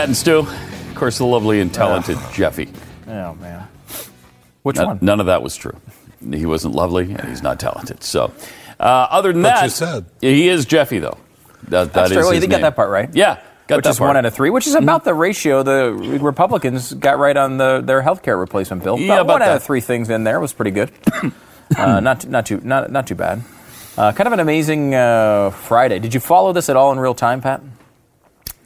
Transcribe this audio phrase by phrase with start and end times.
[0.00, 0.38] Pat and Stu.
[0.38, 2.72] Of course, the lovely and talented Jeffy.
[3.06, 3.68] Oh, man.
[4.62, 4.98] Which None, one?
[5.02, 5.76] none of that was true.
[6.32, 8.02] He wasn't lovely and he's not talented.
[8.02, 8.32] So,
[8.78, 10.06] uh, other than But that, you said.
[10.22, 11.18] he is Jeffy, though.
[11.64, 12.16] That, That's that true.
[12.22, 13.10] Well, you his did get that part right.
[13.14, 13.40] Yeah.
[13.66, 14.08] Got which that is part.
[14.08, 14.84] one out of three, which is Mm-hmm.
[14.84, 15.92] about the ratio the
[16.22, 18.98] Republicans got right on the their health care replacement bill.
[18.98, 19.56] Yeah, about one out that.
[19.56, 20.90] of three things in there was pretty good.
[21.76, 23.42] uh, not not too not not too bad.
[23.98, 25.98] Uh, kind of an amazing uh, Friday.
[25.98, 27.60] Did you follow this at all in real time, Pat?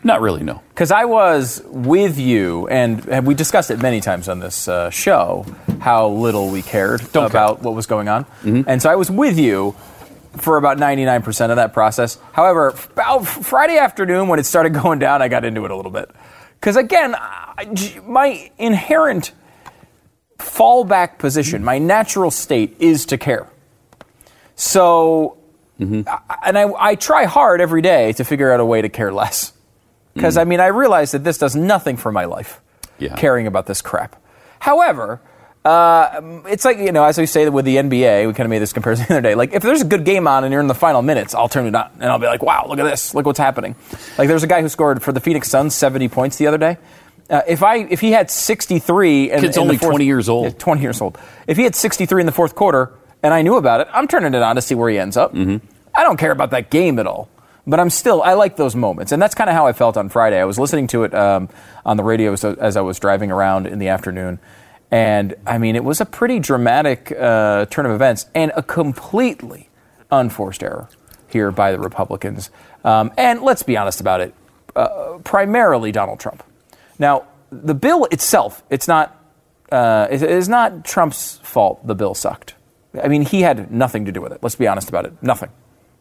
[0.04, 0.60] Not really, no.
[0.68, 5.46] Because I was with you, and we discussed it many times on this uh, show
[5.80, 7.26] how little we cared Don't care.
[7.26, 8.26] about what was going on.
[8.44, 9.74] And so I was with you
[10.36, 12.18] for about 99% of that process.
[12.32, 15.90] However, about Friday afternoon when it started going down, I got into it a little
[15.92, 16.10] bit.
[16.60, 19.32] Because again, I- my inherent
[20.38, 23.48] fallback position, my natural state is to care.
[24.56, 25.38] So,
[25.80, 29.12] I- and I, I try hard every day to figure out a way to care
[29.12, 29.52] less.
[30.14, 32.60] Because, I mean, I realize that this does nothing for my life,
[32.98, 33.14] Yeah.
[33.16, 34.16] caring about this crap.
[34.60, 35.20] However,
[35.64, 38.58] uh, it's like, you know, as we say with the NBA, we kind of made
[38.60, 39.34] this comparison the other day.
[39.34, 41.66] Like, if there's a good game on and you're in the final minutes, I'll turn
[41.66, 43.14] it on and I'll be like, wow, look at this.
[43.14, 43.74] Look what's happening.
[44.18, 46.78] Like, there's a guy who scored for the Phoenix Suns 70 points the other day.
[47.30, 50.58] Uh, if I if he had 63 and Kid's only 20 years old.
[50.58, 51.16] 20 years old.
[51.46, 52.92] If he had 63 in the fourth quarter
[53.22, 55.32] and I knew about it, I'm turning it on to see where he ends up.
[55.32, 55.66] Mm-hmm.
[55.94, 57.30] I don't care about that game at all.
[57.66, 59.12] But I'm still, I like those moments.
[59.12, 60.38] And that's kind of how I felt on Friday.
[60.38, 61.48] I was listening to it um,
[61.84, 64.38] on the radio as, as I was driving around in the afternoon.
[64.90, 69.70] And I mean, it was a pretty dramatic uh, turn of events and a completely
[70.10, 70.88] unforced error
[71.28, 72.50] here by the Republicans.
[72.84, 74.34] Um, and let's be honest about it
[74.76, 76.42] uh, primarily Donald Trump.
[76.98, 79.20] Now, the bill itself, it's not,
[79.72, 82.54] uh, it is not Trump's fault the bill sucked.
[83.02, 84.40] I mean, he had nothing to do with it.
[84.42, 85.14] Let's be honest about it.
[85.22, 85.50] Nothing.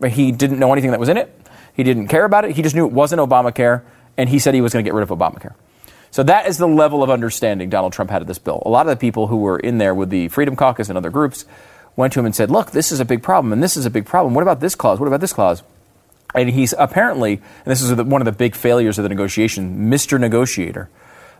[0.07, 1.39] He didn't know anything that was in it.
[1.73, 2.55] He didn't care about it.
[2.55, 3.81] He just knew it wasn't Obamacare,
[4.17, 5.53] and he said he was going to get rid of Obamacare.
[6.11, 8.61] So that is the level of understanding Donald Trump had of this bill.
[8.65, 11.09] A lot of the people who were in there with the Freedom Caucus and other
[11.09, 11.45] groups
[11.95, 13.89] went to him and said, "Look, this is a big problem, and this is a
[13.89, 14.35] big problem.
[14.35, 14.99] What about this clause?
[14.99, 15.63] What about this clause?"
[16.35, 20.19] And he's apparently, and this is one of the big failures of the negotiation, Mr.
[20.19, 20.89] Negotiator,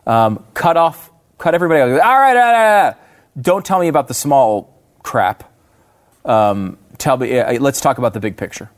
[0.06, 1.90] um, cut off, cut everybody off.
[1.90, 2.96] All right, all right, all right.
[3.40, 5.52] don't tell me about the small crap.
[6.26, 8.70] Um, tell me, uh, let's talk about the big picture.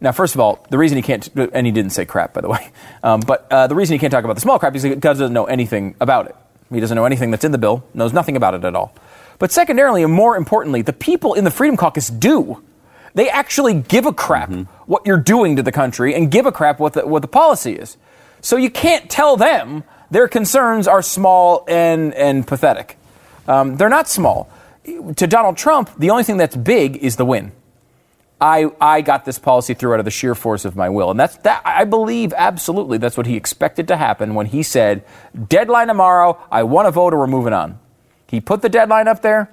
[0.00, 2.48] Now, first of all, the reason he can't, and he didn't say crap, by the
[2.48, 2.70] way,
[3.02, 5.00] um, but uh, the reason he can't talk about the small crap is because he
[5.00, 6.36] doesn't know anything about it.
[6.72, 8.94] He doesn't know anything that's in the bill, knows nothing about it at all.
[9.38, 12.62] But secondarily, and more importantly, the people in the Freedom Caucus do.
[13.14, 14.52] They actually give a crap
[14.86, 17.72] what you're doing to the country and give a crap what the, what the policy
[17.72, 17.96] is.
[18.40, 22.96] So you can't tell them their concerns are small and, and pathetic.
[23.48, 24.48] Um, they're not small.
[25.16, 27.52] To Donald Trump, the only thing that's big is the win.
[28.40, 31.10] I, I got this policy through out of the sheer force of my will.
[31.10, 35.04] And that's that I believe absolutely that's what he expected to happen when he said,
[35.48, 37.78] deadline tomorrow, I want to vote or we're moving on.
[38.26, 39.52] He put the deadline up there,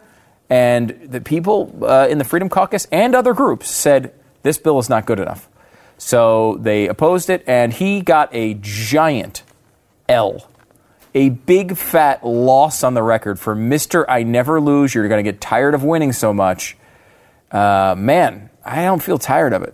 [0.49, 4.13] and the people uh, in the Freedom Caucus and other groups said,
[4.43, 5.49] this bill is not good enough.
[5.97, 9.43] So they opposed it, and he got a giant
[10.07, 10.47] L.
[11.15, 14.05] A big fat loss on the record for Mr.
[14.07, 14.93] I never lose.
[14.93, 16.77] You're going to get tired of winning so much.
[17.51, 19.73] Uh, man, I don't feel tired of it.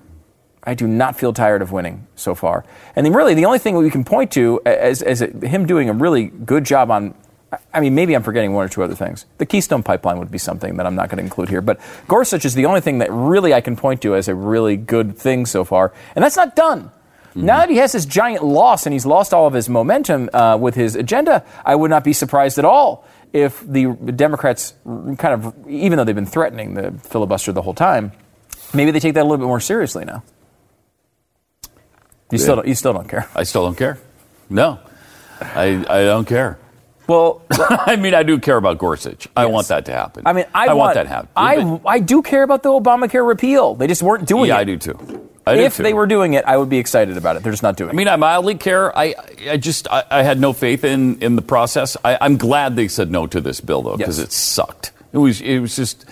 [0.64, 2.64] I do not feel tired of winning so far.
[2.96, 5.94] And then, really, the only thing we can point to as, as him doing a
[5.94, 7.16] really good job on,
[7.74, 9.26] I mean, maybe I'm forgetting one or two other things.
[9.40, 11.62] The Keystone Pipeline would be something that I'm not going to include here.
[11.62, 14.78] But Gorsuch is the only thing that really I can point to as a really
[14.78, 15.92] good thing so far.
[16.16, 16.92] And that's not done.
[17.36, 20.56] Now that he has this giant loss and he's lost all of his momentum uh,
[20.56, 25.68] with his agenda, I would not be surprised at all if the Democrats kind of,
[25.68, 28.12] even though they've been threatening the filibuster the whole time,
[28.74, 30.24] maybe they take that a little bit more seriously now.
[32.32, 33.28] You still don't, you still don't care.
[33.36, 34.00] I still don't care.
[34.50, 34.80] No,
[35.42, 36.58] I, I don't care.
[37.08, 39.28] Well, I mean, I do care about Gorsuch.
[39.36, 40.24] I want that to happen.
[40.26, 41.30] I mean, I, want, that to happen.
[41.36, 43.76] I, I do care about the Obamacare repeal.
[43.76, 44.62] They just weren't doing yeah, it.
[44.62, 45.30] I do too.
[45.46, 47.44] I if they were doing it, I would be excited about it.
[47.44, 47.94] They're just not doing it.
[47.94, 48.98] I mean, I mildly care.
[48.98, 49.14] I,
[49.50, 51.98] I just, I, I had no faith in, in the process.
[52.04, 54.28] I, I'm glad they said no to this bill, though, because Yes.
[54.28, 54.92] it sucked.
[55.12, 56.06] It was, it was just,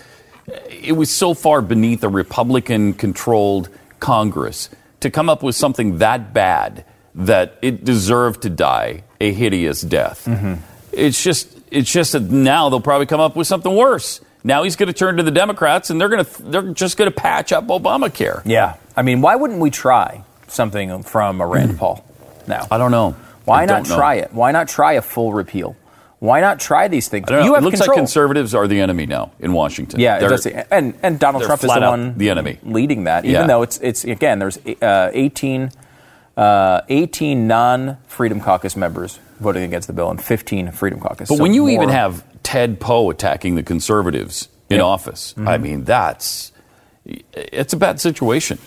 [0.69, 3.69] it was so far beneath a Republican-controlled
[3.99, 4.69] Congress
[4.99, 6.85] to come up with something that bad
[7.15, 10.25] that it deserved to die a hideous death.
[10.25, 10.55] Mm-hmm.
[10.93, 14.21] It's just, it's just that now they'll probably come up with something worse.
[14.43, 17.11] Now he's going to turn to the Democrats, and they're going to, they're just going
[17.11, 18.41] to patch up Obamacare.
[18.45, 18.75] Yeah.
[18.97, 22.03] I mean, why wouldn't we try something from a Rand Paul
[22.47, 22.67] now?
[22.71, 23.15] I don't know.
[23.45, 23.95] Why I not know.
[23.95, 24.33] try it?
[24.33, 25.75] Why not try a full repeal?
[26.19, 27.27] Why not try these things?
[27.29, 27.43] Know.
[27.43, 27.95] You have it looks control.
[27.95, 29.99] like conservatives are the enemy now in Washington.
[29.99, 30.45] Yeah, it They're- does.
[30.45, 32.59] And and Donald Trump is the one the enemy.
[32.63, 33.25] leading that.
[33.25, 33.47] Even Yeah.
[33.47, 35.71] though it's it's again, there's uh, 18
[36.38, 41.27] uh, 18 non-Freedom Caucus members voting against the bill, and 15 Freedom Caucus.
[41.29, 44.83] But So when you even have Ted Poe attacking the conservatives in Yeah.
[44.83, 45.63] office, I Mm-hmm.
[45.63, 46.51] mean, that's
[47.33, 48.57] it's a bad situation.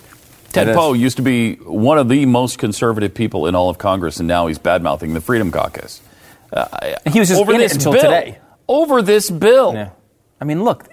[0.52, 4.18] Ted Poe used to be one of the most conservative people in all of Congress,
[4.18, 6.00] and now he's bad mouthing the Freedom Caucus.
[7.12, 8.02] he was just over in this it until bill.
[8.02, 8.38] today.
[8.68, 9.74] Over this bill.
[9.74, 9.90] Yeah.
[10.40, 10.86] I mean, look,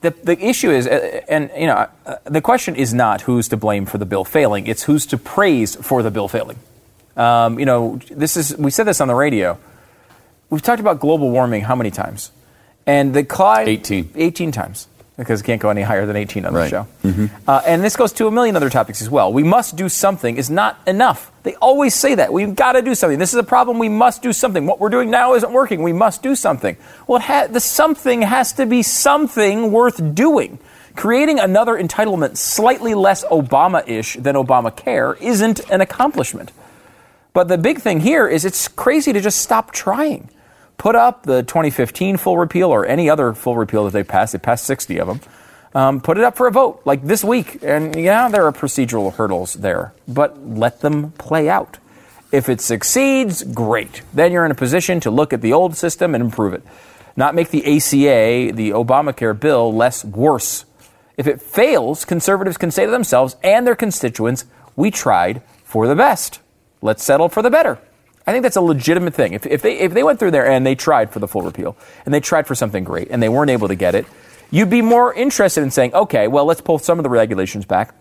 [0.00, 3.56] the, the issue is, uh, and, you know, uh, the question is not who's to
[3.56, 6.58] blame for the bill failing, it's who's to praise for the bill failing.
[7.16, 9.56] Um, you know, this is, we said this on the radio.
[10.50, 12.30] We've talked about global warming how many times?
[12.86, 13.68] And the climate.
[13.68, 14.10] 18.
[14.14, 14.88] 18 times.
[15.16, 16.64] Because it can't go any higher than 18 on Right.
[16.72, 17.28] the show.
[17.46, 19.32] Uh, and this goes to a million other topics as well.
[19.32, 21.30] We must do something is not enough.
[21.44, 22.32] They always say that.
[22.32, 23.20] We've got to do something.
[23.20, 23.78] This is a problem.
[23.78, 24.66] We must do something.
[24.66, 25.84] What we're doing now isn't working.
[25.84, 26.76] We must do something.
[27.06, 30.58] Well, ha- the something has to be something worth doing.
[30.96, 36.50] Creating another entitlement slightly less Obama ish than Obamacare isn't an accomplishment.
[37.34, 40.30] But the big thing here is it's crazy to just stop trying.
[40.78, 44.32] Put up the 2015 full repeal or any other full repeal that they passed.
[44.32, 45.20] They passed 60 of them.
[45.74, 47.58] Um, put it up for a vote like this week.
[47.62, 51.78] And yeah, there are procedural hurdles there, but let them play out.
[52.30, 54.02] If it succeeds, great.
[54.12, 56.62] Then you're in a position to look at the old system and improve it.
[57.16, 60.66] Not make the ACA, the Obamacare bill, less worse.
[61.16, 64.44] If it fails, conservatives can say to themselves and their constituents,
[64.76, 66.40] we tried for the best.
[66.84, 67.78] Let's settle for the better.
[68.26, 69.32] I think that's a legitimate thing.
[69.32, 71.78] If, if, they, if they went through there and they tried for the full repeal
[72.04, 74.04] and they tried for something great and they weren't able to get it,
[74.50, 77.94] you'd be more interested in saying, okay, well, let's pull some of the regulations back.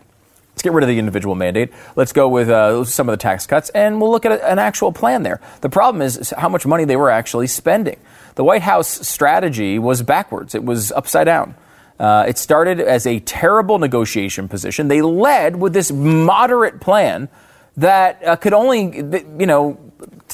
[0.51, 1.71] Let's get rid of the individual mandate.
[1.95, 4.59] Let's go with uh, some of the tax cuts, and we'll look at a, an
[4.59, 5.39] actual plan there.
[5.61, 7.97] The problem is how much money they were actually spending.
[8.35, 11.55] The White House strategy was backwards, it was upside down.
[11.99, 14.89] Uh, it started as a terrible negotiation position.
[14.89, 17.29] They led with this moderate plan
[17.77, 19.79] that uh, could only, you know,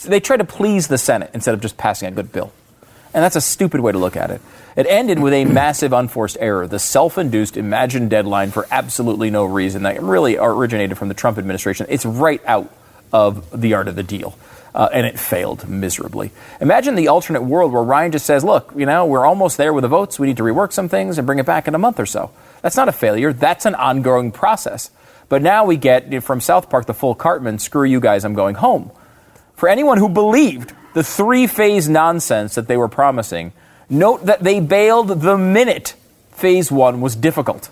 [0.03, 2.51] they tried to please the Senate instead of just passing a good bill.
[3.13, 4.41] And that's a stupid way to look at it.
[4.75, 9.45] It ended with a massive unforced error, the self induced imagined deadline for absolutely no
[9.45, 11.87] reason that really originated from the Trump administration.
[11.89, 12.71] It's right out
[13.11, 14.37] of the art of the deal.
[14.73, 16.31] Uh, and it failed miserably.
[16.61, 19.81] Imagine the alternate world where Ryan just says, look, you know, we're almost there with
[19.81, 20.19] the votes.
[20.19, 22.29] We need to rework some things and bring it back in a month or so.
[22.61, 24.91] That's not a failure, that's an ongoing process.
[25.29, 28.55] But now we get from South Park the full Cartman, screw you guys, I'm going
[28.55, 28.91] home.
[29.55, 33.53] For anyone who believed the three phase nonsense that they were promising,
[33.89, 35.95] note that they bailed the minute
[36.31, 37.69] phase one was difficult.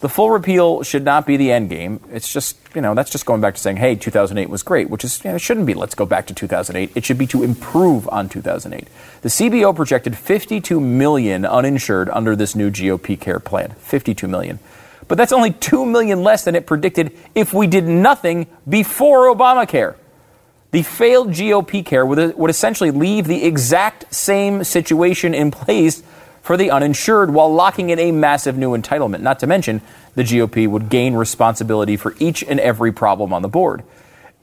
[0.00, 2.00] The full repeal should not be the end game.
[2.12, 5.02] It's just, you know, that's just going back to saying, hey, 2008 was great, which
[5.02, 6.94] is, you know, it shouldn't be let's go back to 2008.
[6.94, 8.86] It should be to improve on 2008.
[9.22, 13.70] The CBO projected 52 million uninsured under this new GOP care plan.
[13.78, 14.58] 52 million.
[15.08, 19.96] But that's only 2 million less than it predicted if we did nothing before Obamacare.
[20.70, 26.02] The failed GOP care would, would essentially leave the exact same situation in place
[26.42, 29.20] for the uninsured while locking in a massive new entitlement.
[29.20, 29.82] Not to mention,
[30.14, 33.82] the GOP would gain responsibility for each and every problem on the board.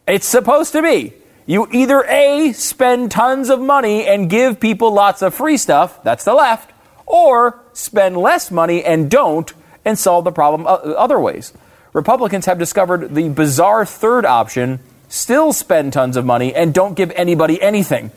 [0.07, 1.13] It's supposed to be.
[1.45, 6.23] You either A, spend tons of money and give people lots of free stuff, that's
[6.23, 6.71] the left,
[7.05, 9.53] or spend less money and don't
[9.85, 11.53] and solve the problem other ways.
[11.93, 17.11] Republicans have discovered the bizarre third option still spend tons of money and don't give
[17.11, 18.11] anybody anything.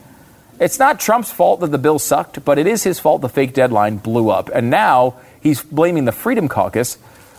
[0.59, 3.53] It's not Trump's fault that the bill sucked, but it is his fault the fake
[3.53, 4.49] deadline blew up.
[4.53, 6.95] And now he's blaming the Freedom Caucus,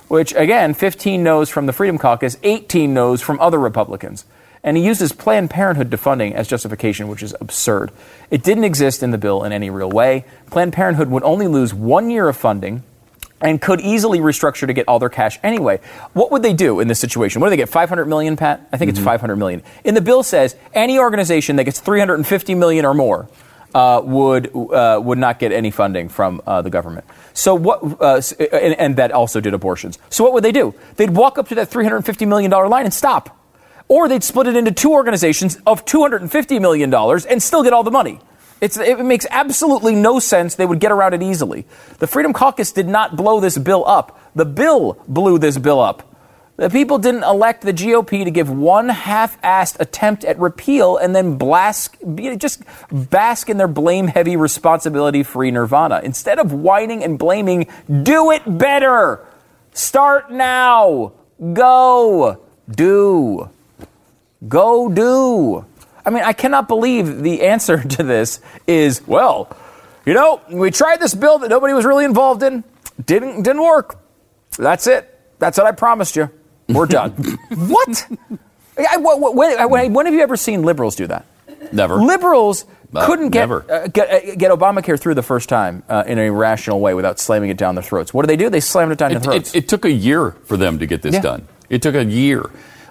[0.09, 4.27] which, again, 15 no's from the Freedom Caucus, 18 no's from other Republicans.
[4.63, 7.93] And he uses Planned Parenthood defunding as justification, which is absurd.
[8.31, 10.27] It didn't exist in the bill in any real way.
[10.51, 12.83] Planned Parenthood would only lose one year of funding
[13.47, 15.79] and could easily restructure to get all their cash anyway.
[16.13, 17.41] What would they do in this situation?
[17.41, 17.69] What do they get?
[17.69, 18.69] 500 million, Pat?
[18.73, 19.63] I think it's 500 million.
[19.85, 23.29] And the bill says any organization that gets 350 million or more
[23.75, 27.05] uh, would uh, would not get any funding from uh, the government.
[27.35, 28.01] So what?
[28.01, 28.21] Uh,
[28.53, 29.99] and, and that also did abortions.
[30.11, 30.75] So what would they do?
[30.97, 33.39] They'd walk up to that 350 million dollar line and stop,
[33.87, 37.83] or they'd split it into two organizations of 250 million dollars and still get all
[37.85, 38.19] the money.
[38.61, 40.55] It's, it makes absolutely no sense.
[40.55, 41.67] They would get around it easily.
[41.99, 44.19] The Freedom Caucus did not blow this bill up.
[44.35, 46.03] The bill blew this bill up.
[46.57, 51.37] The people didn't elect the GOP to give one half-assed attempt at repeal and then
[51.37, 51.97] blast,
[52.39, 56.01] just bask in their blame-heavy, responsibility-free nirvana.
[56.03, 57.67] Instead of whining and blaming,
[58.03, 59.21] do it better.
[59.75, 61.13] Start now.
[61.53, 62.41] Go.
[62.71, 63.51] Do.
[64.49, 65.67] Go do.
[66.07, 69.55] I mean, I cannot believe the answer to this is, well,
[70.07, 72.63] you know, we tried this bill that nobody was really involved in.
[73.05, 73.99] Didn't didn't work.
[74.57, 75.13] That's it.
[75.39, 76.31] That's what I promised you.
[76.69, 77.11] We're done.
[77.51, 78.07] what?
[78.79, 81.27] I, wh- wh- when, when, have you ever seen liberals do that?
[81.73, 81.97] Never.
[81.97, 83.65] Liberals Uh, couldn't get, never.
[83.71, 87.19] uh, get uh, get Obamacare through the first time uh, in a rational way without
[87.19, 88.15] slamming it down their throats.
[88.15, 88.49] What do they do?
[88.49, 89.55] They slammed it down their throats.
[89.55, 91.21] it, it took a year for them to get this Yeah.
[91.21, 91.49] done.
[91.69, 92.49] It took a year.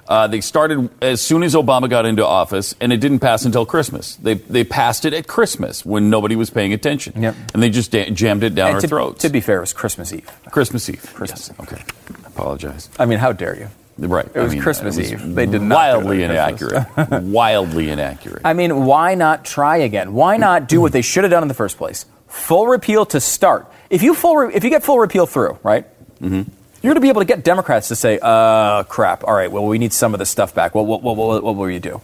[0.08, 3.66] Uh, they started as soon as Obama got into office, and it didn't pass until
[3.66, 4.16] Christmas.
[4.18, 7.36] They they passed it at Christmas when nobody was paying attention, Yep.
[7.54, 9.22] and they just da- jammed it down And our to, throats.
[9.24, 10.30] to be fair, it was Christmas Eve.
[10.52, 11.02] Christmas Eve.
[11.14, 11.60] Christmas Yes.
[11.68, 11.82] Okay.
[12.28, 12.90] Apologize.
[13.00, 13.68] I mean, how dare you?
[13.98, 14.26] Right.
[14.34, 15.36] It was I mean, Christmas it was Eve.
[15.36, 16.86] They did not wildly it on Christmas.
[16.98, 17.24] inaccurate.
[17.24, 18.42] wildly inaccurate.
[18.44, 20.14] I mean, why not try again?
[20.14, 22.06] Why not do what they should have done in the first place?
[22.28, 23.72] Full repeal to start.
[23.90, 25.86] If you full re- if you get full repeal through, right?
[26.20, 26.52] Mm-hmm.
[26.86, 29.24] You're going to be able to get Democrats to say, "Uh, crap.
[29.24, 30.76] All right, well, we need some of this stuff back.
[30.76, 32.00] What what what, what, what will you do?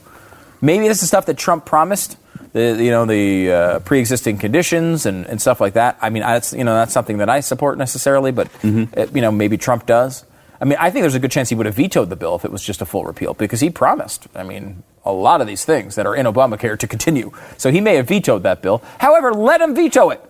[0.59, 2.17] Maybe this is stuff that Trump promised.
[2.53, 6.00] The you know the uh, pre-existing conditions and, and stuff like that.
[6.01, 9.00] I mean, that's you know that's something that I support necessarily, but Mm-hmm.
[9.00, 10.25] uh, you know maybe Trump does.
[10.59, 12.43] I mean, I think there's a good chance he would have vetoed the bill if
[12.43, 14.27] it was just a full repeal because he promised.
[14.35, 17.31] I mean, a lot of these things that are in Obamacare to continue.
[17.57, 18.81] So he may have vetoed that bill.
[19.00, 20.23] However, let him veto it.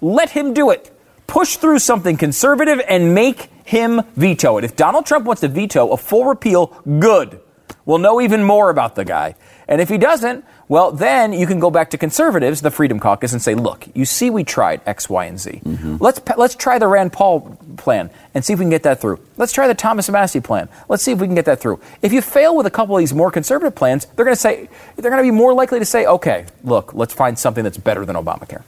[0.00, 0.90] Let him do it.
[1.26, 4.64] Push through something conservative and make him veto it.
[4.64, 6.66] If Donald Trump wants to veto a full repeal,
[6.98, 7.40] good.
[7.86, 9.34] We'll know even more about the guy.
[9.66, 13.32] And if he doesn't, well, then you can go back to conservatives, the Freedom Caucus,
[13.32, 15.62] and say, look, you see, we tried X, Y, and Z.
[15.64, 15.96] Mm-hmm.
[16.00, 19.18] Let's, let's try the Rand Paul plan and see if we can get that through.
[19.38, 20.68] Let's try the Thomas Massie plan.
[20.90, 21.80] Let's see if we can get that through.
[22.02, 24.68] If you fail with a couple of these more conservative plans, they're going to say,
[24.96, 28.04] they're going to be more likely to say, okay, look, let's find something that's better
[28.04, 28.62] than Obamacare.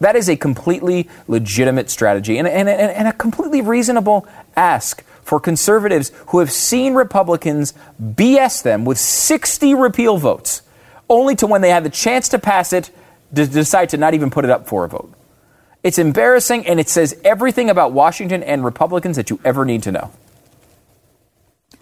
[0.00, 4.26] That is a completely legitimate strategy and, and, and, and a completely reasonable
[4.56, 10.62] ask for conservatives who have seen Republicans BS them with 60 repeal votes,
[11.08, 12.90] only to when they had the chance to pass it,
[13.34, 15.12] to decide to not even put it up for a vote.
[15.82, 19.92] It's embarrassing and it says everything about Washington and Republicans that you ever need to
[19.92, 20.12] know.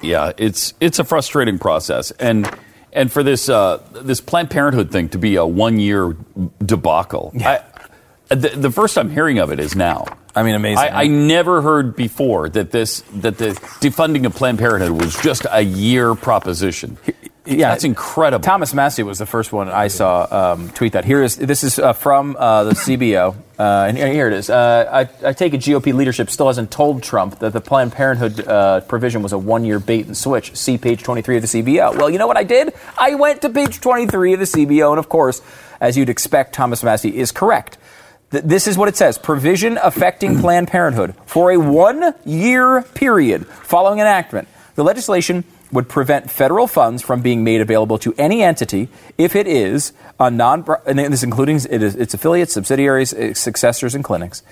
[0.01, 2.51] Yeah, it's it's a frustrating process, and
[2.93, 6.17] and for this uh, this Planned Parenthood thing to be a one year
[6.65, 7.33] debacle.
[7.41, 7.63] I,
[8.35, 10.07] the, the first I'm hearing of it is now.
[10.35, 10.85] I mean, amazing.
[10.85, 13.51] I, I never heard before that this that the
[13.81, 16.99] defunding of Planned Parenthood was just a year proposition.
[17.47, 18.43] Yeah, that's incredible.
[18.43, 21.05] Thomas Massie was the first one I saw um, tweet that.
[21.05, 24.49] Here is this is uh, from uh, the CBO, uh, and here here it is.
[24.49, 28.49] Uh, I, I take it GOP leadership still hasn't told Trump that the Planned Parenthood
[28.49, 30.57] uh, provision was a one-year bait and switch.
[30.57, 31.97] See page 23 of the CBO.
[31.97, 32.73] Well, you know what I did?
[32.97, 35.43] I went to page 23 of the CBO, and of course,
[35.83, 37.77] as you'd expect, Thomas Massie is correct.
[38.35, 43.47] Th- This is what it says provision affecting Planned Parenthood for a one year period
[43.47, 44.49] following enactment.
[44.75, 48.89] The legislation would prevent federal funds from being made available to any entity
[49.19, 54.43] if it is a non and this including it is, affiliates, subsidiaries, successors, and clinics,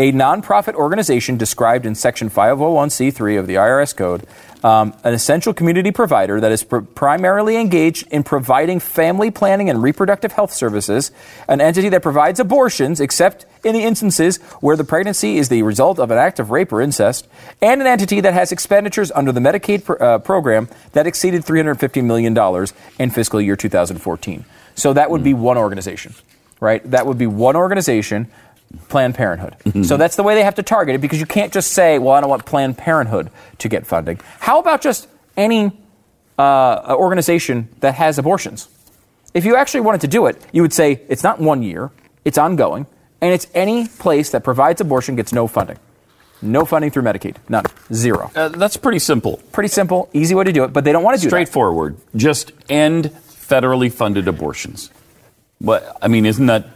[0.00, 4.26] a nonprofit organization described in Section 501c3 of the IRS Code,
[4.64, 9.82] um, an essential community provider that is pr- primarily engaged in providing family planning and
[9.82, 11.12] reproductive health services,
[11.48, 15.98] an entity that provides abortions, except in the instances where the pregnancy is the result
[15.98, 17.28] of an act of rape or incest,
[17.60, 22.02] and an entity that has expenditures under the Medicaid pr- uh, program that exceeded $350
[22.02, 22.34] million
[22.98, 24.46] in fiscal year 2014.
[24.76, 26.14] So that would be one organization,
[26.58, 26.82] right?
[26.90, 28.30] That would be one organization.
[28.88, 29.84] Planned Parenthood.
[29.84, 32.14] So that's the way they have to target it because you can't just say, well,
[32.14, 34.20] I don't want Planned Parenthood to get funding.
[34.38, 35.72] How about just any
[36.38, 38.68] uh, organization that has abortions?
[39.34, 41.90] If you actually wanted to do it, you would say it's not one year,
[42.24, 42.86] it's ongoing,
[43.20, 45.78] and it's any place that provides abortion gets no funding.
[46.42, 47.36] No funding through Medicaid.
[47.48, 47.64] None.
[47.92, 48.30] Zero.
[48.34, 51.16] Uh, that's pretty simple, Pretty simple, easy way to do it, but they don't want
[51.16, 51.30] to do it.
[51.30, 51.96] straightforward.
[52.16, 54.90] Just end federally funded abortions.
[55.60, 56.66] But I mean, isn't that?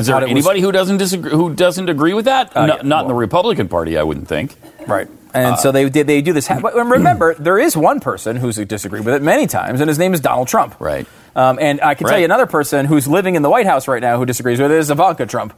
[0.00, 2.56] Is there it was- anybody who doesn't disagree who doesn't agree with that?
[2.56, 4.54] Uh, No- yeah, not in the Republican Party, I wouldn't think.
[4.86, 5.08] Right.
[5.32, 6.46] And so they, they, they do this.
[6.46, 10.14] But remember, there is one person who's disagreed with it many times, and his name
[10.14, 10.76] is Donald Trump.
[10.80, 11.06] Right.
[11.34, 14.00] Um, and I can tell you another person who's living in the White House right
[14.00, 15.52] now who disagrees with it is Ivanka Trump.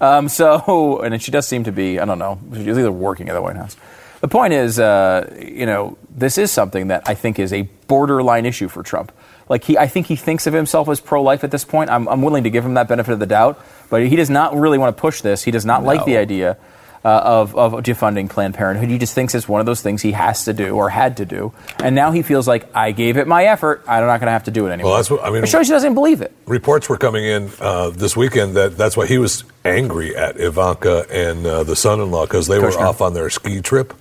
[0.00, 3.32] Um, so, and she does seem to be, I don't know, she's either working at
[3.32, 3.76] the White House.
[4.20, 8.44] The point is, uh, you know, this is something that I think is a borderline
[8.46, 9.10] issue for Trump.
[9.48, 11.90] Like he, I think he thinks of himself as pro-life at this point.
[11.90, 13.60] I'm, I'm willing to give him that benefit of the doubt,
[13.90, 15.42] but he does not really want to push this.
[15.44, 16.56] He does not like the idea
[17.04, 18.88] uh, of, of defunding Planned Parenthood.
[18.88, 21.26] He just thinks it's one of those things he has to do or had to
[21.26, 23.84] do, and now he feels like I gave it my effort.
[23.86, 24.92] I'm not going to have to do it anymore.
[24.92, 26.32] Well, that's what- I mean- It shows he doesn't believe it.
[26.46, 31.04] Reports were coming in uh, this weekend that that's why he was angry at Ivanka
[31.10, 33.92] and uh, the son-in-law because they were off on their ski trip,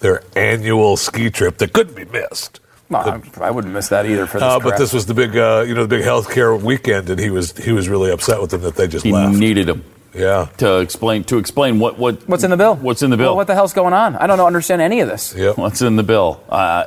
[0.00, 2.59] their annual ski trip that couldn't be missed.
[2.90, 4.42] Well, I, I wouldn't miss that either for this.
[4.42, 7.30] Uh, but this was the big, uh, you know, the big healthcare weekend, and he
[7.30, 9.36] was he was really upset with them that they just He left.
[9.38, 12.74] needed him yeah, to explain to explain what what What's in the bill?
[12.74, 13.28] What's in the bill?
[13.28, 14.16] Well, what the hell's going on?
[14.16, 15.34] I don't know, understand any of this.
[15.36, 15.56] yep.
[15.56, 16.42] What's in the bill?
[16.48, 16.84] Uh,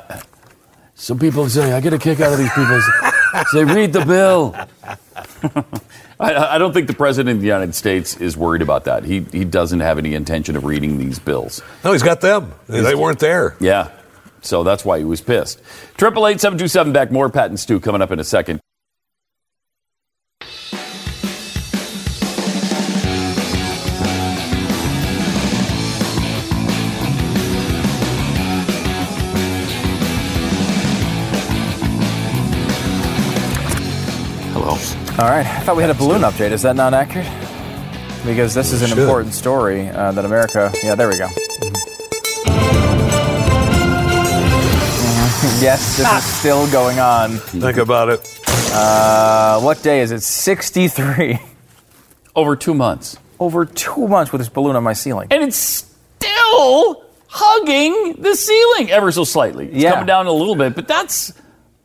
[0.94, 2.80] Some people say I get a kick out of these people.
[3.46, 4.54] Say read the bill.
[6.20, 9.04] I, I don't think the president of the United States is worried about that.
[9.04, 11.62] He he doesn't have any intention of reading these bills.
[11.82, 12.52] No, he's got them.
[12.68, 13.56] They weren't there.
[13.58, 13.90] Yeah.
[14.44, 15.60] So that's why he was pissed.
[15.96, 17.10] Triple eight seven two seven back.
[17.10, 18.60] More Pat and Stu coming up in a second.
[34.52, 34.68] Hello.
[35.18, 35.46] All right.
[35.46, 36.50] I thought we had a balloon update.
[36.50, 37.26] Is that not accurate?
[38.26, 40.70] Because this is an important story uh, that America.
[40.82, 41.28] Yeah, there we go.
[45.60, 47.32] yes, this is still going on.
[47.32, 48.40] Think about it.
[48.72, 50.22] Uh, what day is it?
[50.22, 51.38] 63.
[52.36, 53.18] Over two months.
[53.38, 55.28] Over two months with this balloon on my ceiling.
[55.30, 59.66] and it's still hugging the ceiling ever so slightly.
[59.66, 59.90] It's Yeah.
[59.92, 61.32] coming down a little bit, but that's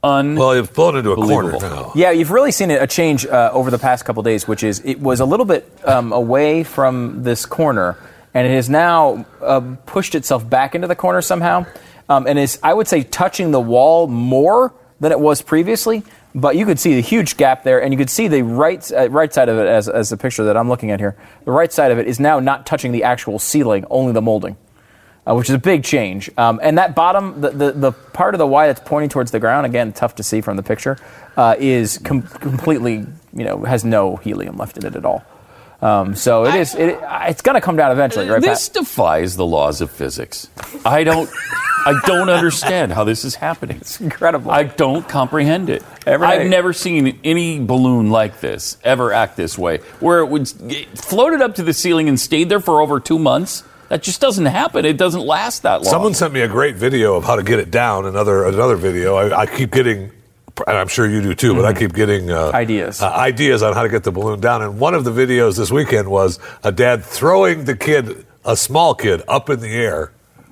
[0.03, 0.35] un.
[0.35, 1.59] Well, you've blown into a corner Believable.
[1.61, 1.91] now.
[1.95, 4.99] Yeah, you've really seen a change uh, over the past couple days, which is it
[5.01, 7.97] was a little bit um, away from this corner,
[8.33, 11.65] and it has now uh, pushed itself back into the corner somehow,
[12.09, 16.03] um, and is I would say touching the wall more than it was previously.
[16.35, 19.09] But you could see the huge gap there, and you could see the right uh,
[19.09, 21.15] right side of it as, as the picture that I'm looking at here.
[21.45, 24.55] The right side of it is now not touching the actual ceiling, only the molding
[25.29, 26.29] uh, which is a big change.
[26.37, 29.39] Um, and that bottom, the, the, the part of the Y that's pointing towards the
[29.39, 30.97] ground, again, tough to see from the picture,
[31.37, 35.23] uh, is com- completely, you know, has no helium left in it at all.
[35.81, 38.81] Um, so it is, it, it's going to come down eventually, right, this Pat?
[38.81, 40.49] defies the laws of physics.
[40.85, 41.29] I don't.
[41.85, 43.77] I don't understand how this is happening.
[43.77, 44.51] It's incredible.
[44.51, 45.81] I don't comprehend it.
[46.05, 46.49] Every I've day.
[46.49, 51.41] never seen any balloon like this ever act this way, where it would it floated
[51.41, 53.63] up to the ceiling and stayed there for over two months.
[53.87, 54.83] That just doesn't happen.
[54.83, 55.85] It doesn't last that long.
[55.85, 58.05] Someone sent me a great video of how to get it down.
[58.05, 59.15] Another another video.
[59.15, 60.11] I, I keep getting, and
[60.67, 61.55] I'm sure you do too.
[61.55, 63.01] But I keep getting uh, Ideas.
[63.01, 64.61] uh, ideas on how to get the balloon down.
[64.61, 68.95] And one of the videos this weekend was a dad throwing the kid, a small
[68.95, 70.11] kid, up in the air.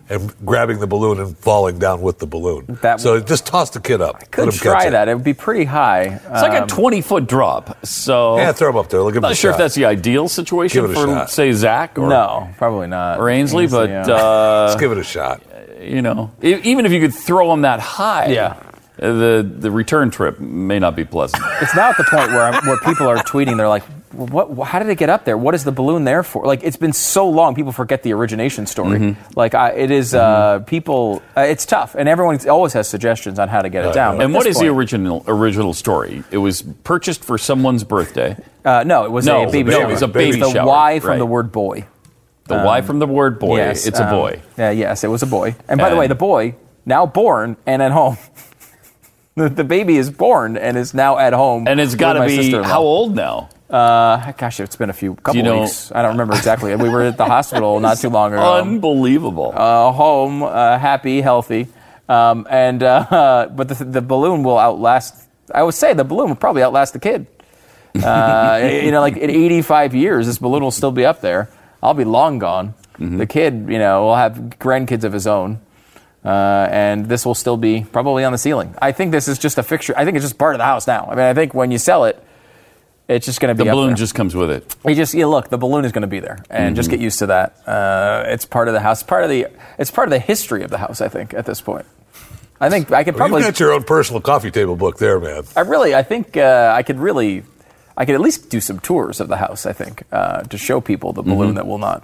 [0.10, 2.78] And grabbing the balloon and falling down with the balloon.
[2.82, 4.32] That- so just toss the kid up.
[4.32, 5.10] Could Let him try catch that.
[5.10, 6.04] It would be pretty high.
[6.04, 7.86] It's like a 20 foot drop.
[7.86, 9.02] So Yeah, throw him up there.
[9.02, 11.30] Look at I'm not sure if that's the ideal situation Give it a for, shot.
[11.30, 13.20] say, Zach or, no, probably not.
[13.20, 14.04] or Ainsley, but yeah.
[14.08, 15.42] uh, Let's give it a shot.
[15.82, 18.56] you know, even if you could throw them that high, Yeah.
[19.00, 21.44] Uh, the the return trip may not be pleasant.
[21.62, 23.58] it's now at the point where I'm, where people are tweeting.
[23.58, 24.68] They're like, "What?
[24.68, 25.38] How did it get up there?
[25.38, 28.66] What is the balloon there for?" Like it's been so long, people forget the origination
[28.66, 29.00] story.
[29.00, 29.40] Mm-hmm.
[29.40, 31.22] Like I, it is, uh, people.
[31.36, 34.22] Uh, it's tough, and everyone always has suggestions on how to get it down.
[34.22, 36.24] And what is is the original original story?
[36.32, 38.38] It was purchased for someone's birthday.
[38.66, 39.84] Uh, no, it was No, a a baby shower.
[39.84, 41.18] it was a baby the shower, Y from right.
[41.20, 41.86] the word boy.
[42.48, 43.58] The Y from the word boy.
[43.58, 44.42] Yes, it's a um, boy.
[44.58, 45.56] Yeah, yes, it was a boy.
[45.68, 46.56] And by the way, the boy
[46.86, 48.18] now born and at home.
[49.38, 51.68] the, the baby is born and is now at home.
[51.68, 53.50] And it's got to be how old now?
[53.70, 55.92] Uh, gosh, it's been a few couple you know- weeks.
[55.92, 56.76] I don't remember exactly.
[56.76, 58.56] we were at the hospital not too long ago.
[58.56, 59.54] Unbelievable.
[59.56, 61.68] uh, home, uh, happy, healthy,
[62.10, 65.28] um, and uh, but the, the balloon will outlast.
[65.54, 67.28] I would say the balloon will probably outlast the kid.
[67.96, 71.50] Uh, you know, like in 85 years, this balloon will still be up there.
[71.82, 72.74] I'll be long gone.
[73.00, 73.18] Mm-hmm.
[73.18, 75.60] The kid, you know, will have grandkids of his own.
[76.28, 78.76] Uh, and this will still be probably on the ceiling.
[78.82, 79.94] I think this is just a fixture.
[79.96, 81.06] I think it's just part of the house now.
[81.10, 82.22] I mean, I think when you sell it,
[83.08, 83.96] it's just going to the be up balloon there.
[83.96, 84.76] just comes with it.
[84.86, 86.98] You just yeah, look, the balloon is going to be there, and just Mm-hmm.
[86.98, 87.56] get used to that.
[87.66, 89.02] Uh, it's part of the house.
[89.04, 89.48] Part of the
[89.80, 91.00] it's part of the history of the house.
[91.00, 91.86] I think at this point,
[92.60, 93.44] I think I could Well, probably.
[93.46, 95.44] You've got your own personal coffee table book there, man.
[95.56, 97.44] I really, I think uh, I could really,
[97.96, 99.66] I could at least do some tours of the house.
[99.66, 101.32] I think uh, to show people the Mm-hmm.
[101.32, 102.04] balloon that will not.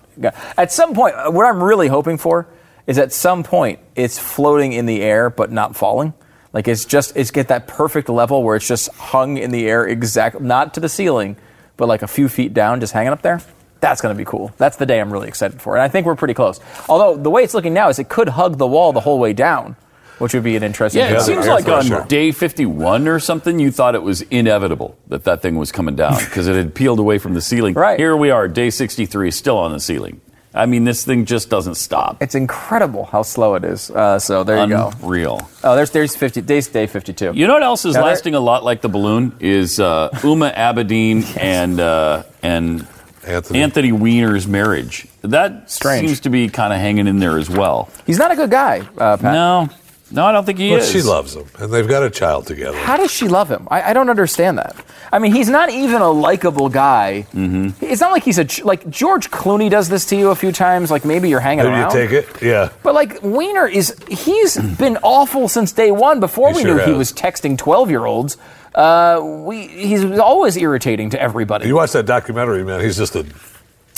[0.55, 2.47] At some point, what I'm really hoping for
[2.87, 6.13] is at some point it's floating in the air but not falling.
[6.51, 9.87] Like it's just it's get that perfect level where it's just hung in the air
[9.87, 11.35] exact, not to the ceiling,
[11.77, 13.41] but like a few feet down, just hanging up there.
[13.79, 14.53] That's going to be cool.
[14.57, 16.59] That's the day I'm really excited for, and I think we're pretty close.
[16.87, 19.33] Although the way it's looking now is it could hug the wall the whole way
[19.33, 19.75] down,
[20.19, 21.01] which would be an interesting.
[21.01, 22.05] Yeah, it seems like on pressure.
[22.07, 26.17] day 51 or something, you thought it was inevitable that that thing was coming down
[26.17, 27.73] because it had peeled away from the ceiling.
[27.83, 27.99] Right.
[27.99, 30.21] Here we are, day 63, still on the ceiling.
[30.55, 32.21] I mean, this thing just doesn't stop.
[32.21, 33.89] It's incredible how slow it is.
[33.89, 34.91] Uh, so there you go.
[35.01, 35.49] Unreal.
[35.63, 37.31] Oh, there's there's 50 days day 52.
[37.33, 40.09] You know what else is Now there- lasting a lot like the balloon is uh,
[40.13, 42.87] Huma Abedin and uh, and
[43.25, 43.61] Anthony.
[43.61, 45.07] Anthony Weiner's marriage.
[45.21, 46.05] That Strange.
[46.07, 47.89] seems to be kind of hanging in there as well.
[48.05, 49.21] He's not a good guy, uh, Pat.
[49.33, 49.69] No,
[50.13, 50.85] No, I don't think he But is.
[50.93, 52.77] But she loves him, and they've got a child together.
[52.77, 53.67] How does she love him?
[53.71, 54.75] I, I don't understand that.
[55.11, 57.25] I mean, he's not even a likable guy.
[57.33, 57.83] Mm-hmm.
[57.83, 60.91] It's not like he's a like George Clooney does this to you a few times.
[60.91, 61.91] Like maybe you're hanging Maybe you around.
[61.91, 62.41] take it?
[62.41, 62.69] Yeah.
[62.83, 66.19] But like Weiner is, he's been awful since day one.
[66.19, 68.37] Before He we sure knew he was texting twelve-year-olds,
[68.75, 71.67] uh, we he's always irritating to everybody.
[71.67, 72.81] You watch that documentary, man.
[72.81, 73.25] He's just a.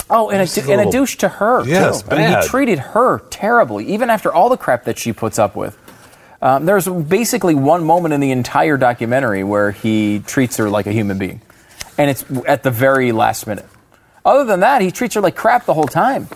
[0.08, 2.08] Oh, and a, Just a and a douche to her Yes, too.
[2.12, 5.56] I mean, he treated her terribly, even after all the crap that she puts up
[5.56, 5.76] with.
[6.42, 10.92] Um, there's basically one moment in the entire documentary where he treats her like a
[10.92, 11.40] human being,
[11.96, 13.66] and it's at the very last minute.
[14.24, 16.28] Other than that, he treats her like crap the whole time,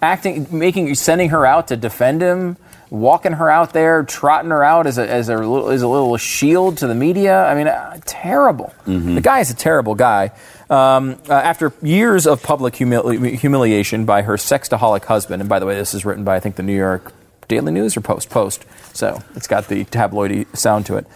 [0.00, 2.56] acting, making, sending her out to defend him,
[2.88, 6.16] walking her out there, trotting her out as a as a little, as a little
[6.16, 7.44] shield to the media.
[7.44, 8.72] I mean, uh, terrible.
[9.16, 10.32] The guy is a terrible guy.
[10.70, 15.66] Um, uh, after years of public humili- humiliation by her sexaholic husband, and by the
[15.66, 17.12] way, this is written by I think the New York
[17.48, 21.06] Daily News or Post Post, so it's got the tabloidy sound to it.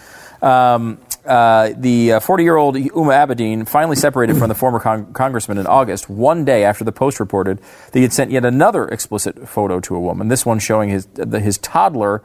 [0.43, 5.59] Um, uh, the 40 year old Huma Abedin finally separated from the former con- congressman
[5.59, 9.49] in August, one day after the Post reported that he had sent yet another explicit
[9.49, 12.23] photo to a woman, this one showing his, the, his toddler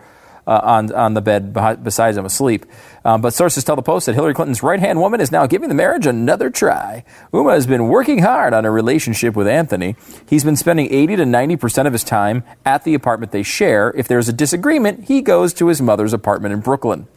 [0.52, 2.66] uh, on, on the bed beside him asleep.
[3.06, 5.70] Um, but sources tell the Post that Hillary Clinton's right hand woman is now giving
[5.70, 7.06] the marriage another try.
[7.32, 9.96] Huma has been working hard on a relationship with Anthony.
[10.28, 13.94] He's been spending 80 to 90% of his time at the apartment they share.
[13.96, 17.08] If there's a disagreement, he goes to his mother's apartment in Brooklyn.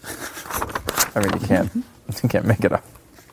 [1.16, 1.75] I mean, you can't,
[2.23, 2.85] you can't make it up.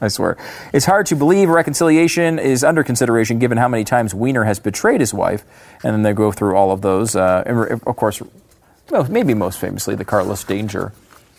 [0.04, 0.36] I swear.
[0.74, 5.00] It's hard to believe reconciliation is under consideration given how many times Weiner has betrayed
[5.00, 5.44] his wife.
[5.84, 7.16] And then they go through all of those.
[7.16, 8.20] Uh, and of course,
[8.92, 10.94] well, maybe most famously, the Carlos Danger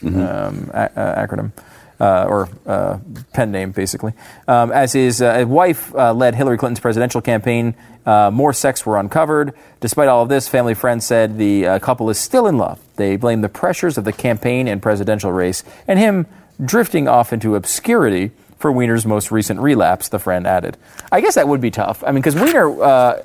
[0.04, 1.52] um, a- uh, acronym.
[2.00, 2.98] Uh, or uh,
[3.32, 4.12] pen name, basically.
[4.48, 8.98] Um, as his uh, wife uh, led Hillary Clinton's presidential campaign, uh, more sex were
[8.98, 9.52] uncovered.
[9.78, 12.80] Despite all of this, family friends said the uh, couple is still in love.
[12.96, 16.26] They blame the pressures of the campaign and presidential race and him
[16.64, 20.76] drifting off into obscurity for Weiner's most recent relapse, the friend added.
[21.12, 22.02] I guess that would be tough.
[22.04, 23.22] I mean, because Wiener, uh,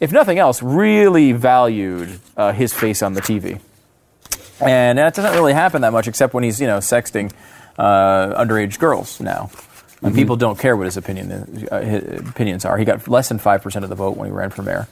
[0.00, 3.60] if nothing else, really valued uh, his face on the TV.
[4.60, 7.32] And that doesn't really happen that much except when he's, you know, sexting
[7.78, 9.50] uh, underage girls now.
[10.02, 12.76] And people don't care what his, opinion uh, his opinions are.
[12.78, 14.86] He got less than 5% of the vote when he ran for mayor.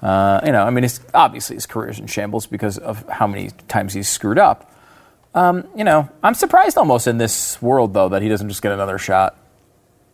[0.00, 3.26] Uh, you know, I mean, it's, obviously his career is in shambles because of how
[3.26, 4.70] many times he's screwed up.
[5.34, 8.72] Um, you know, I'm surprised almost in this world, though, that he doesn't just get
[8.72, 9.36] another shot.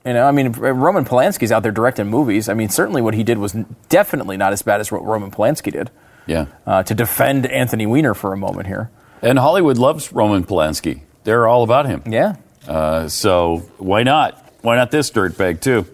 [0.08, 2.48] You know, I mean, Roman Polanski's out there directing movies.
[2.48, 3.52] I mean, certainly what he did was
[3.90, 5.90] definitely not as bad as what Roman Polanski did.
[6.24, 6.46] Yeah.
[6.66, 8.90] Uh, to defend Anthony Weiner for a moment here.
[9.20, 11.02] And Hollywood loves Roman Polanski.
[11.24, 12.04] They're all about him.
[12.06, 12.36] Yeah.
[12.66, 14.42] Uh, so why not?
[14.62, 15.86] Why not this dirtbag too?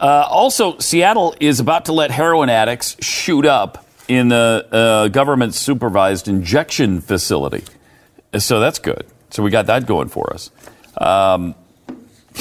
[0.00, 5.54] Uh, also, Seattle is about to let heroin addicts shoot up in the uh, government
[5.54, 7.62] supervised injection facility.
[8.36, 9.06] So that's good.
[9.30, 10.50] So we got that going for us.
[10.96, 11.54] Um,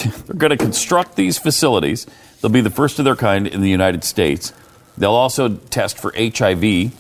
[0.04, 2.06] they're going to construct these facilities.
[2.42, 4.54] They'll be the first of their kind in the United States.
[4.98, 6.94] They'll also test for HIV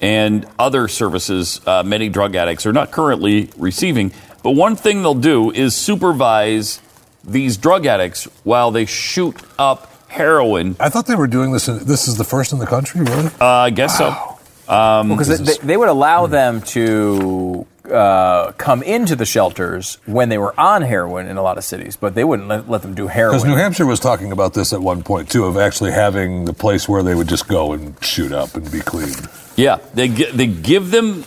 [0.00, 4.12] and other services uh, many drug addicts are not currently receiving.
[4.42, 6.80] But one thing they'll do is supervise
[7.24, 10.76] these drug addicts while they shoot up heroin.
[10.80, 11.68] I thought they were doing this.
[11.68, 13.26] In, this is the first in the country, really.
[13.40, 14.38] Uh, I guess so.
[14.66, 20.58] Because they, they would allow them to uh, come into the shelters when they were
[20.58, 23.36] on heroin in a lot of cities, but they wouldn't let, let them do heroin.
[23.38, 23.56] Because New.
[23.56, 27.02] Hampshire was talking about this at one point too, of actually having the place where
[27.02, 29.14] they would just go and shoot up and be clean.
[29.56, 31.24] Yeah, they they give them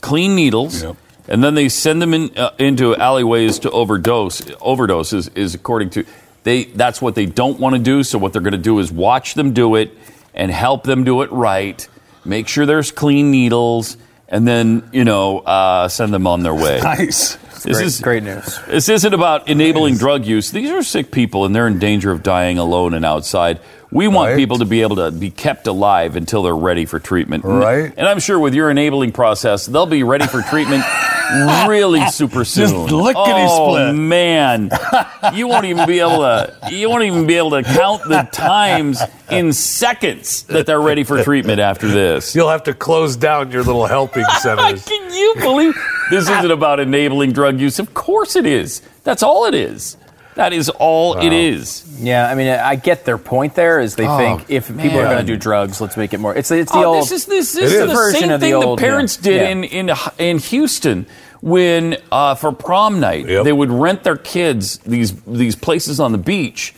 [0.00, 0.96] clean needles, Yep.
[1.28, 4.42] and then they send them in, uh, into alleyways to overdose.
[4.60, 6.04] Overdose is, is according to
[6.42, 6.64] they.
[6.64, 8.02] That's what they don't want to do.
[8.02, 9.96] So what they're going to do is watch them do it
[10.34, 11.86] and help them do it right.
[12.24, 13.96] Make sure there's clean needles,
[14.30, 16.80] and then you know uh, send them on their way.
[16.84, 17.36] Nice.
[17.62, 18.58] This Great, is great news.
[18.68, 20.50] this isn't about enabling drug use.
[20.50, 23.60] These are sick people, and they're in danger of dying alone and outside.
[23.92, 24.36] We want Right.
[24.36, 27.44] people to be able to be kept alive until they're ready for treatment.
[27.44, 27.92] Right.
[27.96, 30.84] And I'm sure with your enabling process, they'll be ready for treatment
[31.66, 32.68] really super soon.
[32.68, 33.94] Just lickety oh, split.
[33.96, 34.70] man,
[35.34, 36.54] you won't even be able to.
[36.70, 39.00] You won't even be able to count the times
[39.30, 42.34] in seconds that they're ready for treatment after this.
[42.34, 44.84] You'll have to close down your little helping centers.
[44.86, 45.74] Can you believe
[46.10, 47.78] this isn't about enabling drug use?
[47.80, 48.82] Of course it is.
[49.02, 49.96] That's all it is.
[50.36, 51.84] That is all it is.
[52.00, 53.80] Yeah, I mean, I get their point there.
[53.80, 56.34] Is they think if people are going to do drugs, let's make it more.
[56.34, 57.02] It's it's the Oh, old.
[57.02, 57.80] this is this, this is is.
[57.88, 59.22] the Version same of the thing the, old, parents yeah.
[59.22, 59.48] did Yeah.
[59.50, 61.06] in in in Houston
[61.40, 63.44] when uh, for prom night Yep.
[63.44, 66.74] they would rent their kids these these places on the beach,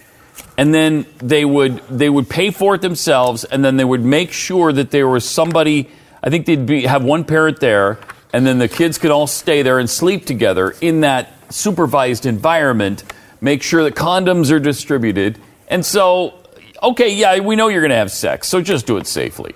[0.56, 4.32] and then they would they would pay for it themselves, and then they would make
[4.32, 5.88] sure that there was somebody.
[6.24, 7.98] I think they'd be have one parent there
[8.32, 13.04] and then the kids could all stay there and sleep together in that supervised environment.
[13.42, 16.38] Make sure that condoms are distributed, and so
[16.82, 19.54] okay, yeah, we know you're going to have sex, so just do it safely.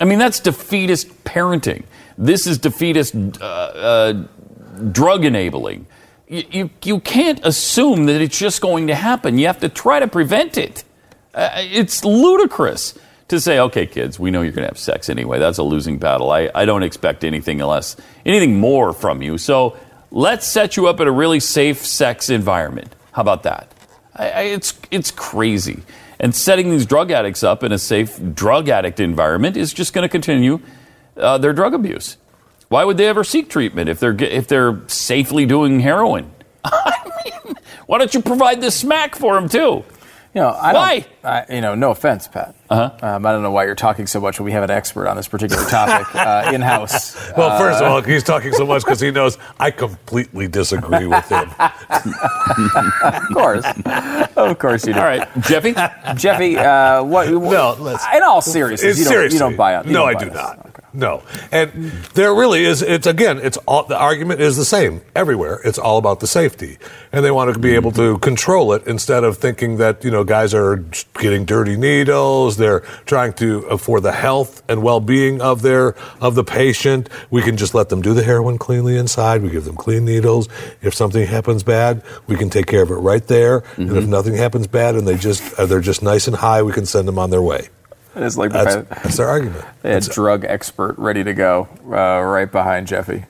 [0.00, 1.84] I mean, that's defeatist parenting.
[2.18, 4.24] This is defeatist uh, uh,
[4.90, 5.86] drug enabling.
[6.28, 9.38] You, you, you can't assume that it's just going to happen.
[9.38, 10.84] You have to try to prevent it.
[11.34, 15.38] Uh, it's ludicrous to say, okay, kids, we know you're going to have sex anyway.
[15.38, 16.30] That's a losing battle.
[16.30, 19.38] I, I don't expect anything less, anything more from you.
[19.38, 19.76] So
[20.10, 22.94] let's set you up in a really safe sex environment.
[23.14, 23.72] How about that?
[24.14, 25.82] I, I, it's, it's crazy.
[26.18, 30.02] And setting these drug addicts up in a safe drug addict environment is just going
[30.02, 30.60] to continue
[31.16, 32.16] uh, their drug abuse.
[32.68, 36.32] Why would they ever seek treatment if they're if they're safely doing heroin?
[36.64, 39.84] I mean, why don't you provide the smack for them too?
[40.34, 41.06] You know, I Why?
[41.22, 42.56] I, you know, no offense, Pat.
[42.70, 42.96] Uh-huh.
[43.16, 45.16] Um, I don't know why you're talking so much when we have an expert on
[45.16, 47.14] this particular topic uh, in house.
[47.36, 51.28] Well, first of all, he's talking so much because he knows I completely disagree with
[51.28, 51.50] him.
[53.02, 53.64] Of course,
[54.36, 54.98] of course you do.
[54.98, 55.74] All right, Jeffy.
[56.16, 56.56] Jeffy.
[56.56, 57.28] Uh, what?
[57.30, 59.86] No, let's- in all seriousness, you don't, seriously, you don't buy it.
[59.86, 60.34] no, don't I do this.
[60.34, 60.58] not.
[60.66, 60.70] Okay.
[60.96, 61.70] No, and
[62.14, 62.80] there really is.
[62.80, 65.60] It's again, it's all the argument is the same everywhere.
[65.64, 66.78] It's all about the safety,
[67.12, 70.22] and they want to be able to control it instead of thinking that you know
[70.22, 70.76] guys are
[71.14, 72.53] getting dirty needles.
[72.56, 77.08] They're trying to uh, for the health and well-being of their of the patient.
[77.30, 79.42] We can just let them do the heroin cleanly inside.
[79.42, 80.48] We give them clean needles.
[80.82, 83.62] If something happens bad, we can take care of it right there.
[83.76, 86.72] And if nothing happens bad and they just uh, they're just nice and high, we
[86.72, 87.68] can send them on their way.
[88.16, 89.64] It's like That's, the, that's their argument.
[89.82, 93.24] they had drug expert ready to go uh, right behind Jeffy.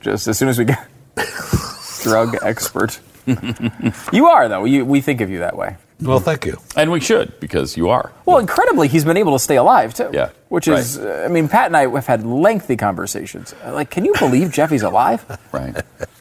[0.00, 0.86] Just as soon as we get
[2.02, 3.00] drug expert.
[4.12, 4.64] you are though.
[4.64, 5.76] You, we think of you that way.
[6.04, 6.58] Well, thank you.
[6.76, 8.12] And we should because you are.
[8.26, 10.10] Well, incredibly, he's been able to stay alive too.
[10.12, 13.54] Yeah, Which is, uh, I mean, Pat and I have had lengthy conversations.
[13.66, 15.24] Like, can you believe Jeffy's alive?
[15.52, 15.76] Right.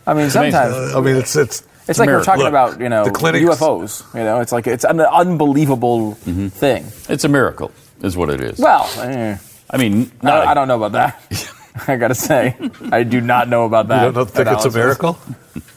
[0.06, 3.04] I mean, sometimes I mean, it's it's it's like we're talking Look, about, you know,
[3.06, 4.04] the clinics- UFOs.
[4.14, 6.48] You know, it's like it's an unbelievable Mm-hmm.
[6.50, 6.86] thing.
[7.10, 8.60] It's a miracle, is what it is.
[8.60, 9.38] Well, eh,
[9.70, 11.50] I mean, I, not I don't know about that.
[11.88, 12.56] I gotta say,
[12.92, 14.06] I do not know about that.
[14.06, 15.18] You don't know, think it's a miracle?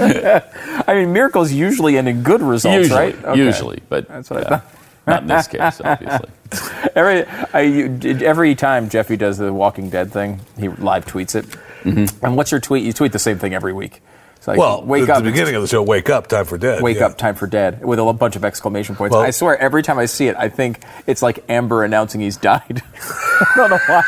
[0.86, 3.24] I mean, miracles usually end in good results, usually, right?
[3.24, 3.44] Okay.
[3.44, 4.64] usually, but That's what I thought.
[5.06, 6.30] not in this case, obviously.
[6.96, 11.44] Every I, you, every time Jeffy does the Walking Dead thing, he live tweets it.
[11.84, 12.24] Mm-hmm.
[12.24, 12.84] And what's your tweet?
[12.84, 14.02] You tweet the same thing every week.
[14.40, 16.56] It's like, Well, wake at up, the beginning of the show, wake up, time for
[16.56, 16.82] dead.
[16.82, 17.06] wake yeah.
[17.06, 19.12] up, time for dead, with a bunch of exclamation points.
[19.12, 22.38] Well- I swear, every time I see it, I think it's like Amber announcing he's
[22.38, 22.82] died.
[22.94, 24.02] I don't know why.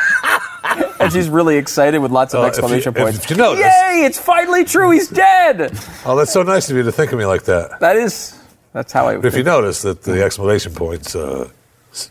[1.00, 3.30] And she's really excited with lots of Uh, if you- exclamation if points.
[3.30, 4.02] you notice- Yay!
[4.04, 4.90] It's finally true.
[4.90, 5.72] He's dead.
[6.06, 7.80] Oh, that's so nice of you to think of me like that.
[7.80, 8.34] That is.
[8.72, 9.16] That's how I.
[9.16, 11.48] But if you notice that the exclamation points, uh,
[11.92, 12.10] s-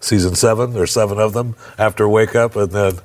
[0.00, 2.98] season seven, there's seven of them after wake up, and then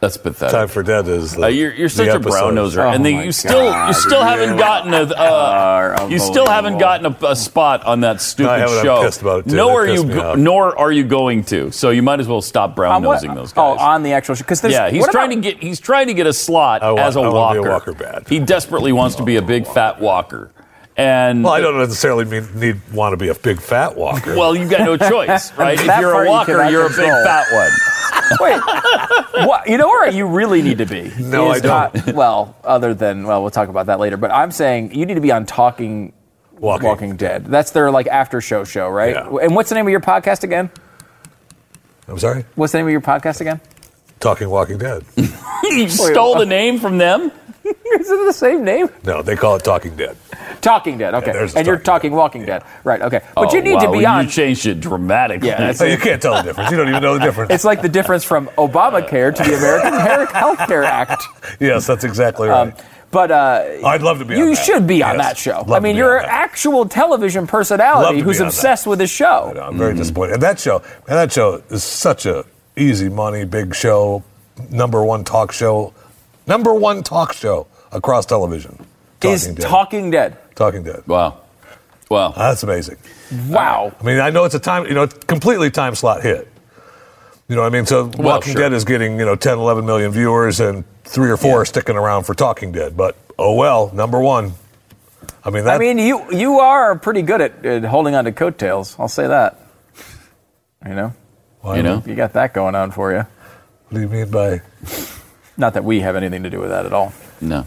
[0.00, 0.52] That's pathetic.
[0.52, 1.34] time for dead is.
[1.34, 3.92] The, Uh, you're, you're such the a brown noser, Oh and then you still you
[3.94, 8.20] still haven't gotten a uh, are you still haven't gotten a, a spot on that
[8.20, 8.78] stupid I haven't.
[8.78, 9.02] I'm show.
[9.02, 9.56] pissed about it, too.
[9.56, 11.72] Nor That are you go- nor are you going to.
[11.72, 13.76] So you might as well stop brown nosing those guys.
[13.80, 14.44] Oh, on the actual show.
[14.44, 17.16] Because yeah, he's trying to get he's trying to get a slot I want- as
[17.16, 17.68] a I wanna be walker.
[17.68, 18.28] a walker bad.
[18.28, 20.52] He desperately wants to be a big fat walker,
[20.98, 24.36] and Well, I don't necessarily mean need want to be a big fat walker.
[24.36, 25.78] Well, you've got no choice, right?
[25.78, 27.70] if you're a walker, cannot you're a big fat one.
[28.40, 29.66] Wait, what?
[29.68, 31.10] You know where you really need to be?
[31.18, 32.08] No, is I don't.
[32.08, 34.16] on- well, other than well, we'll talk about that later.
[34.18, 36.12] But I'm saying you need to be on Talking
[36.58, 37.16] Walking.
[37.16, 37.46] Dead.
[37.46, 39.14] That's their like after show show, right?
[39.14, 39.36] Yeah.
[39.42, 40.70] And what's the name of your podcast again?
[42.08, 42.44] I'm sorry.
[42.56, 43.60] What's the name of your podcast again?
[44.20, 45.04] Talking Walking Dead.
[45.62, 47.30] you stole the name from them.
[48.00, 48.88] Is it the same name?
[49.04, 50.16] No, they call it Talking Dead.
[50.60, 51.14] Talking Dead.
[51.14, 53.00] Okay, there's the and you're Talking talking Walking Dead, right?
[53.00, 54.24] Okay, but Oh, you need to be well, on.
[54.26, 55.48] You changed it dramatically.
[55.48, 56.70] Yeah, So you can't tell the difference.
[56.70, 57.52] You don't even know the difference.
[57.52, 59.92] It's like the difference from Obamacare to the American
[60.34, 61.22] Health Care Act.
[61.60, 62.68] yes, that's exactly right.
[62.68, 62.72] Um,
[63.10, 64.34] but uh, I'd love to be.
[64.36, 64.58] you on that.
[64.58, 65.58] You should be on Yes, that show.
[65.60, 66.44] love I to mean, be you're on an that.
[66.50, 69.54] actual television Love personality to who's on obsessed with this show.
[69.58, 70.34] I'm very disappointed.
[70.34, 72.44] And that show, and that show is such a
[72.76, 74.22] easy money, big show,
[74.70, 75.94] number one talk show,
[76.48, 78.84] number one talk show across television.
[79.22, 79.68] Is Talking Dead.
[79.68, 80.54] Talking Dead.
[80.54, 81.02] Talking Dead.
[81.06, 81.40] Wow.
[82.08, 82.32] Wow.
[82.36, 82.96] That's amazing.
[83.48, 83.92] Wow.
[84.00, 86.48] I mean, I know it's a time, you know, completely time slot hit.
[87.48, 87.86] You know what I mean?
[87.86, 88.62] So Walking sure.
[88.62, 91.96] Dead is getting, you know, 10, 11 million viewers and three or four are sticking
[91.96, 92.96] around for Talking Dead.
[92.96, 94.52] But oh well, number one.
[95.44, 98.32] I mean, that, I mean, you you are pretty good at, at holding on to
[98.32, 98.96] coattails.
[98.98, 99.58] I'll say that.
[100.86, 101.14] You know,
[101.74, 102.02] you know?
[102.06, 103.18] you got that going on for you.
[103.18, 104.60] what do you mean by
[105.58, 107.12] Not that we have anything to do with that at all.
[107.40, 107.66] No.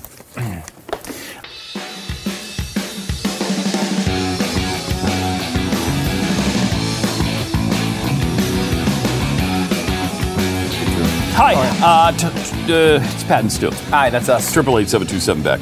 [11.33, 13.71] Hi, uh, t- t- uh, it's Pat and Stu.
[13.89, 14.53] Hi, that's us.
[14.53, 15.59] Triple eight seven two seven back.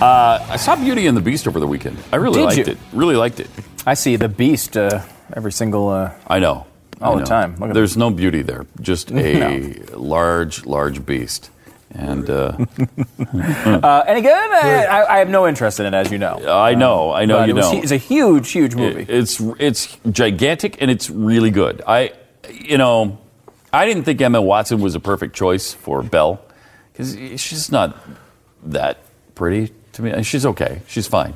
[0.00, 1.96] Uh, I saw Beauty and the Beast over the weekend.
[2.12, 2.64] I really Did liked you?
[2.74, 2.78] it.
[2.92, 3.48] Really liked it.
[3.86, 5.02] I see the Beast uh,
[5.34, 5.88] every single.
[5.88, 6.66] Uh, I know.
[7.04, 7.56] All the time.
[7.58, 8.66] Look at There's no beauty there.
[8.80, 9.14] Just a
[9.94, 9.98] No.
[9.98, 11.50] large, large beast.
[11.96, 12.56] And uh,
[13.32, 14.32] uh, any good?
[14.52, 16.42] I, I, I have no interest in it, as you know.
[16.48, 17.78] I know, I know But you it was, know.
[17.80, 19.02] It's a huge, huge movie.
[19.02, 21.82] It- it's it's gigantic and it's really good.
[21.86, 22.12] I,
[22.50, 23.18] you know,
[23.72, 26.40] I didn't think Emma Watson was a perfect choice for Belle
[26.92, 27.96] because she's not
[28.64, 28.98] that
[29.36, 30.22] pretty to me.
[30.24, 30.82] She's okay.
[30.88, 31.34] She's fine.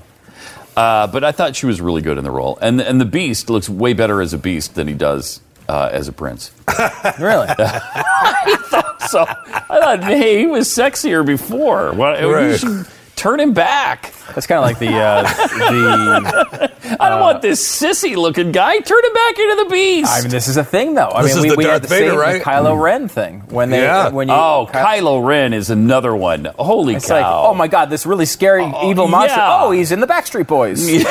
[0.76, 3.50] Uh, but I thought she was really good in the role, and and the Beast
[3.50, 6.50] looks way better as a Beast than he does uh, as a prince.
[7.18, 7.46] really?
[7.58, 11.92] I thought so I thought, hey, he was sexier before.
[11.94, 12.58] Well, you Right.
[12.60, 12.86] should
[13.18, 14.14] turn him back.
[14.34, 16.72] That's kind of like the uh, the.
[17.00, 18.78] I don't want this sissy looking guy.
[18.78, 20.10] Turn him back into the Beast.
[20.10, 21.10] I mean, this is a thing, though.
[21.10, 22.38] I This mean, is we, the we had Darth the Vader, same right?
[22.38, 24.08] the Kylo Ren thing when they Yeah.
[24.10, 26.46] when you Oh, Ky- Kylo Ren is another one.
[26.58, 27.14] Holy It's cow!
[27.14, 29.36] like, oh my god, this really scary evil monster.
[29.38, 29.58] yeah.
[29.62, 30.86] Oh, he's in the Backstreet Boys.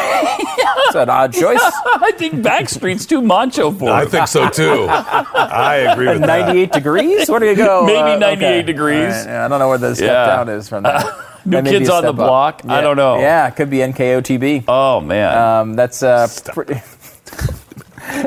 [0.88, 1.60] It's an odd choice.
[1.62, 4.86] I think Backstreet's too macho for I think so too.
[4.90, 6.46] I agree with that.
[6.48, 7.30] 98 degrees?
[7.30, 7.86] Where do you go?
[7.86, 8.62] Maybe 98 okay.
[8.64, 8.98] degrees.
[9.02, 9.26] All right.
[9.26, 10.26] Yeah, I don't know where the step Yeah.
[10.28, 11.06] down is from that.
[11.50, 12.16] New Kids on the up.
[12.16, 12.62] Block?
[12.68, 13.20] I don't know.
[13.20, 14.66] Yeah, it could be NKOTB.
[14.68, 16.82] Oh man, Um, that's uh, pretty.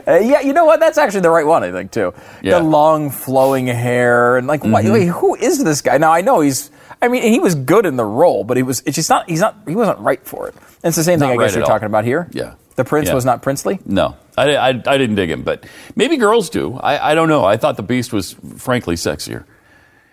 [0.06, 0.78] Uh, yeah, you know what?
[0.78, 2.12] That's actually the right one, I think, too.
[2.42, 2.58] Yeah.
[2.58, 5.96] The long flowing hair and like, wait, wait, who is this guy?
[5.96, 6.70] Now I know he's.
[7.00, 8.82] I mean, he was good in the role, but he was.
[8.84, 9.28] It's just not.
[9.30, 9.56] He's not.
[9.66, 10.54] He wasn't right for it.
[10.54, 11.68] And it's the same thing Not I right guess you're all.
[11.70, 12.28] talking about here.
[12.32, 12.54] Yeah.
[12.76, 13.14] The prince Yeah.
[13.14, 13.78] was not princely.
[13.86, 15.64] no, I, I, I didn't dig him, but
[15.96, 16.74] maybe girls do.
[16.76, 17.44] I, I don't know.
[17.44, 19.44] I thought the Beast was frankly sexier.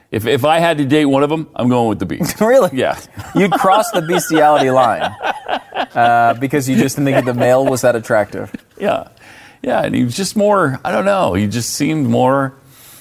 [0.09, 2.39] If if I had to date one of them, I'm going with the Beast.
[2.41, 2.69] really?
[2.77, 2.97] Yeah.
[3.35, 5.01] You'd cross the bestiality line
[5.93, 8.51] uh, because you just didn't think the male was that attractive.
[8.79, 9.09] Yeah,
[9.61, 10.79] yeah, and he was just more.
[10.85, 11.33] I don't know.
[11.33, 12.53] He just seemed more.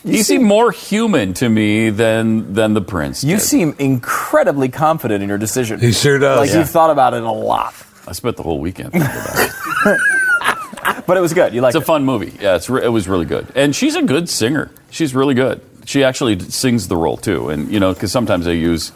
[0.05, 3.23] He seemed more human to me than than the prince.
[3.25, 3.43] You did.
[3.43, 5.79] seem incredibly confident in your decision.
[5.81, 6.39] He sure does.
[6.39, 6.59] like Yeah.
[6.59, 7.75] you've thought about it a lot,
[8.09, 9.51] I spent the whole weekend thinking about
[9.87, 11.05] it.
[11.07, 11.53] but it was good.
[11.55, 12.33] You liked It's a fun movie.
[12.41, 14.71] Yeah, it's re- it was really good, and she's a good singer.
[14.91, 15.61] She's really good.
[15.87, 18.93] She actually sings the role too, and you know, because sometimes they use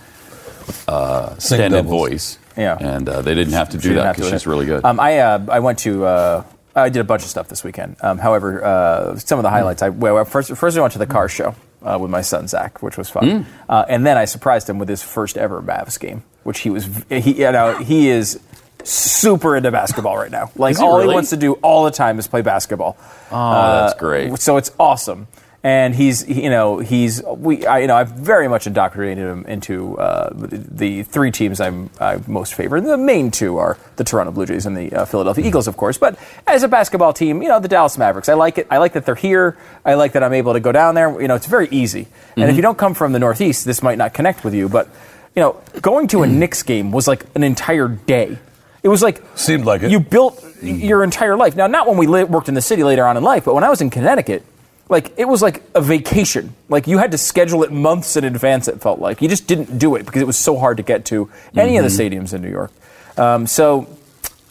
[0.88, 1.85] uh, doubles.
[1.87, 2.38] voice.
[2.57, 2.76] Yeah.
[2.79, 4.85] and uh, they didn't have to do didn't that because she's really good.
[4.85, 6.05] Um, I uh, I went to.
[6.05, 7.96] Uh, I did a bunch of stuff this weekend.
[8.00, 9.83] Um, however, uh, some of the highlights.
[9.83, 12.83] I well, first first I went to the car show uh, with my son Zach,
[12.83, 13.44] which was fun, Mm.
[13.68, 16.88] uh, and then I surprised him with his first ever Mavs game, which he was
[17.09, 18.38] he you know he is
[18.85, 20.50] super into basketball right now.
[20.57, 22.96] Like he all he wants to do all the time is play basketball.
[23.31, 24.38] oh, that's great.
[24.40, 25.29] So it's awesome.
[25.62, 29.99] And he's, you know, he's, we, I, you know, I've very much indoctrinated him into
[29.99, 32.81] uh, the, three teams I'm, I most favor.
[32.81, 35.99] The main two are the Toronto Blue Jays and the uh, Philadelphia Eagles, of course.
[35.99, 38.31] But as a basketball team, you know, the Dallas Mavericks.
[38.31, 38.68] I like it.
[38.70, 39.59] I like that they're here.
[39.85, 41.20] I like that I'm able to go down there.
[41.20, 42.07] You know, it's very easy.
[42.37, 44.66] And if you don't come from the Northeast, this might not connect with you.
[44.66, 44.88] But,
[45.37, 48.38] you know, going to a Knicks game was like an entire day.
[48.83, 49.90] It was like Seemed like it.
[49.90, 51.55] You built your entire life.
[51.55, 53.62] Now, not when we li- worked in the city later on in life, but when
[53.62, 54.42] I was in Connecticut,
[54.90, 56.55] like it was like a vacation.
[56.68, 58.69] Like you had to schedule it months in advance.
[58.69, 61.06] It felt like you just didn't do it because it was so hard to get
[61.06, 62.73] to any of the stadiums in New York.
[63.17, 63.96] Um, so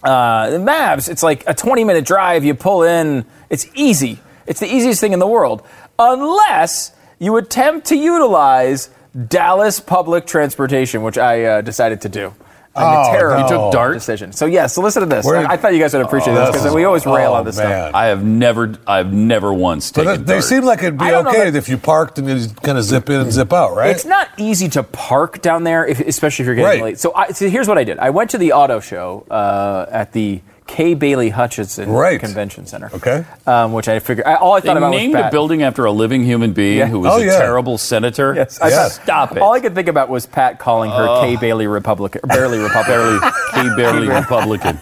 [0.02, 2.44] uh, the Mavs, it's like a 20 minute drive.
[2.46, 3.26] You pull in.
[3.50, 4.20] It's easy.
[4.48, 5.62] It's the easiest thing in the world,
[6.00, 8.90] unless you attempt to utilize
[9.28, 12.34] Dallas public transportation, which I uh, decided to do.
[12.80, 13.94] Like Oh, a terrible You took Dart?
[13.94, 14.32] decision.
[14.32, 15.26] So yeah, so listen to this.
[15.26, 17.46] Where- I, I thought you guys would appreciate this because we always rail oh, on
[17.46, 17.66] this man.
[17.68, 17.96] stuff.
[17.96, 20.26] I have never, I've never once But taken.
[20.26, 20.44] they dart.
[20.46, 22.78] seem like it'd be I don't know okay that- if you parked and you kind
[22.78, 23.90] of zip in and zip out, right?
[23.92, 26.84] It's not easy to park down there, if, especially if you're getting Right.
[26.84, 27.00] late.
[27.00, 28.00] So, I, so here's what I did.
[28.00, 32.20] I went to the auto show uh, at the Kay Bailey Hutchison Right.
[32.20, 32.92] Convention Center.
[32.94, 33.26] Okay.
[33.48, 35.84] Um, which I figured, I, all I They thought about named was a building after
[35.86, 36.86] a living human being Yeah.
[36.86, 37.40] who was Oh, a yeah.
[37.40, 38.34] terrible senator.
[38.36, 38.76] Yes, I Yeah.
[38.84, 39.42] thought- Stop it.
[39.42, 43.20] All I could think about was Pat calling her Kay Bailey Republican, barely Republican.
[43.56, 44.78] He barely Republican.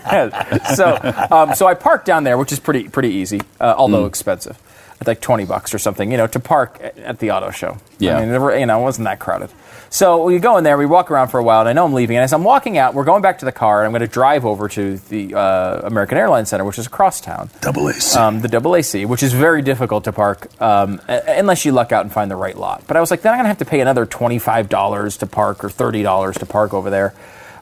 [0.75, 0.97] so,
[1.31, 4.07] um, so I parked down there, which is pretty pretty easy, uh, although Mm.
[4.07, 4.57] expensive.
[4.99, 7.77] It's like twenty bucks or something, you know, to park at, at the auto show.
[7.99, 8.17] Yeah.
[8.17, 9.49] I mean, never, you know, it wasn't that crowded.
[9.89, 11.93] So we go in there, we walk around for a while, and I know I'm
[11.93, 12.17] leaving.
[12.17, 14.13] And as I'm walking out, we're going back to the car, and I'm going to
[14.13, 17.49] drive over to the uh, American Airlines Center, which is across town.
[17.61, 18.17] Double AC.
[18.17, 22.03] Um, the AAC, which is very difficult to park um, a- unless you luck out
[22.03, 22.83] and find the right lot.
[22.88, 25.63] But I was like, then I'm going to have to pay another $25 to park
[25.63, 27.13] or $30 to park over there.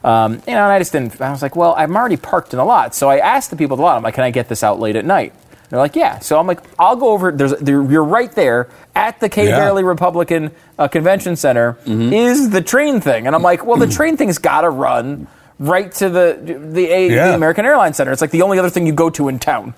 [0.04, 1.20] Um, you know, and I just didn't.
[1.20, 2.94] I was like, well, I'm already parked in a lot.
[2.94, 4.78] So I asked the people at the lot, I'm like, can I get this out
[4.78, 5.32] late at night?
[5.68, 6.20] They're like, yeah.
[6.20, 7.32] So I'm like, I'll go over.
[7.32, 9.72] There's, there, you're right there at the Kay Yeah.
[9.72, 11.76] Republican uh, Convention Center.
[11.86, 13.26] Is the train thing?
[13.26, 15.26] And I'm like, well, the train thing's got to run
[15.58, 16.38] right to the
[16.72, 17.28] the, a, Yeah.
[17.28, 18.12] the American Airlines Center.
[18.12, 19.74] It's like the only other thing you go to in town.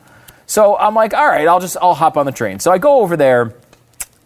[0.46, 2.58] So I'm like, all right, I'll just I'll hop on the train.
[2.58, 3.54] So I go over there,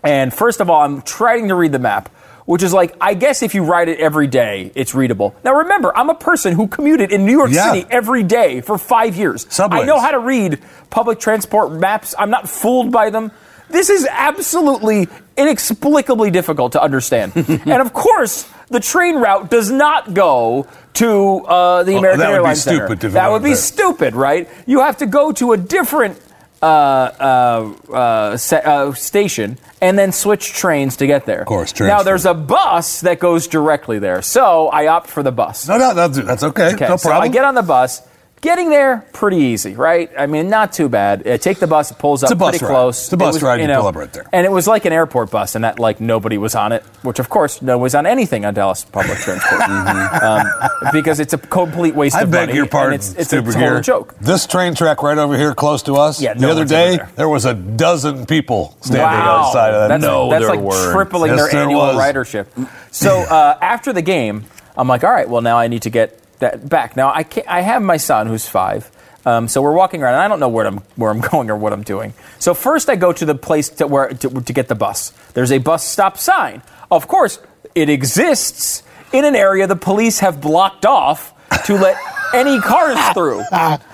[0.04, 2.08] And first of all, I'm trying to read the map,
[2.44, 5.34] which is like, I guess if you ride it every day, it's readable.
[5.44, 7.72] Now remember, I'm a person who commuted in New York Yeah.
[7.72, 9.46] City every day for five years.
[9.48, 9.82] Subways.
[9.82, 10.58] I know how to read
[10.90, 12.14] public transport maps.
[12.18, 13.30] I'm not fooled by them.
[13.70, 17.32] This is absolutely inexplicably difficult to understand.
[17.36, 22.28] and of course, the train route does not go to uh, the Oh, American that
[22.28, 22.94] would be Airlines stupid Center.
[22.94, 23.56] if it That would be there.
[23.56, 24.48] stupid, right?
[24.66, 26.18] You have to go to a different
[26.62, 31.40] uh, uh, uh, uh, station and then switch trains to get there.
[31.40, 35.32] Of course, Now there's a bus that goes directly there, so I opt for the
[35.32, 35.66] bus.
[35.68, 36.74] No, no, that's, that's okay.
[36.74, 37.28] Okay, no so problem.
[37.28, 38.02] I get on the bus.
[38.42, 40.10] Getting there, pretty easy, right?
[40.18, 41.24] I mean, not too bad.
[41.24, 42.70] Uh, take the bus, it pulls up It's a bus pretty ride.
[42.72, 43.04] close.
[43.04, 44.26] It's a bus It ride, you pull up right there.
[44.32, 47.20] And it was like an airport bus, and that like nobody was on it, which
[47.20, 49.60] of course no one's on anything on Dallas public transport,
[50.22, 50.44] um,
[50.92, 54.16] because it's a complete waste I of beg your pardon, It's, it's a total joke.
[54.20, 56.20] This train track right over here, close to us.
[56.20, 57.10] Yeah, the other day there.
[57.14, 59.44] there was a dozen people standing Wow.
[59.46, 59.88] outside of that.
[59.88, 60.92] That's, No, that's there like weren't.
[60.92, 61.96] tripling Yes, their annual was.
[61.96, 62.46] ridership.
[62.90, 66.18] So uh, after the game, I'm like, all right, well now I need to get
[66.42, 66.96] that back.
[66.96, 68.90] Now I can't, I have my son who's five.
[69.24, 71.56] Um, so we're walking around, and I don't know where I'm where I'm going or
[71.56, 72.12] what I'm doing.
[72.38, 75.10] So first, I go to the place to where to, to get the bus.
[75.34, 76.62] There's a bus stop sign.
[76.90, 77.38] Of course,
[77.74, 78.82] it exists
[79.12, 81.32] in an area the police have blocked off
[81.66, 81.96] to let
[82.34, 83.42] any cars through.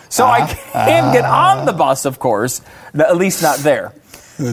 [0.09, 2.63] So I can't get on the bus, of course,
[2.95, 3.93] at least not there.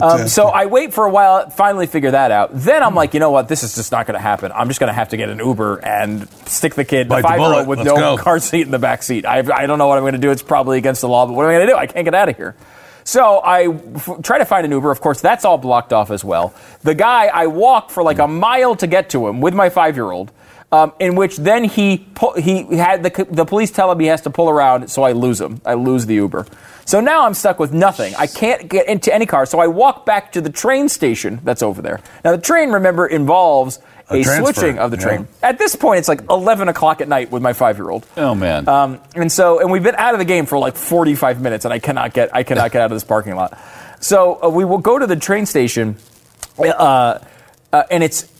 [0.02, 2.50] Um, so I wait for a while, finally figure that out.
[2.52, 3.48] Then I'm like, you know what?
[3.48, 4.50] This is just not going to happen.
[4.52, 7.22] I'm just going to have to get an Uber and stick the kid, Bite the
[7.22, 8.16] the five year old, with Let's no go.
[8.22, 9.24] car seat in the back seat.
[9.24, 10.30] I, I don't know what I'm going to do.
[10.32, 11.76] It's probably against the law, but what am I going to do?
[11.78, 12.56] I can't get out of here.
[13.04, 14.90] So I f- try to find an Uber.
[14.90, 16.52] Of course, that's all blocked off as well.
[16.82, 19.94] The guy, I walk for like a mile to get to him with my five
[19.96, 20.32] year old.
[20.72, 24.22] Um, in which then he pu- he had the, the police tell him he has
[24.22, 25.60] to pull around, so I lose him.
[25.64, 26.44] I lose the Uber.
[26.86, 28.14] So now I'm stuck with nothing.
[28.14, 31.60] I can't get into any car, so I walk back to the train station that's
[31.60, 32.00] over there.
[32.24, 35.02] Now the train, remember, involves A a, switching of the yeah.
[35.02, 35.28] train.
[35.42, 38.06] At this point, it's like 11 o'clock at night with my five year old.
[38.16, 38.68] Oh man.
[38.68, 41.74] Um, and so, and we've been out of the game for like 45 minutes, and
[41.74, 43.58] I cannot get, I cannot get out of this parking lot.
[43.98, 45.96] So uh, we will go to the train station,
[46.56, 47.18] uh,
[47.72, 48.30] uh, and it's,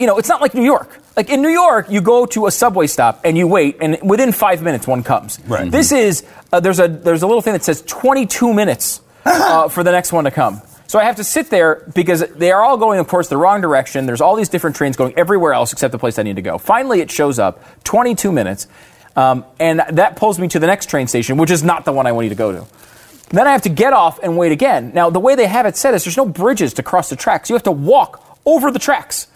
[0.00, 0.98] you know, it's not like New York.
[1.18, 4.30] Like in New York, you go to a subway stop and you wait, and within
[4.30, 5.40] five minutes, one comes.
[5.48, 5.68] Right.
[5.68, 9.82] This is uh, there's a there's a little thing that says 22 minutes uh, for
[9.82, 10.62] the next one to come.
[10.86, 13.60] So I have to sit there because they are all going, of course, the wrong
[13.60, 14.06] direction.
[14.06, 16.56] There's all these different trains going everywhere else except the place I need to go.
[16.56, 18.68] Finally, it shows up, 22 minutes,
[19.16, 22.06] um, and that pulls me to the next train station, which is not the one
[22.06, 22.64] I need to go to.
[23.30, 24.92] Then I have to get off and wait again.
[24.94, 27.50] Now, the way they have it set is there's no bridges to cross the tracks.
[27.50, 29.26] You have to walk over the tracks,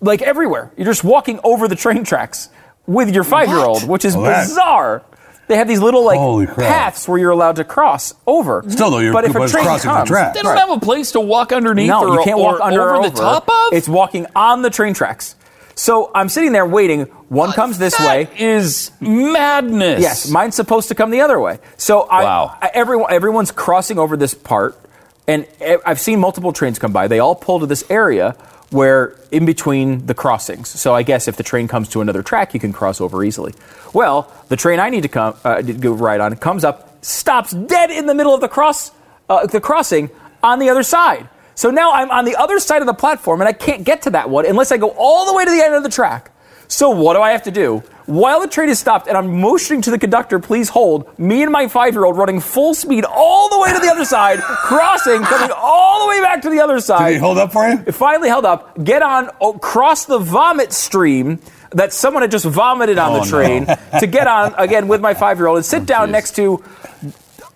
[0.00, 0.72] like everywhere.
[0.76, 2.48] You're just walking over the train tracks
[2.86, 5.02] with your five year old, which is oh, Well, that- bizarre.
[5.48, 6.68] They have these little Holy like crap.
[6.68, 8.62] paths where you're allowed to cross over.
[8.68, 10.32] Still, though, you're- but if but a train crossing the comes, track.
[10.34, 10.60] they don't Right.
[10.60, 13.10] have a place to walk underneath no, or, you can't or walk under over or
[13.10, 13.72] the top of.
[13.72, 15.34] It's walking on the train tracks.
[15.74, 17.02] So I'm sitting there waiting.
[17.30, 18.24] One comes this way.
[18.24, 20.00] That is madness.
[20.00, 21.58] Yes, mine's supposed to come the other way.
[21.76, 22.56] So I, Wow.
[22.62, 24.78] I, everyone, everyone's crossing over this part,
[25.26, 27.08] and e- I've seen multiple trains come by.
[27.08, 28.36] They all pull to this area
[28.70, 30.68] where in between the crossings.
[30.68, 33.54] So I guess if the train comes to another track, you can cross over easily.
[33.92, 37.52] Well, the train I need to come uh, to go ride on comes up, stops
[37.52, 38.92] dead in the middle of the cross,
[39.28, 40.10] uh, the crossing
[40.42, 41.28] on the other side.
[41.54, 44.10] So now I'm on the other side of the platform, and I can't get to
[44.10, 46.30] that one unless I go all the way to the end of the track.
[46.70, 47.82] So what do I have to do?
[48.06, 51.50] While the train is stopped and I'm motioning to the conductor, please hold, me and
[51.50, 56.04] my five-year-old running full speed all the way to the other side, crossing, coming all
[56.04, 57.08] the way back to the other side.
[57.08, 57.82] Did he hold up for you?
[57.86, 58.82] It finally held up.
[58.82, 61.40] Get on, oh, cross the vomit stream
[61.72, 63.66] that someone had just vomited on Oh, the train
[63.98, 66.12] to get on again with my five-year-old and sit oh, down jeez.
[66.12, 66.62] next to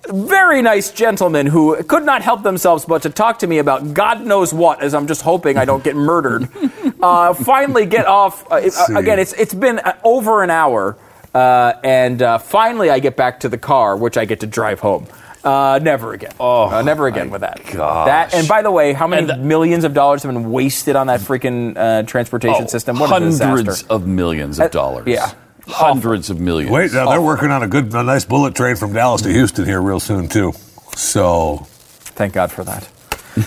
[0.08, 4.24] very nice gentlemen who could not help themselves but to talk to me about God
[4.24, 6.48] knows what, as I'm just hoping I don't get murdered.
[7.02, 8.50] uh, finally, get off.
[8.50, 10.96] Uh, it- uh, again, it's it's been uh, over an hour,
[11.34, 14.80] uh, and uh, finally I get back to the car, which I get to drive
[14.80, 15.06] home.
[15.42, 16.32] Uh, never again.
[16.40, 17.60] Oh, uh, never again with that.
[17.70, 18.06] gosh.
[18.06, 21.08] That and by the way, how many And- millions of dollars have been wasted on
[21.08, 22.98] that freaking uh, transportation Oh, system?
[22.98, 23.86] What a hundreds disaster.
[23.90, 25.06] of millions of Uh, dollars.
[25.06, 25.32] yeah.
[25.66, 26.70] Hundreds of millions.
[26.70, 29.64] Wait, now they're working on a good, a nice bullet train from Dallas to Houston
[29.64, 30.52] here real soon too.
[30.96, 31.66] So
[32.16, 32.88] Thank God for that.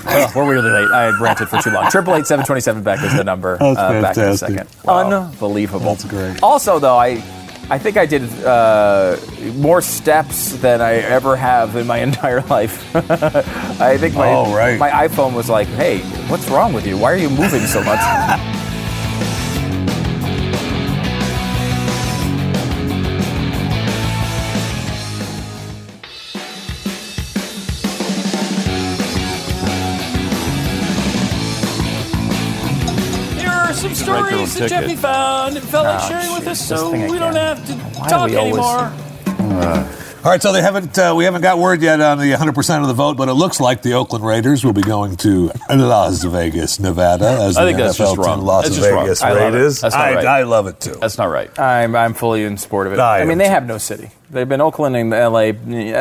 [0.05, 0.91] Well, we're really late.
[0.91, 1.89] I had ranted for too long.
[1.89, 3.57] Triple eight seven twenty seven back is the number.
[3.57, 4.49] That's uh, back in a fantastic.
[4.57, 4.69] second.
[4.89, 5.85] Unbelievable.
[5.85, 6.43] That's great.
[6.43, 7.23] Also, though, I
[7.69, 9.15] I think I did uh,
[9.55, 12.93] more steps than I ever have in my entire life.
[13.79, 14.77] I think my Oh, right.
[14.77, 16.97] my iPhone was like, "Hey, what's wrong with you?
[16.97, 17.99] Why are you moving so much?"
[33.83, 34.69] write their stories that ticket.
[34.69, 37.65] Jeffy found and felt like Ah, sharing Oh, with us, so thing we don't have
[37.67, 38.93] to Why talk we always- anymore.
[40.25, 42.81] All right, so they haven't uh, we haven't got word yet on the 100 percent
[42.81, 46.21] of the vote, but it looks like the Oakland Raiders will be going to Las
[46.23, 48.41] Vegas, Nevada, as I the think that's NFL just wrong.
[48.41, 49.03] Las That's just wrong.
[49.05, 49.53] Vegas I love.
[49.53, 49.81] Raiders.
[49.81, 50.25] That's not I, right.
[50.25, 50.95] I love it too.
[50.99, 51.57] That's not right.
[51.57, 52.99] I'm, I'm fully in support of it.
[52.99, 53.51] I I, mean, they too.
[53.51, 54.09] have no city.
[54.29, 55.51] They've been Oakland and LA.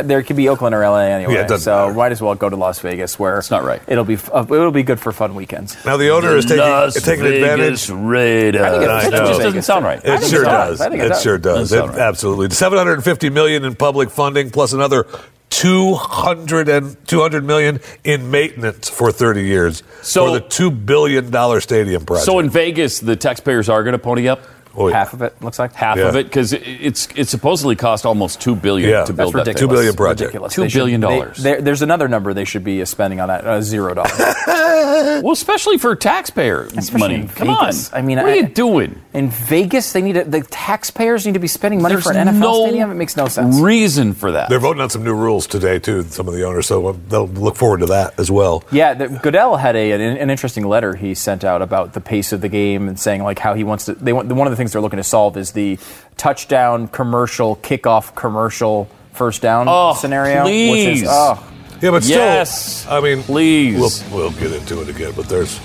[0.03, 1.35] There could be Oakland or LA anyway.
[1.35, 1.95] Yeah, it doesn't so matter.
[1.95, 3.81] might as well go to Las Vegas, where it's not right.
[3.87, 5.77] It'll be uh, it'll be good for fun weekends.
[5.85, 7.89] Now the owner is taking taking advantage.
[7.89, 8.63] Raiders.
[8.63, 9.21] I think it I fits know.
[9.23, 10.01] with just doesn't sound right.
[10.05, 10.79] It sure does.
[10.79, 10.93] does.
[10.93, 11.73] It sure does.
[11.73, 12.01] It, sound right.
[12.01, 12.51] absolutely.
[12.51, 15.07] 750 million in public funding plus another
[15.51, 21.61] 200 and 200 million in maintenance for 30 years So- for the 2 billion dollar
[21.61, 22.27] stadium project.
[22.27, 24.41] So in Vegas, the taxpayers are going to pony up
[24.77, 24.95] Oh, yeah.
[24.99, 26.09] Half of it looks like half Yeah.
[26.09, 29.05] of it because it's it supposedly cost almost two billion Yeah.
[29.05, 29.61] to That's build that ridiculous.
[29.61, 29.69] thing.
[29.69, 30.21] Two billion project.
[30.29, 30.53] Ridiculous.
[30.55, 31.37] Two They should- billion they- dollars.
[31.39, 33.47] there- there's another number they should be spending on that.
[33.47, 34.13] Uh, zero dollars.
[35.23, 37.29] Well, especially for taxpayer Especially money.
[37.35, 39.01] Come on, I mean, what are you doing?
[39.13, 42.29] In Vegas, they need to, the taxpayers need to be spending money There's for an
[42.29, 42.91] NFL no stadium.
[42.91, 43.59] It makes no sense.
[43.59, 44.49] Reason for that?
[44.49, 46.03] They're voting on some new rules today too.
[46.05, 48.65] Some of the owners, so they'll look forward to that as well.
[48.71, 52.33] Yeah, the, Goodell had a, an, an interesting letter he sent out about the pace
[52.33, 53.95] of the game and saying like how he wants to.
[53.95, 55.79] They want one of the things they're looking to solve is the
[56.17, 60.45] touchdown commercial, kickoff commercial, first down Oh, scenario.
[60.45, 61.03] Which please.
[61.03, 61.43] is, oh,
[61.81, 63.79] Yeah, but still, Yes, I mean, please.
[64.11, 65.13] we'll, we'll get into it again.
[65.17, 65.59] But there's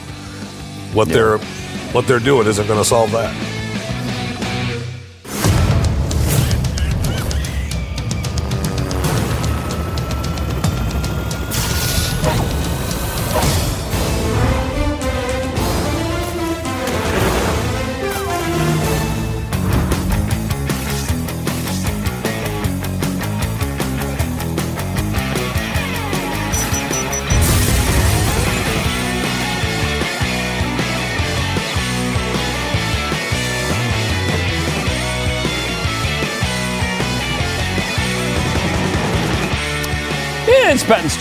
[0.94, 1.38] what they're
[1.94, 3.34] what they're doing isn't going to solve that.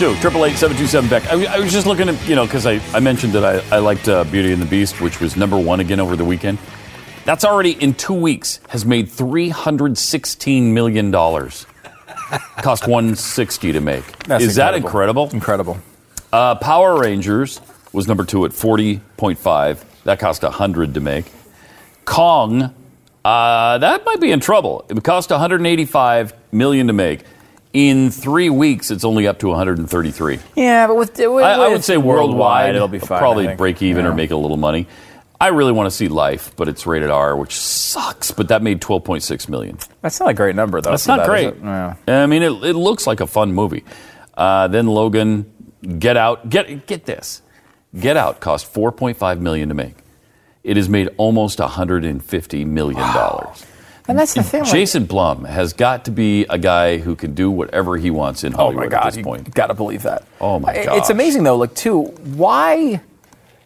[0.01, 1.27] Yeah, it's Pat and Stu, triple eight seven two seven Beck.
[1.27, 4.07] I, was just looking at you know because I, I mentioned that I, I liked
[4.07, 6.57] uh, Beauty and the Beast, which was number one again over the weekend.
[7.25, 11.67] That's already in two weeks has made three hundred sixteen million dollars.
[12.61, 14.05] Cost one sixty to make.
[14.23, 15.29] that's Is that incredible?
[15.31, 15.77] Incredible.
[16.31, 17.61] Uh, Power Rangers
[17.93, 19.85] was number two at forty point five.
[20.03, 21.25] That cost hundred to make.
[22.05, 22.73] Kong,
[23.23, 24.85] uh, that might be in trouble.
[24.89, 27.23] It would cost one hundred eighty five million to make.
[27.73, 30.39] In three weeks, it's only up to one hundred and thirty three.
[30.55, 33.19] Yeah, but with, with I, I would say worldwide, it'll be fine.
[33.19, 34.87] Probably break even or make a little money.
[35.39, 38.31] I really want to see Life, but it's rated R, which sucks.
[38.31, 39.77] But that made twelve point six million.
[40.01, 40.89] That's not a great number though.
[40.91, 41.55] That's not that, great.
[41.63, 41.95] Yeah.
[42.07, 43.85] I mean, it, it looks like a fun movie.
[44.35, 45.51] Uh, then Logan,
[45.97, 46.49] Get Out.
[46.49, 47.41] Get get this.
[47.97, 49.95] Get Out cost four point five million to make.
[50.63, 53.65] It has made almost hundred and fifty million dollars.
[54.07, 54.63] And that's the thing.
[54.63, 58.43] like- Jason Blum has got to be a guy who can do whatever he wants
[58.43, 59.07] in Oh Hollywood my god!
[59.07, 59.53] at this point.
[59.53, 60.23] Gotta believe that.
[60.39, 60.97] Oh, my God!
[60.97, 61.55] It's amazing though.
[61.57, 63.01] Like, too, why?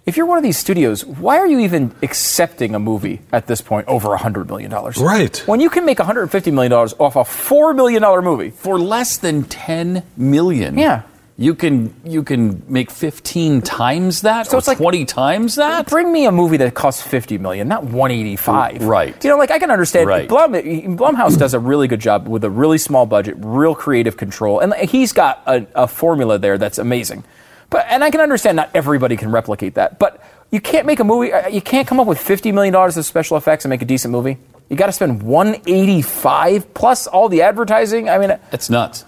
[0.05, 3.61] If you're one of these studios, why are you even accepting a movie at this
[3.61, 4.97] point over hundred million dollars?
[4.97, 5.35] Right.
[5.47, 8.51] When you can make 150 million dollars off a four million dollar movie.
[8.51, 11.01] For less than ten million, Yeah.
[11.37, 15.87] You can you can make fifteen times that, So or it's like- twenty times that.
[15.89, 18.83] Bring me a movie that costs 50 million, not 185.
[18.85, 19.21] Right.
[19.23, 20.07] You know, like I can understand.
[20.07, 20.29] Right.
[20.29, 24.59] Blum, Blumhouse does a really good job with a really small budget, real creative control,
[24.61, 27.23] and he's got a, a formula there that's amazing.
[27.69, 31.03] But and I can understand not everybody can replicate that, but you can't make a
[31.03, 31.33] movie.
[31.33, 33.85] uh, You can't come up with 50 million dollars of special effects and make a
[33.85, 34.37] decent movie.
[34.69, 38.09] You got to spend 185 plus all the advertising.
[38.09, 39.03] I mean, It's nuts.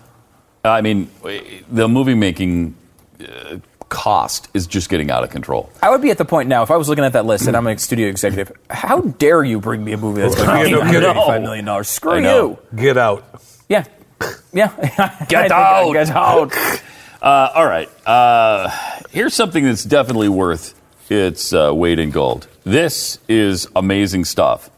[0.71, 1.09] I mean,
[1.69, 2.75] the movie making
[3.21, 3.57] uh,
[3.89, 5.69] cost is just getting out of control.
[5.81, 7.55] I would be at the point now if I was looking at that list and
[7.55, 8.51] I'm a studio executive.
[8.69, 11.03] How dare you bring me a movie that's going to be no cost kidding.
[11.03, 11.87] 185 million dollars?
[11.87, 12.57] Screw you.
[12.75, 13.23] Get out.
[13.69, 13.85] Yeah.
[14.53, 14.73] Yeah.
[14.77, 15.93] Get I think I- out.
[15.93, 16.81] Get out.
[17.21, 17.89] Uh, all right.
[18.07, 18.69] Uh,
[19.09, 20.73] here's something that's definitely worth
[21.09, 22.47] its uh, weight in gold.
[22.63, 24.69] This is amazing stuff.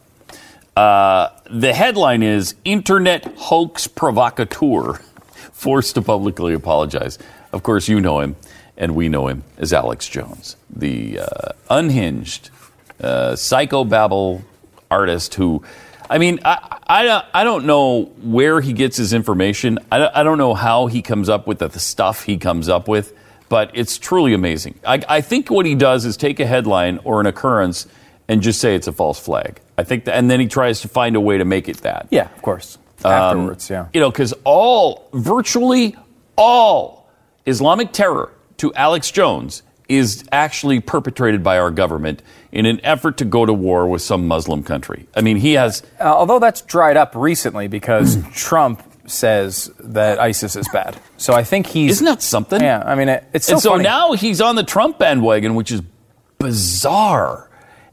[0.77, 5.01] Uh, the headline is Internet Hoax Provocateur
[5.59, 7.19] Forced to Publicly Apologize.
[7.51, 8.37] Of course, you know him,
[8.77, 12.49] and we know him as Alex Jones, the uh, unhinged
[13.01, 14.41] uh, psychobabble
[14.89, 15.61] artist who.
[16.09, 19.79] I mean, I, I, don't- I don't know where he gets his information.
[19.91, 22.87] I, I don't know how he comes up with the, the stuff he comes up
[22.87, 23.13] with,
[23.49, 24.79] but it's truly amazing.
[24.87, 27.85] I, I think what he does is take a headline or an occurrence
[28.29, 29.59] and just say it's a false flag.
[29.77, 32.07] I think, that, and then he tries to find a way to make it that.
[32.11, 32.77] Yeah, of course.
[33.05, 33.87] Afterwards, yeah.
[33.93, 35.95] You know, because all, virtually
[36.35, 37.09] all
[37.45, 42.21] Islamic terror to Alex Jones is actually perpetrated by our government
[42.51, 45.07] in an effort to go to war with some Muslim country.
[45.15, 45.81] I mean, he has.
[45.99, 50.99] Uh, although that's dried up recently because Trump says that ISIS is bad.
[51.17, 51.93] So I think he's.
[51.93, 52.61] Isn't that something?
[52.61, 53.83] Yeah, I mean, it, it's so and so funny.
[53.83, 55.81] now he's on the Trump bandwagon, which is
[56.37, 57.49] bizarre.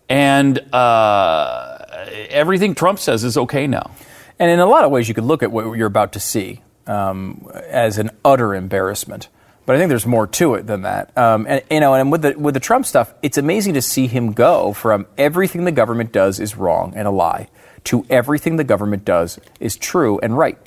[0.09, 1.85] And uh,
[2.29, 3.91] everything Trump says is okay now.
[4.39, 6.63] And in a lot of ways, you could look at what you're about to see
[6.87, 9.29] um, as an utter embarrassment.
[9.65, 11.17] But I think there's more to it than that.
[11.19, 14.07] Um, and you know, and with the with the Trump stuff, it's amazing to see
[14.07, 17.49] him go from everything the government does is wrong and a lie
[17.85, 20.59] to everything the government does is true and right.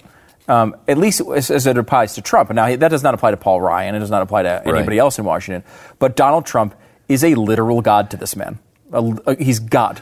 [0.50, 2.50] Um, at least as, as it applies to Trump.
[2.52, 3.94] Now that does not apply to Paul Ryan.
[3.96, 5.00] It does not apply to anybody Right.
[5.00, 5.64] else in Washington.
[6.00, 6.76] But Donald Trump
[7.08, 8.58] is a literal god to this man.
[8.92, 10.02] A- a- he's God.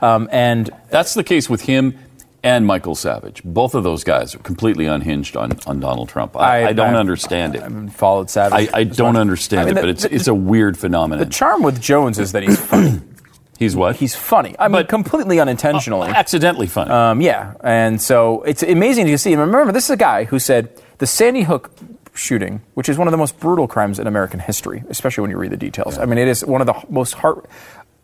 [0.00, 1.96] Um, and That's the case with him
[2.42, 3.42] and Michael Savage.
[3.44, 6.36] Both of those guys are completely unhinged on, on Donald Trump.
[6.36, 7.62] I, I- I, don't I- understand it.
[7.62, 8.68] I followed Savage.
[8.72, 11.24] I, I don't understand mean, it, the- but it's the- it's a weird phenomenon.
[11.26, 13.00] The charm with Jones is that he's funny.
[13.58, 13.94] He's what?
[13.94, 14.56] he's funny.
[14.58, 16.08] I mean, But- completely unintentionally.
[16.08, 16.90] accidentally funny.
[16.90, 19.32] Um, yeah, and so it's amazing to see.
[19.32, 20.68] And remember, this is a guy who said
[20.98, 21.70] the Sandy Hook
[22.12, 25.36] shooting, which is one of the most brutal crimes in American history, especially when you
[25.38, 25.96] read the details.
[25.96, 27.48] I mean, it is one of the most heart.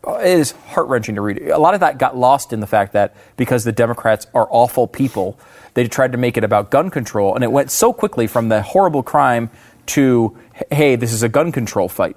[0.07, 1.41] It is heart wrenching to read.
[1.49, 4.87] A lot of that got lost in the fact that because the Democrats are awful
[4.87, 5.39] people,
[5.73, 8.61] they tried to make it about gun control, and it went so quickly from the
[8.61, 9.49] horrible crime
[9.87, 10.37] to
[10.71, 12.15] hey, this is a gun control fight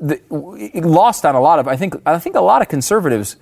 [0.00, 0.20] the,
[0.74, 1.68] lost on a lot of.
[1.68, 3.36] I think I think a lot of conservatives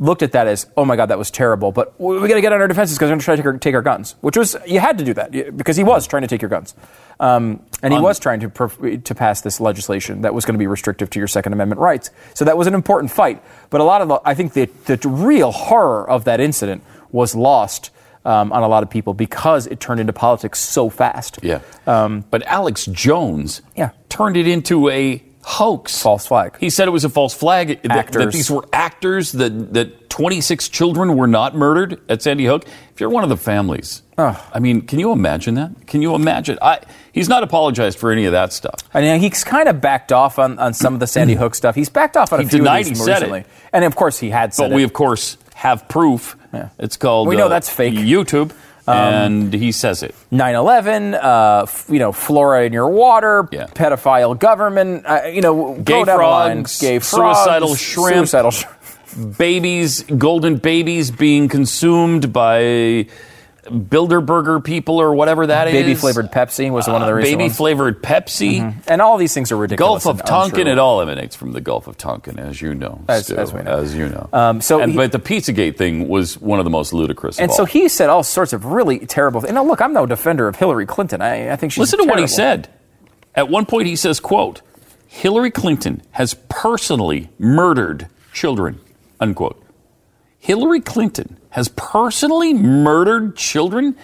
[0.00, 1.70] looked at that as, oh my God, that was terrible.
[1.72, 3.46] But we, got to get on our defenses because they're going to try to take
[3.46, 6.22] our, take our guns, which was you had to do that because he was trying
[6.22, 6.74] to take your guns,
[7.20, 10.58] um, and he was trying to perf- to pass this legislation that was going to
[10.58, 12.10] be restrictive to your Second Amendment rights.
[12.34, 13.42] So that was an important fight.
[13.68, 16.82] But a lot of the, I think the the real horror of that incident
[17.12, 17.90] was lost.
[18.22, 21.38] Um, on a lot of people because it turned into politics so fast.
[21.42, 21.60] yeah.
[21.86, 23.90] but Alex Jones Um, Yeah.
[24.10, 26.00] turned it into a hoax.
[26.02, 26.56] False flag.
[26.60, 27.80] He said it was a false flag.
[27.82, 29.32] that- That, these were actors.
[29.32, 32.64] That that 26 children were not murdered at Sandy Hook.
[32.92, 35.86] If you're one of the families, I mean, can you imagine that?
[35.86, 36.58] Can you imagine?
[36.60, 36.80] I,
[37.12, 38.74] he's not apologized for any of that stuff.
[38.92, 41.74] I mean, he's kind of backed off on, on some of the Sandy Hook stuff.
[41.74, 43.30] He's backed off on He a few denied of these he said it.
[43.30, 43.44] recently.
[43.72, 46.36] And of course, he had said But we, of course, have proof.
[46.52, 46.68] Yeah.
[46.78, 47.28] It's called.
[47.28, 47.94] We know uh, that's fake.
[48.90, 50.14] Um, and he says it.
[50.32, 53.66] 9/11, uh, f- you know, fluoride in your water, Yeah.
[53.66, 56.56] pedophile government, uh, you know, Gay go down the line.
[56.58, 58.16] frogs, gay frogs, suicidal shrimp.
[58.28, 58.64] suicidal sh-
[59.38, 63.06] Babies, golden babies, being consumed by
[63.70, 65.72] Bilderberger people or whatever that is.
[65.72, 67.56] baby flavored Pepsi was one of the recent baby ones.
[67.56, 68.74] flavored Pepsi.
[68.86, 70.04] and all these things are ridiculous.
[70.04, 70.58] Gulf of and Tonkin.
[70.60, 70.72] untrue.
[70.72, 73.00] It all emanates from the Gulf of Tonkin, as you know.
[73.08, 73.78] As- Stu, as we know.
[73.78, 74.28] As you know.
[74.32, 77.38] Um, so and, he- but the Pizzagate thing was one of the most ludicrous.
[77.38, 79.44] And so he said all sorts of really terrible.
[79.44, 81.22] And now, look, I'm no defender of Hillary Clinton.
[81.22, 82.68] I, I think she's Listen to what he said.
[83.34, 84.60] At one point, he says, "quote
[85.06, 88.80] Hillary Clinton has personally murdered children."
[89.20, 89.59] Unquote.
[90.40, 93.94] Hillary Clinton has personally murdered children.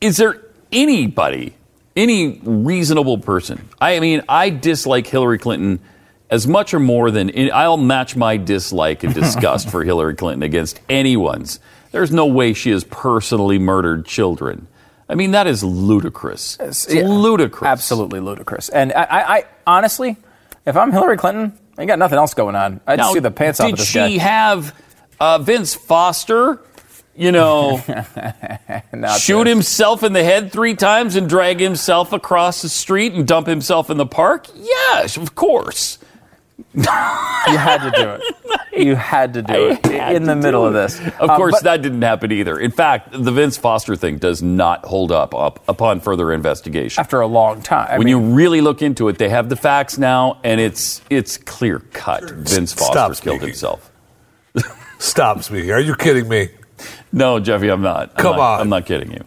[0.00, 0.42] Is there
[0.72, 1.54] anybody,
[1.94, 3.68] any reasonable person?
[3.80, 5.80] I mean, I dislike Hillary Clinton
[6.28, 10.80] as much or more than I'll match my dislike and disgust for Hillary Clinton against
[10.88, 11.60] anyone's.
[11.92, 14.66] There's no way she has personally murdered children.
[15.08, 16.56] I mean, that is ludicrous.
[16.58, 17.68] It's Yeah, ludicrous.
[17.68, 18.68] Absolutely ludicrous.
[18.68, 20.16] And I, I, I honestly,
[20.66, 22.80] if I'm Hillary Clinton, I ain't got nothing else going on.
[22.86, 24.74] I'd Now, see the pants off did of this she have
[25.20, 26.60] uh, Vince Foster?
[27.18, 27.78] You know,
[29.18, 29.48] shoot this.
[29.52, 33.88] himself in the head three times and drag himself across the street and dump himself
[33.88, 34.46] in the park?
[34.54, 35.96] Yes, of course.
[36.74, 38.22] You had to do it.
[38.76, 41.00] You had to do it in the do middle of this.
[41.18, 42.58] Of Um, course, but- that didn't happen either.
[42.58, 47.00] In fact, the Vince Foster thing does not hold up, up upon further investigation.
[47.00, 47.88] after a long time.
[47.90, 51.00] I when mean, you really look into it, they have the facts now, and it's
[51.08, 52.24] it's clear cut.
[52.30, 53.48] Vince Stop Foster's killed speaking.
[53.48, 53.90] himself.
[54.98, 55.70] Stop speaking.
[55.72, 56.48] Are you kidding me?
[57.12, 58.10] No, Jeffy, I'm not.
[58.16, 58.60] I'm Come not- on.
[58.60, 59.24] I'm not kidding you.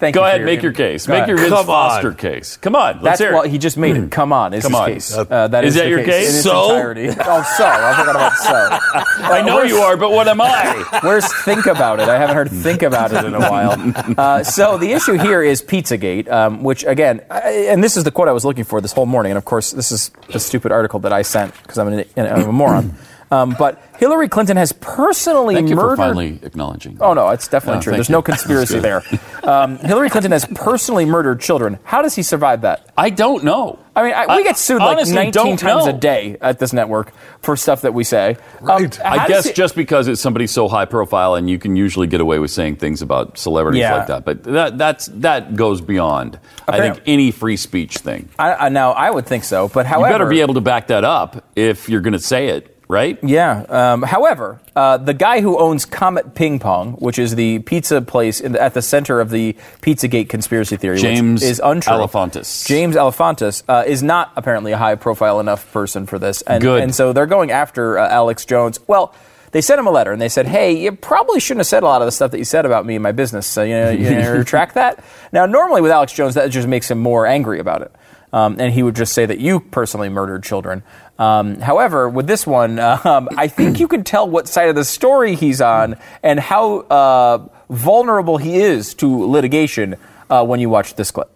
[0.00, 1.06] thank Go you for ahead, make your case.
[1.06, 1.28] Go Make ahead.
[1.28, 1.90] your Vince Come on.
[1.90, 2.56] Foster case.
[2.56, 4.10] Come on, let's That's hear well, he just made it.
[4.10, 4.88] Come on, is Come his on.
[4.88, 5.16] case.
[5.16, 6.30] Uh, that Is is that the your case?
[6.30, 6.64] In its So?
[6.74, 7.08] entirety.
[7.10, 9.22] Oh, so I forgot about so.
[9.24, 10.84] I know you are, but what am I?
[11.02, 12.08] Where's think about it?
[12.08, 13.68] I haven't heard think about it in a while.
[14.18, 18.10] Uh, so the issue here is Pizzagate, um, which again, I, and this is the
[18.10, 19.30] quote I was looking for this whole morning.
[19.32, 22.48] And of course, this is the stupid article that I sent because I'm, an- I'm
[22.48, 22.96] a moron.
[23.30, 25.90] Um, but Hillary Clinton has personally Thank you murdered.
[25.90, 26.96] for finally acknowledging.
[27.00, 27.92] Oh no, it's definitely Oh, true.
[27.94, 28.12] There's you.
[28.14, 29.02] no conspiracy there.
[29.42, 31.78] Um, Hillary Clinton has personally murdered children.
[31.84, 32.90] How does he survive that?
[32.96, 33.78] I don't know.
[33.94, 35.90] I mean, I, we get sued like honestly 19 times know.
[35.90, 37.12] a day at this network
[37.42, 38.36] for stuff that we say.
[38.60, 38.94] Um, Right.
[38.96, 42.06] how I guess he- just because it's somebody so high profile, and you can usually
[42.06, 43.96] get away with saying things about celebrities Yeah.
[43.96, 44.24] like that.
[44.24, 46.38] But that that's that goes beyond.
[46.68, 48.28] I think any free speech thing.
[48.38, 50.86] I, I, now I would think so, but however, You better be able to back
[50.88, 53.18] that up if you're going to say it, right?
[53.22, 53.64] Yeah.
[53.68, 58.40] Um, however, uh, the guy who owns Comet Ping Pong, which is the pizza place
[58.40, 61.92] in the, at the center of the Pizzagate conspiracy theory, which James is untrue.
[61.92, 62.66] Alefantis.
[62.66, 66.82] James Alefantis uh, is not apparently a high-profile enough person for this, and, Good.
[66.82, 68.80] and so they're going after uh, Alex Jones.
[68.86, 69.14] Well.
[69.50, 71.86] They sent him a letter and they said, "Hey, you probably shouldn't have said a
[71.86, 73.46] lot of the stuff that you said about me and my business.
[73.46, 76.90] So you know, you know, retract that." Now, normally with Alex Jones, that just makes
[76.90, 77.90] him more angry about it,
[78.30, 80.82] um, and he would just say that you personally murdered children.
[81.18, 84.84] Um, however, with this one, um, I think you can tell what side of the
[84.84, 89.96] story he's on and how uh, vulnerable he is to litigation
[90.30, 91.30] uh, when you watch this clip.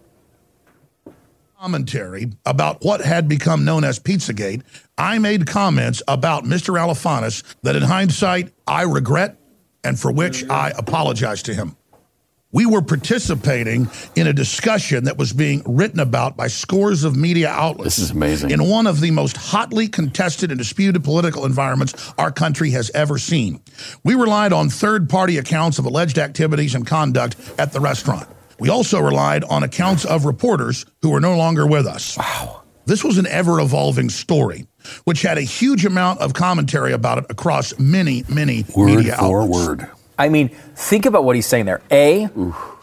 [1.60, 4.62] commentary about what had become known as Pizzagate,
[4.98, 6.78] I made comments about Mr.
[6.78, 9.38] Alefantis that in hindsight I regret
[9.84, 11.76] and for which I apologize to him.
[12.54, 17.48] We were participating in a discussion that was being written about by scores of media
[17.48, 17.96] outlets.
[17.96, 18.50] This is amazing.
[18.50, 23.16] In one of the most hotly contested and disputed political environments our country has ever
[23.16, 23.62] seen.
[24.04, 28.28] We relied on third party accounts of alleged activities and conduct at the restaurant.
[28.58, 32.18] We also relied on accounts of reporters who were no longer with us.
[32.18, 32.62] Wow.
[32.84, 34.66] This was an ever evolving story,
[35.04, 39.42] which had a huge amount of commentary about it across many, many Word media for
[39.42, 39.66] outlets.
[39.66, 39.90] word.
[40.22, 41.82] I mean, think about what he's saying there.
[41.90, 42.28] A,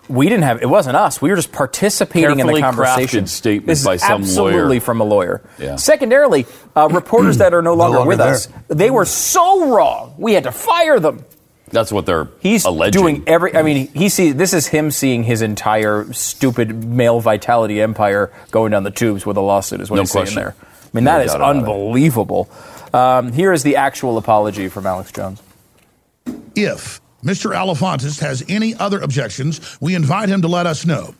[0.09, 1.21] we didn't have it wasn't us.
[1.21, 3.25] We were just participating in the conversation.
[3.25, 4.79] crafted statement this is by some absolutely lawyer.
[4.81, 5.41] from a lawyer.
[5.59, 5.75] Yeah.
[5.77, 8.33] Secondarily, uh, reporters that are no longer, longer with there.
[8.33, 10.15] us, they were so wrong.
[10.17, 11.23] We had to fire them.
[11.71, 12.99] That's what they're He's alleging.
[12.99, 13.55] doing every.
[13.55, 18.71] I mean, he sees this is him seeing his entire stupid male vitality empire going
[18.71, 19.79] down the tubes with a lawsuit.
[19.79, 20.33] Is what No he's question.
[20.35, 20.55] saying there.
[20.59, 21.59] I mean, No that is doubt about it.
[21.59, 22.49] unbelievable.
[22.91, 25.43] Um, here is the actual apology from Alex Jones.
[26.55, 27.53] If Mr.
[27.53, 31.13] Alefantis has any other objections, we invite him to let us know.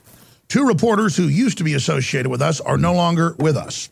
[0.48, 3.90] Two reporters who used to be associated with us are no longer with us.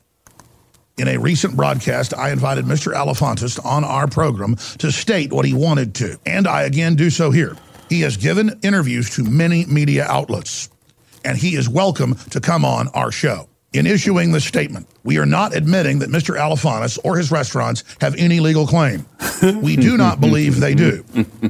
[0.98, 2.94] In a recent broadcast, I invited Mr.
[2.94, 7.30] Alefantis on our program to state what he wanted to, and I again do so
[7.30, 7.56] here.
[7.90, 10.70] He has given interviews to many media outlets,
[11.24, 13.48] and he is welcome to come on our show.
[13.74, 16.38] In issuing this statement, we are not admitting that Mr.
[16.38, 19.06] Alefantis or his restaurants have any legal claim.
[19.62, 21.04] We do not believe they do,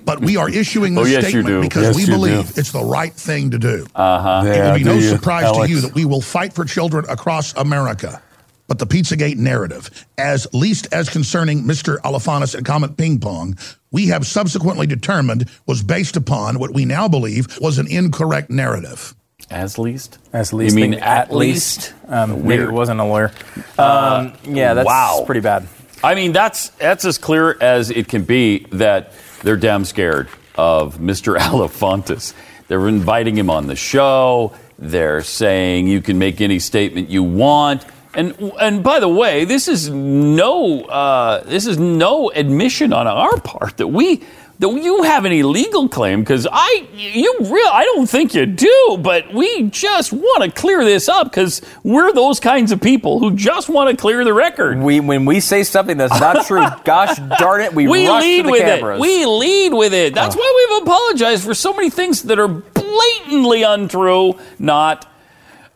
[0.04, 2.60] but we are issuing this Oh, yes, statement because Yes, we believe do.
[2.60, 3.86] it's the right thing to do.
[3.94, 4.44] Uh-huh.
[4.48, 5.68] It will be no surprise Alex?
[5.68, 8.22] to you that we will fight for children across America.
[8.68, 12.00] But the Pizzagate narrative, as least as concerning Mr.
[12.00, 13.58] Alefantis and Comet Ping Pong,
[13.92, 19.16] we have subsequently determined was based upon what we now believe was an incorrect narrative.
[19.50, 20.18] As least?
[20.34, 21.94] As least, You mean thing- at least?
[22.08, 22.68] Um, maybe Weird.
[22.68, 23.32] Uh, it wasn't a lawyer.
[23.78, 25.24] Um, yeah, that's wow.
[25.26, 25.68] pretty bad.
[26.04, 30.98] I mean, that's that's as clear as it can be that they're damn scared of
[30.98, 31.38] Mr.
[31.40, 32.34] Alefantis.
[32.68, 34.54] They're inviting him on the show.
[34.78, 37.86] They're saying you can make any statement you want.
[38.14, 43.40] And and by the way, this is no uh, this is no admission on our
[43.40, 44.24] part that we
[44.60, 48.98] that you have any legal claim because I you real I don't think you do,
[49.00, 53.36] but we just want to clear this up because we're those kinds of people who
[53.36, 54.80] just want to clear the record.
[54.80, 58.38] We when we say something that's not true, gosh darn it, we, We rush lead
[58.38, 58.98] to the with cameras.
[58.98, 59.02] it.
[59.02, 60.16] We lead with it.
[60.16, 64.40] That's why we've apologized for so many things that are blatantly untrue.
[64.60, 65.06] Not,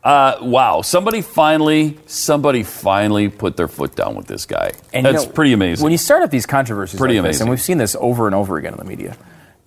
[0.03, 0.81] uh, wow.
[0.81, 4.71] Somebody finally, somebody finally put their foot down with this guy.
[4.93, 5.83] And, you That's know, pretty amazing.
[5.83, 7.47] When you start up these controversies Pretty like this, amazing.
[7.47, 9.15] and we've seen this over and over again in the media.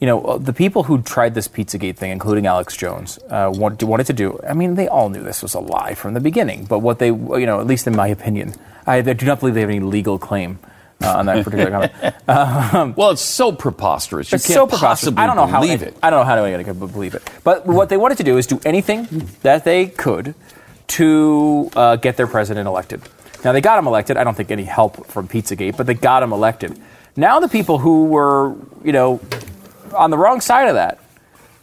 [0.00, 4.06] You know, the people who tried this Pizzagate thing, including Alex Jones, uh, want, wanted
[4.08, 4.38] to do.
[4.46, 6.64] I mean, they all knew this was a lie from the beginning.
[6.64, 8.54] But what they, you know, at least in my opinion,
[8.86, 10.58] I, I do not believe they have any legal claim
[11.02, 12.96] uh, on that particular comment.
[12.96, 14.32] well, it's so preposterous.
[14.32, 15.14] You It's can't so preposterous.
[15.14, 15.96] possibly I don't know how believe it.
[16.02, 17.28] I don't know how anyone could believe it.
[17.42, 20.34] But what they wanted to do is do anything that they could
[20.88, 23.02] to uh, get their president elected.
[23.44, 24.16] Now they got him elected.
[24.16, 26.78] I don't think any help from Pizzagate, but they got him elected.
[27.16, 29.20] Now the people who were, you know,
[29.94, 30.98] on the wrong side of that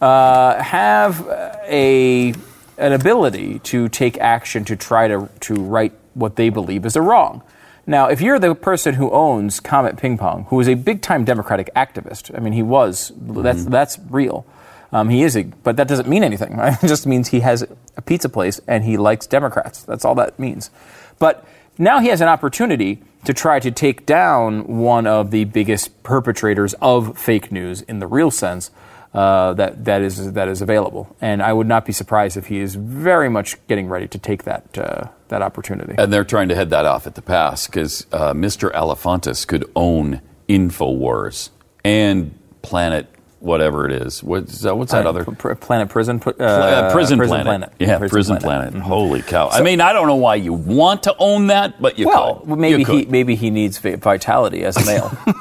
[0.01, 1.27] uh, have
[1.67, 2.34] a
[2.77, 7.01] an ability to take action to try to to right what they believe is a
[7.01, 7.41] wrong.
[7.88, 11.25] Now, if you're the person who owns Comet Ping Pong, who is a big time
[11.25, 14.45] Democratic activist, I mean, he was that's that's real.
[14.93, 16.55] Um, he is a, but that doesn't mean anything.
[16.61, 16.84] Right?
[16.84, 17.65] It just means he has
[17.97, 19.84] a pizza place and he likes Democrats.
[19.84, 20.69] That's all that means.
[21.17, 21.45] But
[21.77, 26.73] Now he has an opportunity to try to take down one of the biggest perpetrators
[26.82, 28.71] of fake news in the real sense
[29.13, 31.15] uh, that that is that is available.
[31.21, 34.43] And I would not be surprised if he is very much getting ready to take
[34.43, 35.95] that uh, that opportunity.
[35.97, 38.71] And they're trying to head that off at the pass because uh, Mr.
[38.71, 41.49] Alefantis could own Infowars
[41.84, 43.07] and Planet,
[43.39, 44.21] whatever it is.
[44.23, 45.25] What's that, what's that other?
[45.25, 46.19] Pr- Planet Prison?
[46.19, 47.71] Pr- uh, Uh, prison, planet.
[47.79, 48.73] Yeah, Prison, Planet.
[48.75, 48.82] Mhm.
[48.82, 49.49] Holy cow!
[49.49, 52.59] I mean, I don't know why you want to own that, but you Well, could.
[52.59, 55.11] maybe You he maybe he needs vitality as a male,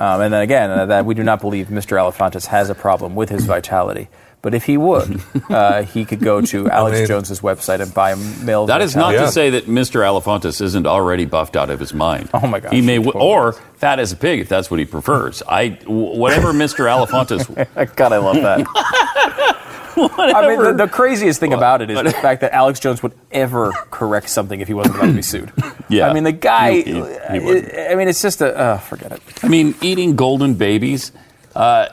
[0.00, 1.98] um, and then again, uh, that we do not believe Mr.
[1.98, 4.08] Alefantis has a problem with his vitality.
[4.42, 8.10] But if he would, uh, he could go to Alex mean- Jones's website and buy
[8.10, 8.66] a male.
[8.66, 9.14] That is not.
[9.14, 9.22] Yeah.
[9.26, 10.00] to say that Mr.
[10.02, 12.28] Alefantis isn't already buffed out of his mind.
[12.34, 14.84] Oh, my gosh, He may, w- or fat as a pig if that's what he
[14.84, 15.42] prefers.
[15.48, 16.86] I, w- whatever Mr.
[16.86, 17.46] Alefantis.
[17.96, 18.66] God, I love that.
[19.94, 23.12] I mean, the, the craziest thing about it is the fact that Alex Jones would
[23.30, 25.52] ever correct something if he wasn't about to be sued.
[25.88, 26.08] Yeah.
[26.08, 26.72] I mean, the guy.
[26.80, 27.74] He- he- he wouldn't.
[27.78, 28.56] I mean, it's just a.
[28.58, 29.22] Uh, forget it.
[29.42, 31.12] I mean, eating golden babies.
[31.54, 31.88] Uh,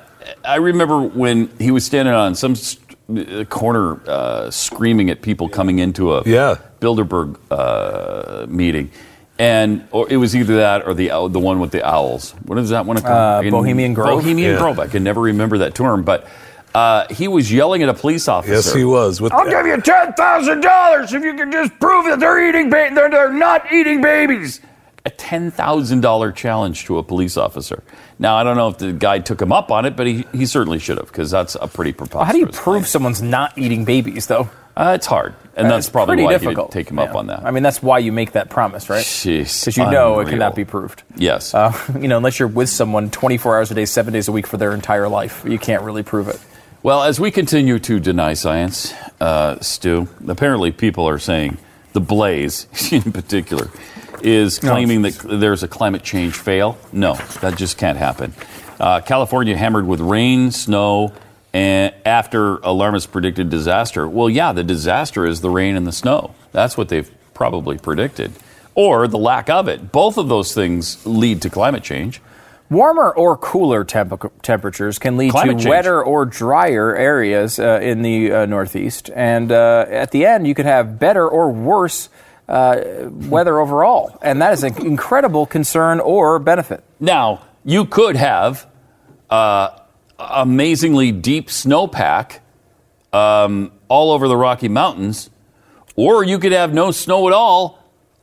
[0.46, 5.50] I remember when he was standing on some st- uh, corner uh, screaming at people
[5.50, 6.56] coming into a Yeah.
[6.80, 8.92] Bilderberg uh, meeting.
[9.38, 12.32] And or it was either that or the the one with the owls.
[12.46, 13.08] What is that one called?
[13.08, 14.20] Uh, In- Bohemian Grove?
[14.22, 14.58] Bohemian Yeah.
[14.60, 14.80] Grove.
[14.80, 16.28] I can never remember that term, but
[16.76, 18.54] uh, he was yelling at a police officer.
[18.54, 19.22] Yes, he was.
[19.22, 22.70] With I'll give you ten thousand dollars if you can just prove that they're eating
[22.70, 24.60] ba- they're, they're not eating babies.
[25.06, 27.82] A ten thousand dollar challenge to a police officer.
[28.20, 30.46] Now I don't know if the guy took him up on it, but he, he
[30.46, 32.28] certainly should have because that's a pretty preposterous.
[32.28, 34.50] How do you prove someone's not eating babies, though?
[34.76, 36.72] Uh, it's hard, and that's It's probably why difficult.
[36.72, 37.06] take him Yeah.
[37.06, 37.44] up on that.
[37.44, 39.04] I mean, that's why you make that promise, right?
[39.24, 41.04] Because you know it cannot be proved.
[41.18, 41.54] Yes.
[41.54, 44.48] Uh, you know, unless you're with someone 24 hours a day, seven days a week
[44.48, 46.40] for their entire life, you can't really prove it.
[46.82, 51.58] Well, as we continue to deny science, uh, Stu, apparently people are saying
[51.92, 53.70] the Blaze, in particular,
[54.24, 56.78] is claiming that there's a climate change fail.
[56.92, 58.34] No, that just can't happen.
[58.80, 61.14] Uh, California hammered with rain, snow,
[61.54, 64.08] and after alarmists predicted disaster.
[64.08, 66.34] Well, yeah, the disaster is the rain and the snow.
[66.52, 68.32] That's what they've probably predicted,
[68.76, 69.92] or the lack of it.
[69.92, 72.22] Both of those things lead to climate change.
[72.70, 75.70] Warmer or cooler temp- temperatures can lead Climate to change.
[75.72, 79.10] wetter or drier areas uh, in the uh, Northeast.
[79.16, 82.10] And uh, at the end, you could have better or worse
[82.50, 84.18] uh, weather overall.
[84.22, 86.84] And that is an incredible concern or benefit.
[87.00, 88.68] Now, you could have
[89.30, 89.78] uh,
[90.18, 92.40] amazingly deep snowpack
[93.14, 95.30] um, all over the Rocky Mountains,
[95.96, 97.80] or you could have no snow at all,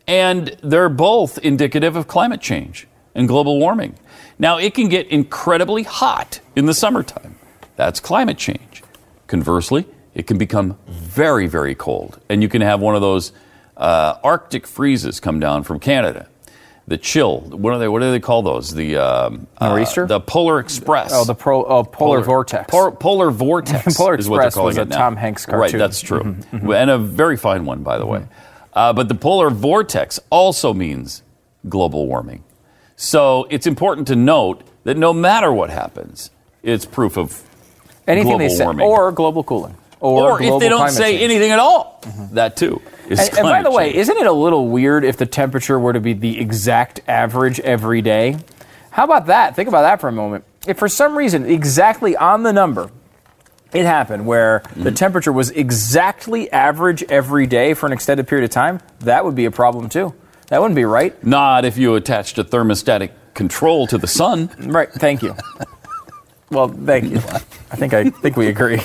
[0.07, 3.95] and they're both indicative of climate change and global warming.
[4.39, 7.37] Now, it can get incredibly hot in the summertime.
[7.77, 8.83] That's climate change.
[9.27, 13.33] Conversely, it can become very, very cold, and you can have one of those
[13.77, 16.29] uh, Arctic freezes come down from Canada.
[16.89, 17.41] The chill.
[17.41, 17.89] What are they?
[17.89, 18.73] What do they call those?
[18.73, 19.75] The um, uh,
[20.07, 21.11] the Polar Express.
[21.13, 22.71] Oh, the pro, oh, polar, vortex.
[22.71, 23.97] Por- polar vortex.
[23.97, 24.97] Polar is what they're Express calling was it a now.
[24.99, 25.73] Tom Hanks Right, cartoon.
[25.73, 28.27] Mm-hmm, that's true, and a very fine one, by the way.
[28.73, 31.25] Uh, but the polar vortex also means
[31.69, 32.45] global warming.
[32.95, 36.31] So it's important to note that no matter what happens,
[36.63, 37.43] it's proof of
[38.07, 41.23] Anything they say, or or global cooling, or, or if they don't say change.
[41.23, 42.01] anything at all,
[42.31, 45.27] that too is And, and by the way, isn't it a little weird if the
[45.27, 48.37] temperature were to be the exact average every day?
[48.91, 49.55] How about that?
[49.55, 50.45] Think about that for a moment.
[50.67, 52.91] If for some reason, exactly on the number,
[53.73, 54.97] it happened where the mm.
[54.97, 59.45] temperature was exactly average every day for an extended period of time, that would be
[59.45, 60.15] a problem too.
[60.49, 61.23] That wouldn't be right.
[61.25, 64.51] not if you attached a thermostatic control to the sun?
[64.59, 64.91] Right.
[64.91, 65.37] Thank you.
[66.51, 67.17] Well, thank you.
[67.71, 68.79] I think I think we agree.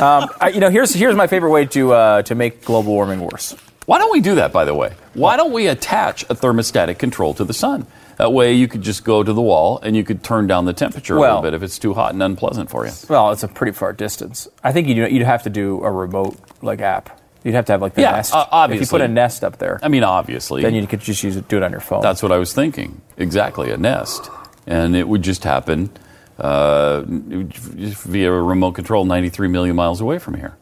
[0.00, 3.20] Um, I, you know, here's here's my favorite way to uh, to make global warming
[3.20, 3.56] worse.
[3.86, 4.94] Why don't we do that, by the way?
[5.14, 7.86] Why don't we attach a thermostatic control to the sun?
[8.18, 10.72] That way you could just go to the wall and you could turn down the
[10.72, 12.92] temperature a little bit if it's too hot and unpleasant for you.
[13.08, 14.46] Well, it's a pretty far distance.
[14.62, 17.18] I think you'd, you'd have to do a remote like app.
[17.42, 18.32] You'd have to have like the Yeah, Nest.
[18.34, 21.24] uh, If you put a Nest up there, I mean, obviously, then you could just
[21.24, 22.02] use it, do it on your phone.
[22.02, 23.00] that's what I was thinking.
[23.16, 24.30] Exactly, a nest.
[24.64, 25.90] And it would just happen
[26.38, 30.56] uh, via a remote control 93 million miles away from here.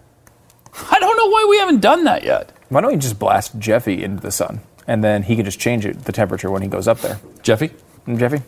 [0.90, 2.52] I don't know why we haven't done that yet.
[2.68, 5.84] Why don't you just blast Jeffy into the sun, and then he can just change
[5.84, 7.18] it the temperature when he goes up there.
[7.42, 7.70] Jeffy?
[8.06, 8.42] Mm, Jeffy,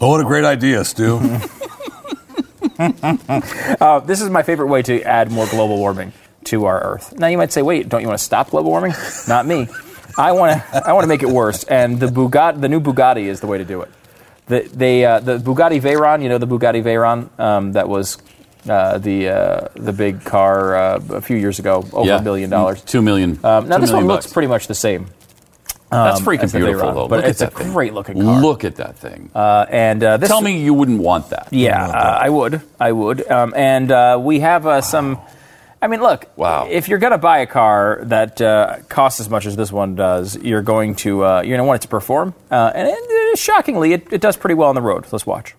[0.00, 1.16] Oh, what a great idea, Stu.
[2.78, 6.12] uh, this is my favorite way to add more global warming
[6.44, 7.18] to our Earth.
[7.18, 8.92] Now you might say, wait, don't you want to stop global warming?
[9.26, 9.68] Not me.
[10.18, 10.86] I want to.
[10.88, 13.58] I want to make it worse, and the Bugatti, the new Bugatti, is the way
[13.58, 13.90] to do it.
[14.46, 18.18] The, they, uh, the Bugatti Veyron, you know the Bugatti Veyron um, that was
[18.68, 22.18] uh, the uh, the big car uh, a few years ago, over yeah.
[22.18, 22.82] a million dollars.
[22.82, 23.38] Two million.
[23.44, 24.32] Um, now two this one million looks bucks.
[24.32, 25.08] pretty much the same.
[25.90, 26.94] That's um, freaking as the beautiful, Veyron.
[26.94, 27.08] though.
[27.08, 27.72] But Look it's at a that thing.
[27.72, 28.40] great looking car.
[28.40, 29.30] Look at that thing.
[29.34, 31.48] Uh, and uh, this Tell me you wouldn't want that.
[31.52, 32.60] Yeah, uh, I would.
[32.80, 33.28] I would.
[33.30, 35.20] Um, and uh, we have uh, some.
[35.80, 36.26] I mean, look.
[36.36, 36.66] Wow.
[36.70, 39.94] If you're going to buy a car that uh, costs as much as this one
[39.94, 42.34] does, you're going to uh, you're going to want it to perform.
[42.50, 45.06] Uh, and it, uh, shockingly, it, it does pretty well on the road.
[45.12, 45.54] Let's watch.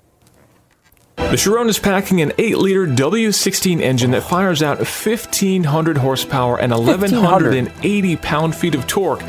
[1.15, 6.72] The Chiron is packing an 8 liter W16 engine that fires out 1,500 horsepower and
[6.72, 9.24] 1,180 pound feet of torque.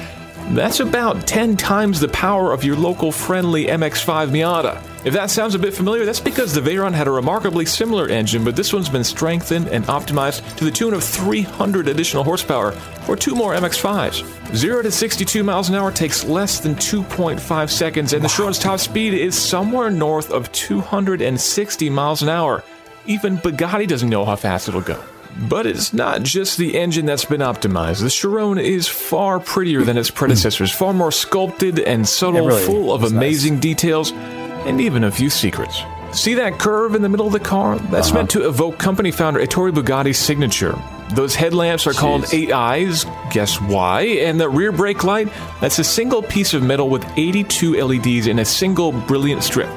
[0.51, 4.83] That's about 10 times the power of your local friendly MX5 Miata.
[5.05, 8.45] If that sounds a bit familiar, that's because the Veyron had a remarkably similar engine,
[8.45, 13.15] but this one's been strengthened and optimized to the tune of 300 additional horsepower for
[13.15, 14.57] two more MX5s.
[14.57, 18.81] 0 to 62 miles an hour takes less than 2.5 seconds, and the Chiron's top
[18.81, 22.65] speed is somewhere north of 260 miles an hour.
[23.07, 24.99] Even Bugatti doesn't know how fast it'll go.
[25.39, 28.01] But it's not just the engine that's been optimized.
[28.03, 32.93] The Chiron is far prettier than its predecessors, far more sculpted and subtle, really full
[32.93, 33.19] of is nice.
[33.19, 35.81] amazing details, and even a few secrets.
[36.13, 37.79] See that curve in the middle of the car?
[37.79, 38.19] That's Uh-huh.
[38.19, 40.77] meant to evoke company founder Ettore Bugatti's signature.
[41.15, 43.07] Those headlamps are called eight eyes.
[43.31, 44.03] Guess why?
[44.03, 45.29] And the rear brake light?
[45.61, 49.69] That's a single piece of metal with 82 LEDs in a single brilliant strip.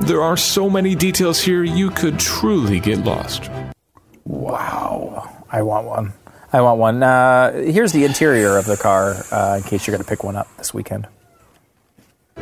[0.00, 3.50] There are so many details here, you could truly get lost.
[4.24, 5.44] Wow.
[5.50, 6.12] I want one.
[6.52, 7.02] I want one.
[7.02, 10.36] Uh, here's the interior of the car uh, in case you're going to pick one
[10.36, 11.06] up this weekend.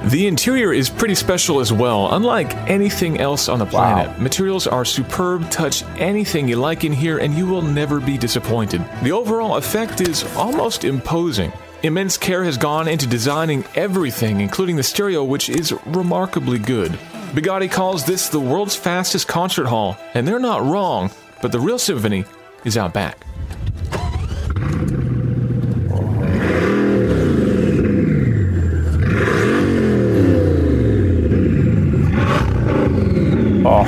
[0.04, 2.14] The interior is pretty special as well.
[2.14, 5.50] Unlike anything else on the planet, materials are superb.
[5.50, 8.84] Touch anything you like in here, and you will never be disappointed.
[9.02, 11.52] The overall effect is almost imposing.
[11.82, 16.92] Immense care has gone into designing everything, including the stereo, which is remarkably good.
[17.32, 21.10] Bugatti calls this the world's fastest concert hall, and they're not wrong,
[21.40, 22.24] but the real symphony
[22.64, 23.24] is out back.
[33.62, 33.84] Oh.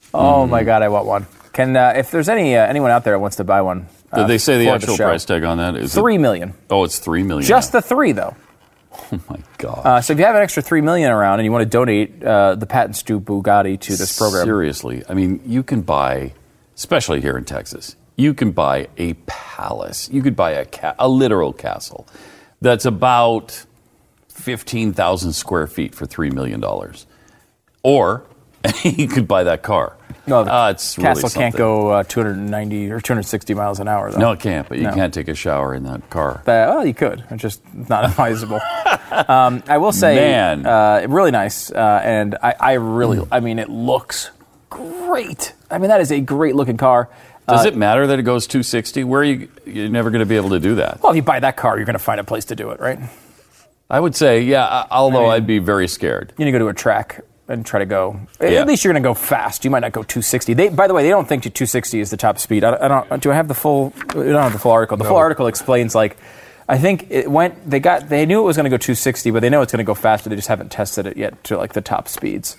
[0.14, 1.26] oh my God, I want one.
[1.58, 3.88] Can uh, if there's any uh, anyone out there that wants to buy one?
[4.12, 5.74] Uh, Did they say the actual show, price tag on that?
[5.74, 6.54] Is it- Three million.
[6.70, 7.44] Oh, it's three million.
[7.48, 8.36] Just the three, though.
[9.12, 9.82] oh my god.
[9.84, 12.22] Uh, so if you have an extra three million around and you want to donate
[12.22, 16.32] uh, the patents to Bugatti to this program, Seriously, I mean, you can buy,
[16.76, 20.08] especially here in Texas, you can buy a palace.
[20.12, 22.06] You could buy a ca- a literal castle
[22.60, 23.66] that's about
[24.28, 27.08] fifteen thousand square feet for three million dollars,
[27.82, 28.22] or
[28.84, 29.96] you could buy that car.
[30.28, 34.10] No, the Ah, it's really castle can't go uh, 290 or 260 miles an hour.
[34.12, 34.18] Though.
[34.18, 34.68] No, it can't.
[34.68, 34.92] But you No.
[34.94, 36.38] can't take a shower in that car.
[36.40, 37.24] Uh, well, you could.
[37.30, 38.60] It's just not advisable.
[39.10, 40.66] um, I will say, Man.
[40.66, 44.30] uh, really nice, uh, and I, I really, I mean, it looks
[44.70, 45.54] great.
[45.70, 47.08] I mean, that is a great looking car.
[47.48, 49.04] Does Uh, it matter that it goes 260?
[49.04, 49.48] Where are you?
[49.64, 51.02] You're never going to be able to do that.
[51.02, 52.80] Well, if you buy that car, you're going to find a place to do it,
[52.80, 52.98] right?
[53.90, 54.64] I would say, yeah.
[54.66, 56.34] uh, Although I'd be very scared.
[56.36, 58.20] You're going to go to a track and try to go.
[58.40, 58.60] Yeah.
[58.60, 59.64] At least you're going to go fast.
[59.64, 60.54] You might not go 260.
[60.54, 62.62] They, by the way, they don't think 260 is the top speed.
[62.64, 63.22] I, I don't.
[63.22, 63.92] Do I have the full?
[64.10, 64.96] I don't have the full article.
[64.96, 66.16] The full article explains like.
[66.70, 67.68] I think it went.
[67.68, 68.10] They got.
[68.10, 69.94] They knew it was going to go 260, but they know it's going to go
[69.94, 70.28] faster.
[70.28, 72.58] They just haven't tested it yet to like the top speeds.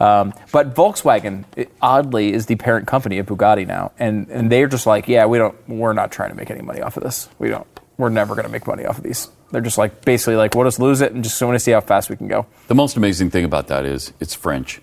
[0.00, 4.66] Um, but Volkswagen, it, oddly, is the parent company of Bugatti now, and and they're
[4.66, 5.54] just like, yeah, we don't.
[5.68, 7.28] We're not trying to make any money off of this.
[7.38, 7.66] We don't.
[8.00, 9.28] We're never going to make money off of these.
[9.52, 11.80] They're just like basically like, we'll just lose it and just want to see how
[11.80, 12.46] fast we can go.
[12.68, 14.80] The most amazing thing about that is it's French.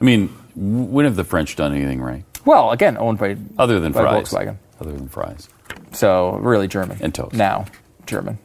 [0.00, 2.24] I mean, when have the French done anything right?
[2.44, 4.28] Well, again, owned by Other than by fries.
[4.28, 4.56] Volkswagen.
[4.80, 5.48] Other than fries.
[5.92, 6.98] So really German.
[7.00, 7.34] And toast.
[7.34, 7.66] Now
[8.06, 8.38] German.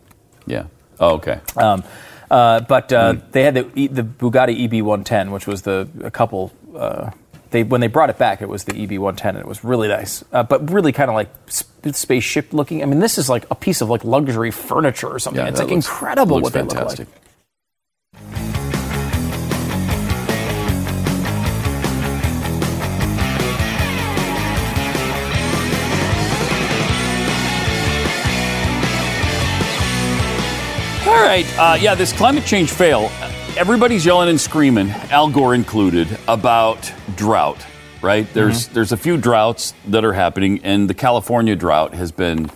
[0.45, 0.65] Yeah.
[0.99, 1.39] Oh, okay.
[1.57, 1.83] Um,
[2.31, 3.19] uh, but uh, Hmm.
[3.31, 6.51] they had the the Bugatti EB110, which was the a couple.
[6.75, 7.11] Uh,
[7.53, 10.23] they when they brought it back, it was the EB110, and it was really nice,
[10.33, 12.83] uh, but really kind of like sp- spaceship looking.
[12.83, 15.41] I mean, this is like a piece of like luxury furniture or something.
[15.41, 17.07] Yeah, it's like looks- incredible looks what they fantastic.
[17.07, 17.23] look like.
[31.05, 31.45] All right.
[31.57, 33.11] Uh, yeah, this climate change fail.
[33.55, 37.63] Everybody's yelling and screaming, Al Gore included, about drought.
[38.01, 38.27] Right?
[38.33, 42.49] There's there's a few droughts that are happening, and the California drought has been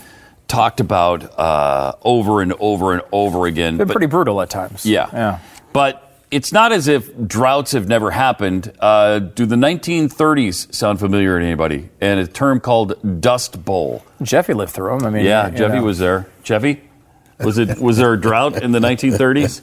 [0.47, 3.77] talked about uh, over and over and over again.
[3.77, 4.85] They're But- pretty brutal at times.
[4.85, 5.07] Yeah.
[5.13, 5.39] yeah.
[5.71, 8.73] But it's not as if droughts have never happened.
[8.79, 11.89] Uh, do the 1930s sound familiar to anybody?
[12.01, 14.03] And a term called Dust Bowl.
[14.21, 15.07] Jeffy lived through them.
[15.07, 15.83] I mean, Yeah, Jeffy know.
[15.83, 16.27] was there.
[16.43, 16.81] Jeffy?
[17.39, 17.79] Was it?
[17.79, 19.61] Was there a drought in the 1930s?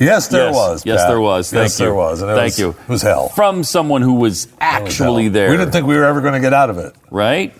[0.00, 0.54] Yes, there yes.
[0.54, 0.86] was.
[0.86, 1.08] Yes, Pat.
[1.08, 1.50] there was.
[1.50, 1.86] Thank yes, you.
[1.86, 2.22] there was.
[2.22, 2.68] And it Thank was, you.
[2.70, 3.28] It was hell.
[3.30, 5.50] From someone who was It was actually there.
[5.50, 6.94] We didn't think we were ever going to get out of it.
[7.10, 7.52] right?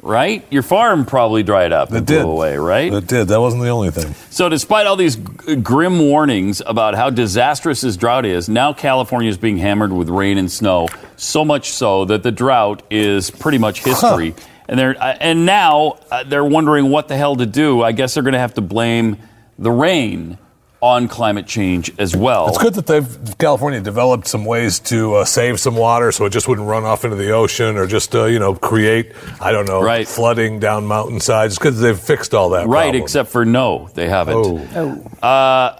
[0.00, 0.46] Right?
[0.50, 2.22] Your farm probably dried up It and did.
[2.22, 2.92] blew away, right?
[2.92, 3.28] It did.
[3.28, 4.14] That wasn't the only thing.
[4.28, 9.30] So, despite all these g- grim warnings about how disastrous this drought is, now California
[9.30, 10.88] is being hammered with rain and snow.
[11.16, 14.34] So much so that the drought is pretty much history.
[14.68, 17.82] And they're uh, and now uh, they're wondering what the hell to do.
[17.82, 19.18] I guess they're going to have to blame
[19.58, 20.38] the rain
[20.80, 22.48] on climate change as well.
[22.48, 26.30] It's good that they've California developed some ways to uh, save some water, so it
[26.30, 29.66] just wouldn't run off into the ocean or just uh, you know create I don't
[29.66, 30.06] know Right.
[30.06, 31.54] flooding down mountainsides.
[31.54, 32.66] It's good that they've fixed all that.
[32.66, 33.02] Right, problem.
[33.02, 34.36] except for no, they haven't.
[34.36, 35.78] oh,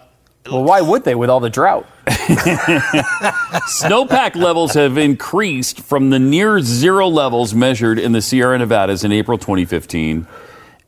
[0.50, 1.86] Well, why would they with all the drought?
[3.66, 9.12] Snowpack levels have increased from the near zero levels measured in the Sierra Nevadas in
[9.12, 10.26] April 2015.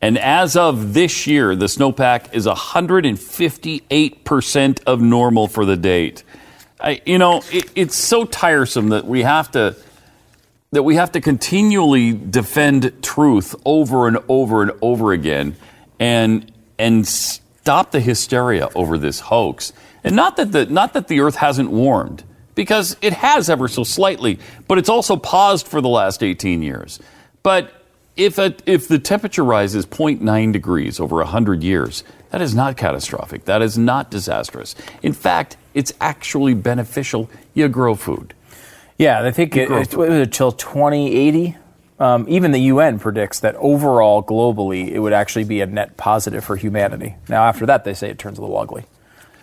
[0.03, 6.23] And as of this year, the snowpack is 158% of normal for the date.
[6.79, 9.75] I, you know, it, it's so tiresome that we have to
[10.73, 15.57] that we have to continually defend truth over and over and over again
[15.99, 17.09] and and
[17.67, 19.73] stop the hysteria over this hoax.
[20.05, 22.23] And not that the not that the earth hasn't warmed
[22.55, 24.39] because it has ever so slightly,
[24.69, 27.01] but it's also paused for the last 18 years.
[27.43, 27.73] But
[28.17, 33.47] if a, if the temperature rises 0.9 degrees over 100 years, that is not catastrophic.
[33.47, 34.77] That is not disastrous.
[35.03, 37.29] In fact, it's actually beneficial.
[37.53, 38.33] You grow food.
[38.97, 41.57] Yeah, I think it, it, what was it till 2080.
[41.99, 46.45] Um, even the UN predicts that overall, globally, it would actually be a net positive
[46.45, 47.17] for humanity.
[47.29, 48.85] Now, after that, they say it turns a little ugly.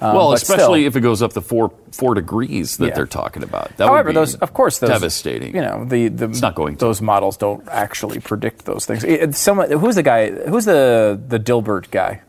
[0.02, 2.94] Um, well, especially still- if it goes up to four four degrees that Yeah.
[2.96, 3.76] they're talking about.
[3.78, 5.56] That However, would be those, of course, those devastating.
[5.56, 6.80] You know, the, the It's not going to.
[6.86, 9.04] Those models don't actually predict those things.
[9.04, 10.30] It- it's someone who's the guy?
[10.32, 12.22] Who's the the Dilbert guy?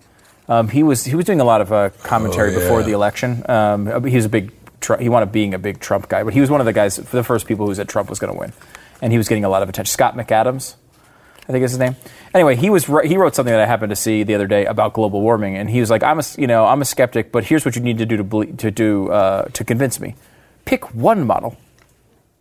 [0.48, 3.42] Um, he was he was doing a lot of uh, commentary Oh, before the election.
[3.48, 4.52] Um, he was a big.
[4.80, 6.72] Tru- he wound up being a big Trump guy, but he was one of the
[6.74, 8.52] guys, for the first people who said Trump was going to win,
[9.00, 9.90] and he was getting a lot of attention.
[9.90, 10.74] Scott McAdams,
[11.48, 11.96] I think is his name.
[12.32, 14.92] Anyway, he was he wrote something that I happened to see the other day about
[14.92, 17.64] global warming, and he was like, "I'm a you know I'm a skeptic, but here's
[17.64, 20.14] what you need to do to to do uh, to convince me.
[20.64, 21.56] Pick one model.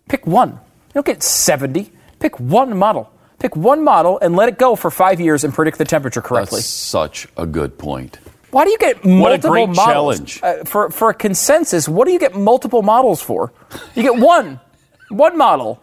[0.09, 0.51] Pick one.
[0.51, 1.91] You don't get 70.
[2.19, 3.11] Pick one model.
[3.39, 6.59] Pick one model and let it go for five years and predict the temperature correctly.
[6.59, 8.19] That's such a good point.
[8.51, 9.21] Why do you get multiple models?
[9.21, 9.85] What a great models?
[9.85, 10.39] challenge.
[10.43, 13.51] Uh, for, for a consensus, what do you get multiple models for?
[13.95, 14.59] You get one.
[15.09, 15.81] one model.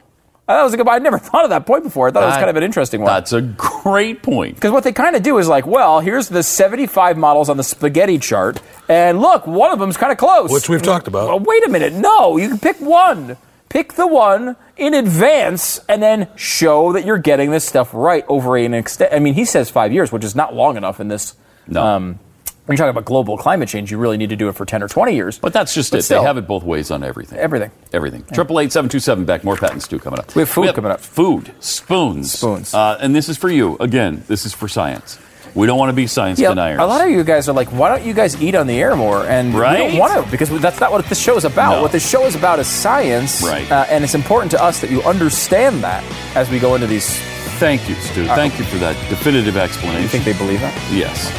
[0.56, 0.88] That was a good.
[0.88, 2.08] I never thought of that point before.
[2.08, 3.12] I thought it was kind of an interesting one.
[3.12, 4.54] That's a great point.
[4.56, 7.62] Because what they kind of do is like, well, here's the 75 models on the
[7.62, 10.50] spaghetti chart, and look, one of them's kind of close.
[10.50, 11.28] Which we've talked about.
[11.28, 11.92] Well, wait a minute.
[11.92, 13.36] No, you can pick one.
[13.68, 18.56] Pick the one in advance, and then show that you're getting this stuff right over
[18.56, 19.12] an extent.
[19.14, 21.34] I mean, he says five years, which is not long enough in this.
[21.68, 21.86] No.
[21.86, 22.18] Um,
[22.70, 24.80] when you're talking about global climate change, you really need to do it for 10
[24.80, 25.40] or 20 years.
[25.40, 26.02] But that's just But it.
[26.04, 26.20] still.
[26.20, 27.36] They have it both ways on everything.
[27.36, 27.72] Everything.
[27.92, 28.24] Everything.
[28.32, 29.42] Triple eight seven two seven back.
[29.42, 30.32] More patents too coming up.
[30.36, 31.00] We have food coming up.
[31.00, 32.72] Food, spoons, Spoons.
[32.72, 33.76] uh, and this is for you.
[33.80, 35.18] Again, this is for science.
[35.56, 36.78] We don't want to be science Yeah, deniers.
[36.78, 38.94] a lot of you guys are like, why don't you guys eat on the air
[38.94, 39.24] more?
[39.26, 41.72] And we don't want to because that's not what this show is about.
[41.78, 41.82] No.
[41.82, 43.68] What this show is about is science, Right.
[43.68, 46.04] Uh, and it's important to us that you understand that
[46.36, 47.18] as we go into these.
[47.58, 48.26] Thank you, Stu.
[48.26, 50.02] Thank you for that definitive explanation.
[50.02, 50.72] You think they believe that?
[50.92, 51.32] yes.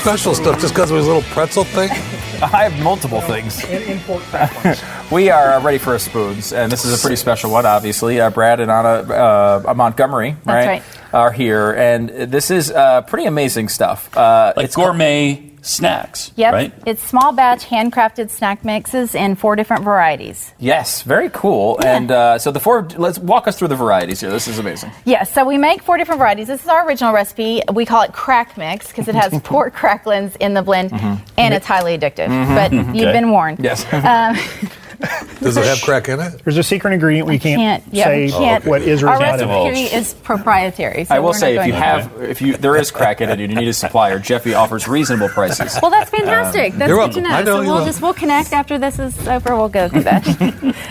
[0.00, 1.90] Special stuff just because of his little pretzel thing.
[2.42, 3.62] I have multiple things.
[5.12, 7.66] we are uh, ready for a spoons, and this is a pretty special one.
[7.66, 10.82] Obviously, uh, Brad and Anna uh, Montgomery, That's right,
[11.12, 14.16] are here, and this is uh, pretty amazing stuff.
[14.16, 16.32] Uh, Like it's gourmet snacks.
[16.36, 16.52] Yep.
[16.52, 16.72] Right?
[16.86, 20.52] It's small batch handcrafted snack mixes in four different varieties.
[20.58, 21.78] Yes, very cool.
[21.84, 22.88] And uh, so the four.
[22.96, 24.30] Let's walk us through the varieties here.
[24.30, 24.90] This is amazing.
[25.04, 26.48] Yes, so we make four different varieties.
[26.48, 27.62] This is our original recipe.
[27.72, 31.06] We call it crack mix because it has pork cracklins in the blend mm-hmm.
[31.06, 31.52] and mm-hmm.
[31.52, 32.28] it's highly addictive.
[32.28, 32.54] Mm-hmm.
[32.54, 33.12] But you've Okay.
[33.12, 33.60] been warned.
[33.60, 33.84] Yes.
[33.92, 34.36] Um,
[35.40, 36.42] Does it have crack in it?
[36.44, 38.64] There's a secret ingredient we can't, Can't, yeah, say we can't.
[38.66, 39.70] what is or Our is not in it.
[39.70, 41.04] recipe is proprietary.
[41.04, 42.90] So I will we're not say, if going you to- have, if you there is
[42.90, 45.78] crack in it, and you need a supplier, Jeffy offers reasonable prices.
[45.80, 46.74] Well, that's fantastic.
[46.74, 47.22] that's You're good to welcome.
[47.24, 47.30] know.
[47.30, 47.84] I know so you we'll will.
[47.86, 49.56] just we'll connect after this is over.
[49.56, 50.26] We'll go through that.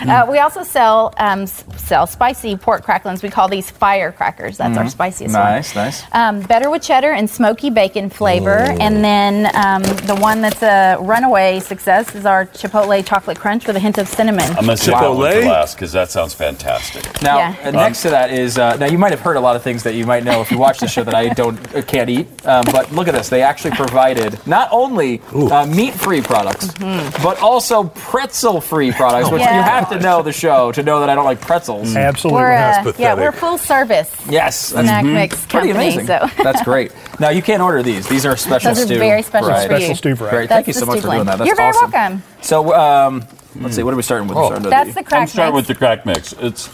[0.08, 3.22] uh, we also sell um, s- sell spicy pork cracklings.
[3.22, 4.58] We call these firecrackers.
[4.58, 5.42] That's our spiciest one.
[5.44, 6.02] Nice, nice.
[6.12, 8.56] Um, better with cheddar and smoky bacon flavor.
[8.58, 13.76] And then um, the one that's a runaway success is our Chipotle chocolate crunch with
[13.76, 14.58] a hint of cinnamon cinnamon.
[14.58, 15.46] I'm gonna save that one Chipotle?
[15.48, 17.22] last because that sounds fantastic.
[17.22, 17.54] Now, Yeah.
[17.64, 19.82] uh, next to that is uh, now you might have heard a lot of things
[19.84, 22.26] that you might know if you watch the show that I don't uh, can't eat.
[22.46, 27.22] Um, but look at this; they actually provided not only uh, meat-free products, Mm-hmm.
[27.22, 29.30] but also pretzel-free products.
[29.30, 29.56] Which Yeah.
[29.56, 31.94] you have to know the show to know that I don't like pretzels.
[31.96, 32.40] Absolutely.
[32.42, 33.00] We're uh, pathetic.
[33.00, 36.06] yeah, we're full service Yes, that's snack mix pretty amazing.
[36.06, 36.92] So That's great.
[37.18, 38.98] Now you can't order these; these are special Those are stew.
[38.98, 39.66] very special varieties.
[39.68, 39.80] for you.
[39.80, 40.36] Special stew variety.
[40.36, 40.48] Great.
[40.48, 41.38] Thank you so much for doing that.
[41.38, 41.90] That's You're very awesome.
[41.92, 42.22] welcome.
[42.42, 43.24] So um,
[43.56, 43.82] let's see.
[43.82, 44.36] What are we starting with?
[44.36, 45.68] We're starting with That's the- the crack I'm starting mix.
[45.68, 46.32] with the crack mix.
[46.34, 46.68] It's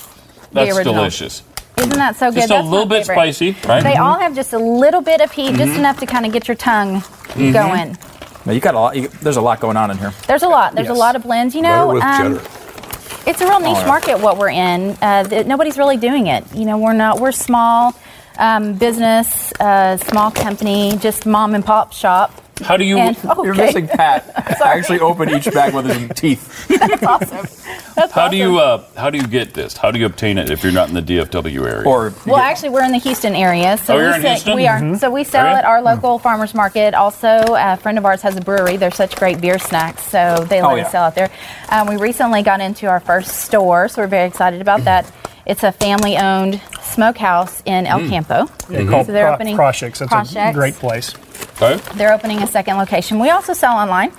[0.52, 0.94] that's original.
[0.94, 1.42] delicious.
[1.78, 2.36] Isn't that so good?
[2.36, 3.34] Just a That's little bit favorite.
[3.34, 3.82] spicy, right?
[3.82, 6.48] They all have just a little bit of heat, just enough to kind of get
[6.48, 7.02] your tongue
[7.36, 7.96] going.
[8.46, 8.96] Now, you got a lot.
[8.96, 10.12] You, there's a lot going on in here.
[10.26, 10.74] There's a lot.
[10.74, 10.96] There's Yes.
[10.96, 11.54] a lot of blends.
[11.54, 12.40] You know, with um,
[13.26, 13.86] it's a real niche yeah.
[13.86, 14.96] market what we're in.
[15.02, 16.44] Uh, th- nobody's really doing it.
[16.54, 17.20] You know, we're not.
[17.20, 17.92] We're small
[18.38, 22.32] um, business, uh, small company, just mom and pop shop.
[22.62, 22.96] How do you?
[22.98, 24.30] And, oh, You're missing Pat.
[24.64, 26.66] I actually open each bag with his teeth.
[26.78, 27.46] That's awesome.
[27.94, 28.58] That's How do you?
[28.58, 29.76] Uh, how do you get this?
[29.76, 31.86] How do you obtain it if you're not in the DFW area?
[31.86, 34.66] Or Well, actually, we're in the Houston area, so Oh, you're we, in se- we
[34.66, 34.96] are.
[34.98, 36.94] So we sell Are at our local farmers market.
[36.94, 38.76] Also, a friend of ours has a brewery.
[38.78, 40.84] They're such great beer snacks, so they let Oh, yeah.
[40.84, 41.30] us sell out there.
[41.68, 45.10] Um, we recently got into our first store, so we're very excited about that.
[45.46, 48.46] It's a family-owned smokehouse in El Campo.
[48.46, 50.00] Called So they're Pro- opening Prasek's.
[50.02, 51.14] It's a great place.
[51.62, 51.80] Okay.
[51.96, 53.20] They're opening a second location.
[53.20, 54.12] We also sell online.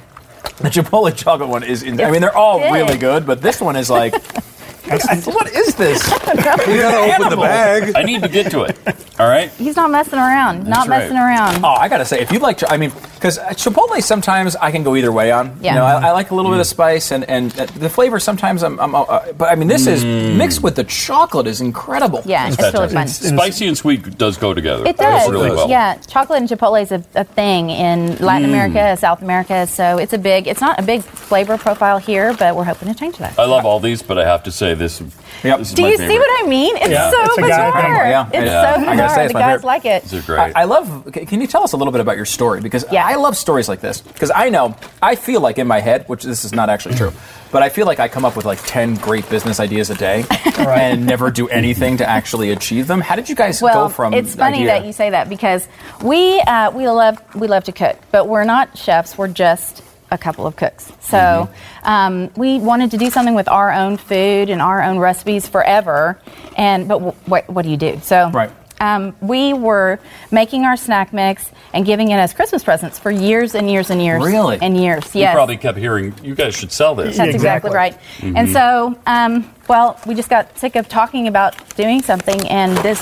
[0.57, 1.83] The Chipotle chocolate one is.
[1.83, 2.71] In, I mean, they're all good.
[2.71, 4.13] really good, but this one is like.
[5.25, 6.01] what is this?
[6.67, 7.95] You gotta open the bag.
[7.95, 8.77] I need to get to it.
[9.19, 9.51] All right.
[9.51, 10.65] He's not messing around.
[10.65, 10.99] not right.
[10.99, 11.65] messing around.
[11.65, 12.91] Oh, I gotta say, if you'd like, to, I mean,
[13.25, 15.57] because Chipotle sometimes I can go either way on.
[15.59, 15.73] Yeah.
[15.73, 18.19] You know, I, I like a little bit of spice and and uh, the flavor.
[18.19, 22.21] Sometimes I'm, I'm uh, but I mean, this is mixed with the chocolate is incredible.
[22.25, 23.07] Yeah, it's really fun.
[23.07, 24.85] Spicy and sweet does go together.
[24.85, 25.27] It does.
[25.29, 25.67] really well.
[25.69, 29.65] Yeah, chocolate and Chipotle is a, a thing in Latin America, South America.
[29.65, 30.47] So it's a big.
[30.47, 33.39] It's not a big flavor profile here, but we're hoping to change that.
[33.39, 35.01] I love all these, but I have to say this.
[35.43, 35.59] Yep.
[35.59, 36.07] this Do you favorite.
[36.07, 36.77] see what I mean?
[36.77, 37.11] It's Yeah.
[37.11, 38.07] so It's bizarre.
[38.07, 38.27] Yeah.
[38.33, 38.61] It's Yeah.
[38.61, 39.23] so I say, bizarre.
[39.25, 39.63] it's The guys favorite.
[39.65, 40.03] like it.
[40.03, 40.55] These are great.
[40.55, 41.09] I, I love.
[41.13, 42.61] c- Can you tell us a little bit about your story?
[42.61, 43.05] Because Yeah.
[43.05, 44.01] I love stories like this.
[44.01, 47.11] Because I know, I feel like in my head, which this is not actually true,
[47.51, 50.25] but I feel like I come up with like ten great business ideas a day
[50.57, 53.01] and never do anything to actually achieve them.
[53.01, 54.13] How did you guys Well, go from?
[54.13, 55.67] it's funny idea- that you say that because
[56.01, 59.17] we uh, we love we love to cook, but we're not chefs.
[59.17, 59.81] We're just
[60.11, 60.91] a couple of cooks.
[61.01, 61.87] So Mm-hmm.
[61.87, 66.19] um, we wanted to do something with our own food and our own recipes forever.
[66.57, 67.99] And but w- what what do you do?
[68.03, 68.51] So Right.
[68.81, 69.99] Um, we were
[70.31, 74.01] making our snack mix and giving it as Christmas presents for years and years and
[74.01, 74.23] years.
[74.23, 74.57] Really?
[74.61, 75.13] And years.
[75.15, 75.33] You Yes.
[75.33, 77.17] probably kept hearing, you guys should sell this.
[77.17, 77.69] That's Exactly.
[77.69, 77.97] exactly, right.
[78.37, 82.99] And so, um, well, we just got sick of talking about doing something, and this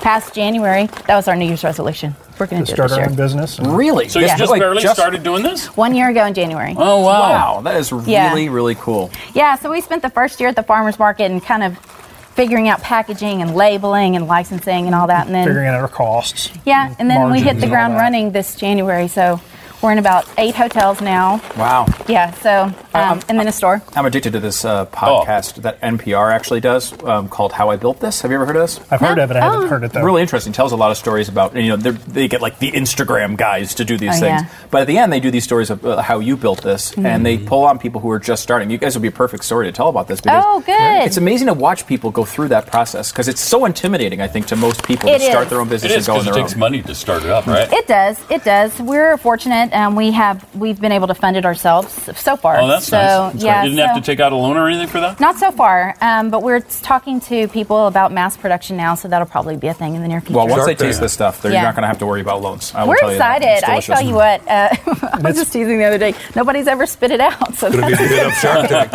[0.00, 2.14] past January, that was our New Year's resolution.
[2.38, 3.10] We're going To to do it start this our year.
[3.10, 3.58] own business.
[3.58, 4.08] and- really.
[4.08, 4.36] So you Yeah.
[4.38, 5.66] just Like, barely just- started doing this?
[5.76, 6.74] One year ago in January.
[6.78, 7.20] Oh, wow.
[7.30, 8.32] Wow, that is really, Yeah.
[8.32, 9.10] really cool.
[9.34, 11.76] Yeah, so we spent the first year at the farmers market and kind of
[12.34, 15.88] figuring out packaging and labeling and licensing and all that, and then Figuring out our
[15.88, 16.50] costs.
[16.64, 19.08] yeah, and then we hit the ground running this January.
[19.08, 19.40] So
[19.82, 21.40] we're in about eight hotels now.
[21.56, 21.86] Wow.
[22.08, 23.82] Yeah, so um, and then a store.
[23.96, 28.00] I'm addicted to this uh, podcast that NPR actually does um, called "How I Built
[28.00, 28.80] This." Have you ever heard of this?
[28.90, 29.36] I've heard of it.
[29.36, 29.66] I haven't Oh.
[29.68, 30.02] heard it though.
[30.02, 30.52] Really interesting.
[30.52, 33.84] Tells a lot of stories about you know they're- get like the Instagram guys to
[33.84, 34.48] do these Oh, things, yeah.
[34.70, 37.04] but at the end they do these stories of uh, how you built this, and
[37.06, 37.22] Mm-hmm.
[37.24, 38.70] they pull on people who are just starting.
[38.70, 40.20] You guys would be a perfect story to tell about this.
[40.20, 41.06] Because Oh, good.
[41.06, 44.20] It's amazing to watch people go through that process because it's so intimidating.
[44.20, 46.18] I think to most people It to start their own business is and go on
[46.24, 46.58] because it takes own.
[46.60, 47.72] money to start it up, right?
[47.72, 48.18] It does.
[48.30, 48.78] It does.
[48.80, 49.69] We're fortunate.
[49.72, 52.58] Um, we have we've been able to fund it ourselves so far.
[52.60, 53.32] Oh, that's that's so, nice.
[53.32, 53.64] That's yeah, right.
[53.64, 55.20] You didn't have to take out a loan or anything for that?
[55.20, 59.26] Not so far, um, but we're talking to people about mass production now, so that'll
[59.26, 60.36] probably be a thing in the near future.
[60.36, 61.02] Well, once Shark they taste Tank.
[61.02, 61.62] this stuff, they're Yeah.
[61.62, 62.72] not going to have to worry about loans.
[62.74, 63.42] I will we're tell you that.
[63.42, 63.68] excited.
[63.68, 64.68] It's I tell you what, uh,
[65.12, 66.14] I was just teasing the other day.
[66.34, 68.90] Nobody's ever spit it out, so that's the hit up Shark Tank.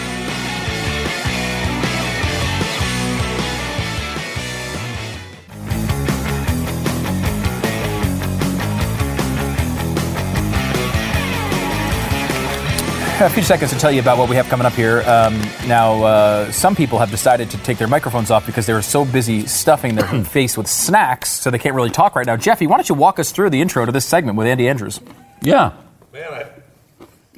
[13.27, 15.01] a few seconds to tell you about what we have coming up here.
[15.03, 18.83] Um, now, uh, some people have decided to take their microphones off because they were
[18.83, 22.37] so busy stuffing their face with snacks, so they can't really talk right now.
[22.37, 25.01] Jeffy, why don't you walk us through the intro to this segment with Andy Andrews?
[25.41, 25.73] Yeah.
[26.13, 26.47] Man,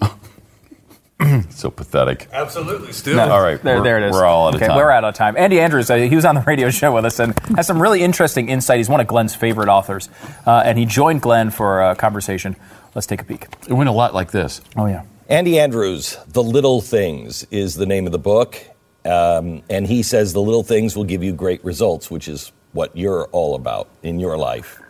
[0.00, 2.28] I, So pathetic.
[2.32, 2.92] absolutely.
[2.92, 3.20] Still.
[3.20, 3.62] All right.
[3.62, 4.12] There, there it is.
[4.12, 4.76] We're all out of okay, time.
[4.76, 5.36] we're out of time.
[5.36, 8.02] Andy Andrews, uh, he was on the radio show with us and has some really
[8.02, 8.78] interesting insight.
[8.78, 10.08] He's one of Glenn's favorite authors,
[10.46, 12.56] uh, and he joined Glenn for a conversation.
[12.94, 13.46] Let's take a peek.
[13.68, 14.60] It went a lot like this.
[14.76, 15.02] Oh yeah.
[15.28, 18.60] Andy Andrews, The Little Things is the name of the book.
[19.06, 22.94] Um, and he says the little things will give you great results, which is what
[22.96, 24.80] you're all about in your life.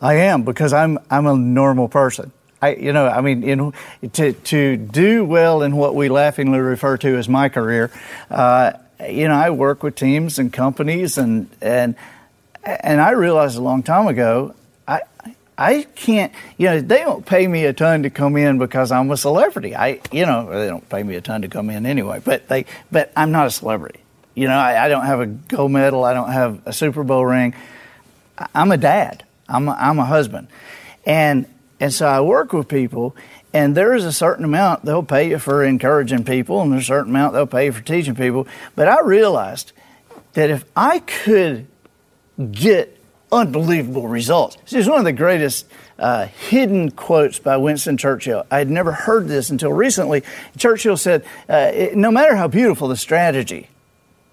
[0.00, 2.32] I am because I'm I'm a normal person.
[2.60, 3.72] I you know I mean in,
[4.12, 7.90] to to do well in what we laughingly refer to as my career.
[8.30, 8.72] Uh,
[9.08, 11.96] you know I work with teams and companies and and
[12.64, 14.54] and I realized a long time ago
[15.56, 15.86] I.
[15.96, 19.16] Can't, you know, they don't pay me a ton to come in because I'm a
[19.16, 19.74] celebrity.
[19.74, 22.66] I, you know, they don't pay me a ton to come in anyway, but they,
[22.92, 24.00] but I'm not a celebrity.
[24.34, 26.04] You know, I, I don't have a gold medal.
[26.04, 27.54] I don't have a Super Bowl ring.
[28.54, 29.24] I'm a dad.
[29.48, 30.48] I'm a, I'm a husband,
[31.04, 31.46] and
[31.80, 33.16] and so I work with people,
[33.52, 36.86] and there is a certain amount they'll pay you for encouraging people, and there's a
[36.86, 38.46] certain amount they'll pay you for teaching people.
[38.74, 39.72] But I realized
[40.34, 41.66] that if I could
[42.50, 42.95] get
[43.32, 45.66] unbelievable results, this is one of the greatest
[45.98, 48.44] uh, hidden quotes by Winston Churchill.
[48.50, 50.22] I had never heard this until recently.
[50.58, 53.68] Churchill said, uh, it- "No matter how beautiful the strategy."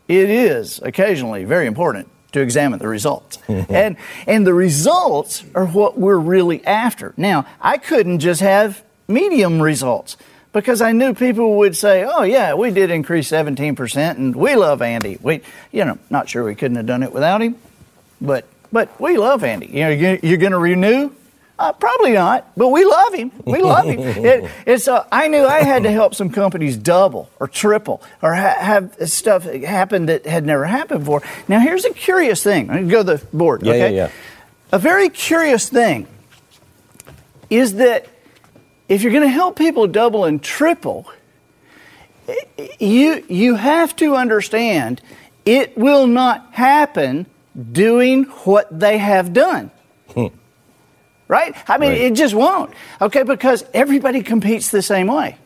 [0.09, 3.37] it is occasionally very important to examine the results.
[3.47, 3.95] and
[4.27, 7.13] and the results are what we're really after.
[7.15, 10.17] Now, I couldn't just have medium results
[10.51, 14.81] because I knew people would say, "Oh yeah, we did increase 17% and we love
[14.81, 15.39] Andy." We
[15.71, 17.55] you know, not sure we couldn't have done it without him,
[18.19, 19.67] but but we love Andy.
[19.67, 21.11] You know, you- you're going to renew?
[21.59, 23.31] Uh, probably not, but we love him.
[23.45, 23.99] We love him.
[24.25, 28.33] It, it's, uh, I knew I had to help some companies double or triple or
[28.33, 31.21] ha- have stuff happen that had never happened before.
[31.47, 32.69] Now, here's a curious thing.
[32.71, 33.61] I'm going to go to the board.
[33.63, 33.95] Yeah, okay?
[33.95, 34.09] yeah, yeah.
[34.71, 36.07] A very curious thing
[37.51, 38.07] is that
[38.89, 41.05] if you're going to help people double and triple,
[42.79, 45.01] you you have to understand
[45.45, 47.25] it will not happen
[47.71, 49.71] doing what they have done.
[50.13, 50.27] Hmm.
[51.27, 51.55] right?
[51.67, 52.01] I mean, Right.
[52.01, 52.71] it just won't.
[53.01, 55.37] Okay, because everybody competes the same way.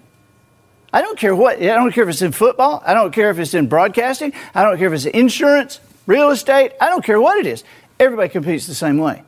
[0.91, 1.57] I don't care what.
[1.61, 2.81] I don't care if it's in football.
[2.85, 4.33] I don't care if it's in broadcasting.
[4.55, 6.71] I don't care if it's insurance, real estate.
[6.81, 7.63] I don't care what it is.
[7.99, 9.23] Everybody competes the same way.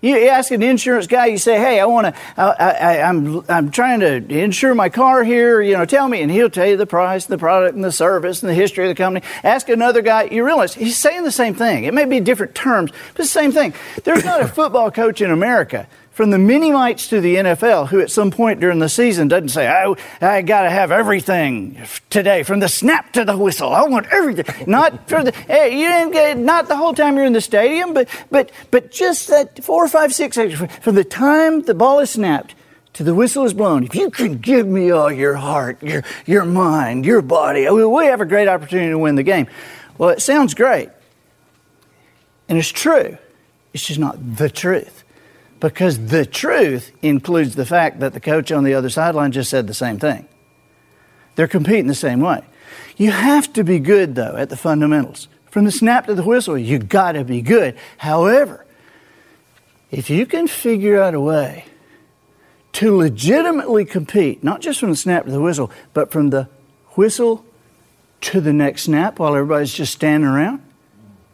[0.00, 1.26] You ask an insurance guy.
[1.26, 2.20] You say, "Hey, I want to.
[2.36, 5.60] I, I, I'm I'm trying to insure my car here.
[5.60, 8.42] You know, tell me." And he'll tell you the price, the product, and the service,
[8.42, 9.26] and the history of the company.
[9.44, 10.24] Ask another guy.
[10.24, 11.84] You realize he's saying the same thing.
[11.84, 13.74] It may be different terms, but the same thing.
[14.04, 15.86] There's not a football coach in America
[16.20, 19.48] from the mini mites to the NFL who at some point during the season doesn't
[19.48, 21.80] say, oh, I, I got to have everything
[22.10, 23.72] today from the snap to the whistle.
[23.72, 24.66] I want everything.
[24.66, 27.94] Not for the, hey, you didn't get, not the whole time you're in the stadium,
[27.94, 32.10] but, but, but just that four, five, six seconds from the time the ball is
[32.10, 32.54] snapped
[32.92, 33.84] to the whistle is blown.
[33.84, 38.20] If you can give me all your heart, your, your mind, your body, we have
[38.20, 39.46] a great opportunity to win the game.
[39.96, 40.90] Well, it sounds great.
[42.46, 43.16] And it's true.
[43.72, 45.02] It's just not the truth
[45.60, 49.66] because the truth includes the fact that the coach on the other sideline just said
[49.66, 50.26] the same thing.
[51.36, 52.42] They're competing the same way.
[52.96, 55.28] You have to be good, though, at the fundamentals.
[55.50, 57.76] From the snap to the whistle, you got to be good.
[57.98, 58.64] However,
[59.90, 61.64] if you can figure out a way
[62.72, 66.48] to legitimately compete, not just from the snap to the whistle, but from the
[66.90, 67.44] whistle
[68.20, 70.62] to the next snap while everybody's just standing around,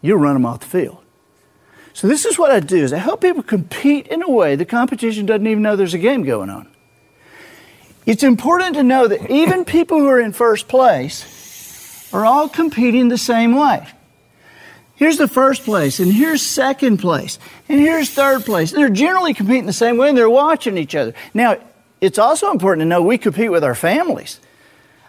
[0.01, 1.03] you'll run them off the field.
[1.97, 4.66] So this is what I do is I help people compete in a way the
[4.66, 6.68] competition doesn't even know there's a game going on.
[8.05, 13.09] it's important to know that even people who are in first place are all competing
[13.09, 13.89] the same way.
[14.97, 18.73] Here's the first place, and here's second place, and here's third place.
[18.73, 21.14] They're generally competing the same way, and they're watching each other.
[21.32, 21.56] Now,
[22.02, 24.39] it's also important to know we compete with our families.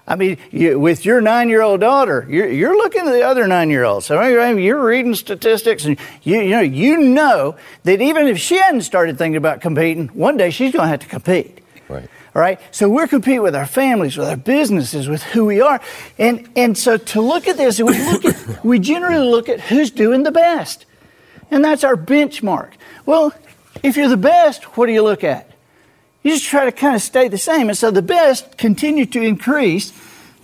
[0.07, 3.45] I mean, you, with your nine year old daughter, you're, you're, looking at the other
[3.45, 4.05] nine year olds.
[4.05, 8.84] So you're reading statistics, and you, you, know, you know that even if she hadn't
[8.84, 11.59] started thinking about competing, one day she's going to have to compete.
[11.89, 12.09] Right.
[12.34, 12.59] All right.
[12.71, 15.81] So we're competing with our families, with our businesses, with who we are.
[16.17, 19.91] And, and so to look at this, we, look at, we generally look at who's
[19.91, 20.85] doing the best.
[21.51, 22.71] And that's our benchmark.
[23.05, 23.34] Well,
[23.84, 25.47] if you're the best, what do you look at?
[26.28, 27.70] You just try to kind of stay the same.
[27.70, 29.94] And so the best continue to increase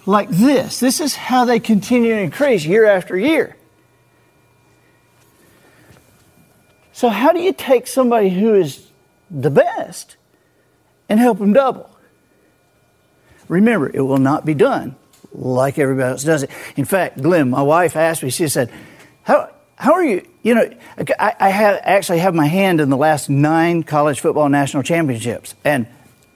[0.05, 0.79] like this.
[0.79, 3.57] This is how they continue to increase year after year.
[6.93, 8.87] So, how do you take somebody who is
[9.29, 10.15] the best
[11.09, 11.89] and help them double?
[13.49, 14.95] Remember, it will not be done
[15.33, 16.49] like everybody else does it.
[16.77, 18.71] In fact, Glenn, my wife asked me, she said,
[19.23, 19.49] How,
[19.83, 20.25] how are you?
[20.43, 20.69] You know,
[21.19, 25.55] I, I have actually have my hand in the last nine college football national championships,
[25.65, 25.87] and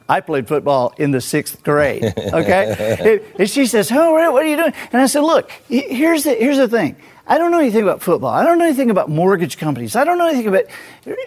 [0.10, 2.03] I played football in the sixth grade.
[2.28, 6.34] Okay, and she says, "Oh, what are you doing?" And I said, "Look, here's the
[6.34, 6.98] here's the thing.
[7.26, 8.32] I don't know anything about football.
[8.32, 9.95] I don't know anything about mortgage companies.
[9.95, 10.65] I don't know anything about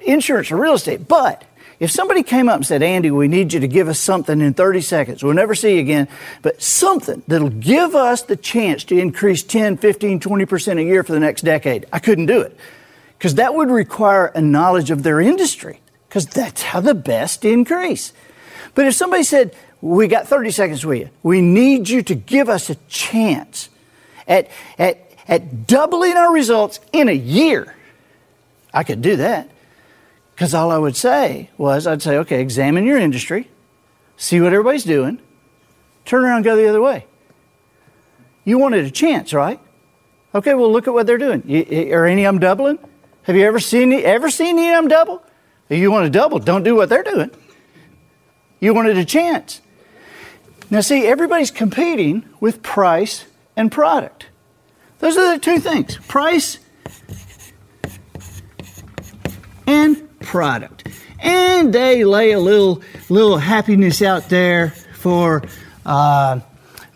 [0.03, 1.09] insurance or real estate.
[1.09, 1.45] But
[1.81, 4.53] if somebody came up and said, Andy, we need you to give us something in
[4.53, 6.09] 30 seconds, we'll never see you again,
[6.43, 11.13] but something that'll give us the chance to increase 10, 15, 20% a year for
[11.13, 12.55] the next decade, I couldn't do it.
[13.17, 18.13] Because that would require a knowledge of their industry, because that's how the best increase.
[18.75, 22.51] But if somebody said, we got 30 seconds with you, we need you to give
[22.51, 23.71] us a chance
[24.29, 27.75] at, at, at doubling our results in a year,
[28.75, 29.49] I could do that.
[30.41, 33.51] Because all I would say was, I'd say, okay, examine your industry,
[34.17, 35.21] see what everybody's doing,
[36.07, 37.05] turn around and go the other way.
[38.45, 39.61] You wanted a chance, right?
[40.35, 41.43] Okay, well, look at what they're doing.
[41.47, 42.79] You, are any of them doubling?
[43.25, 45.23] Have you ever seen ever seen any of them double?
[45.69, 47.31] If you want to double, don't do what they're doing.
[48.61, 49.61] You wanted a chance.
[50.71, 53.27] Now, see, everybody's competing with price
[53.57, 54.29] and product.
[55.01, 56.59] Those are the two things price
[59.67, 60.89] and product.
[61.19, 65.43] And they lay a little, little happiness out there for,
[65.85, 66.41] uh,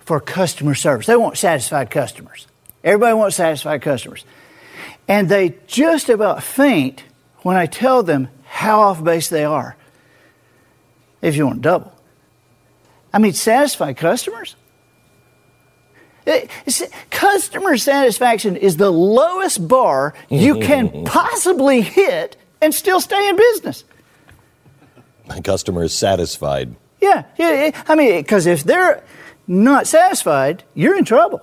[0.01, 1.07] for customer service.
[1.07, 2.47] They want satisfied customers.
[2.83, 4.25] Everybody wants satisfied customers.
[5.09, 7.05] And they just about faint
[7.43, 9.77] when I tell them how off base they are
[11.21, 11.93] if you want double.
[13.13, 14.57] I mean, satisfied customers.
[16.27, 16.51] It,
[17.11, 23.85] customer satisfaction is the lowest bar you can possibly hit and still stay in business.
[25.27, 26.75] My customer is satisfied.
[27.01, 27.83] Yeah, yeah.
[27.89, 29.03] I mean, because if they're
[29.47, 31.43] not satisfied, you're in trouble.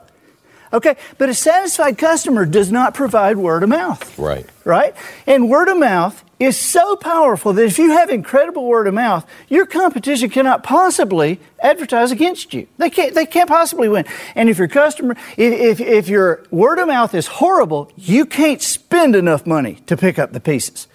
[0.73, 4.17] Okay, but a satisfied customer does not provide word of mouth.
[4.17, 4.45] Right.
[4.63, 4.95] Right?
[5.27, 9.27] And word of mouth is so powerful that if you have incredible word of mouth,
[9.49, 12.67] your competition cannot possibly advertise against you.
[12.77, 14.05] They can't, they can't possibly win.
[14.33, 18.61] And if your customer, if, if, if your word of mouth is horrible, you can't
[18.61, 20.87] spend enough money to pick up the pieces.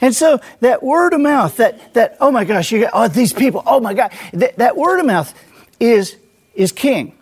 [0.00, 3.32] And so that word of mouth, that, that oh my gosh, you got, oh, these
[3.32, 5.32] people, oh my God, that, that word of mouth
[5.80, 6.16] is,
[6.54, 7.16] is king.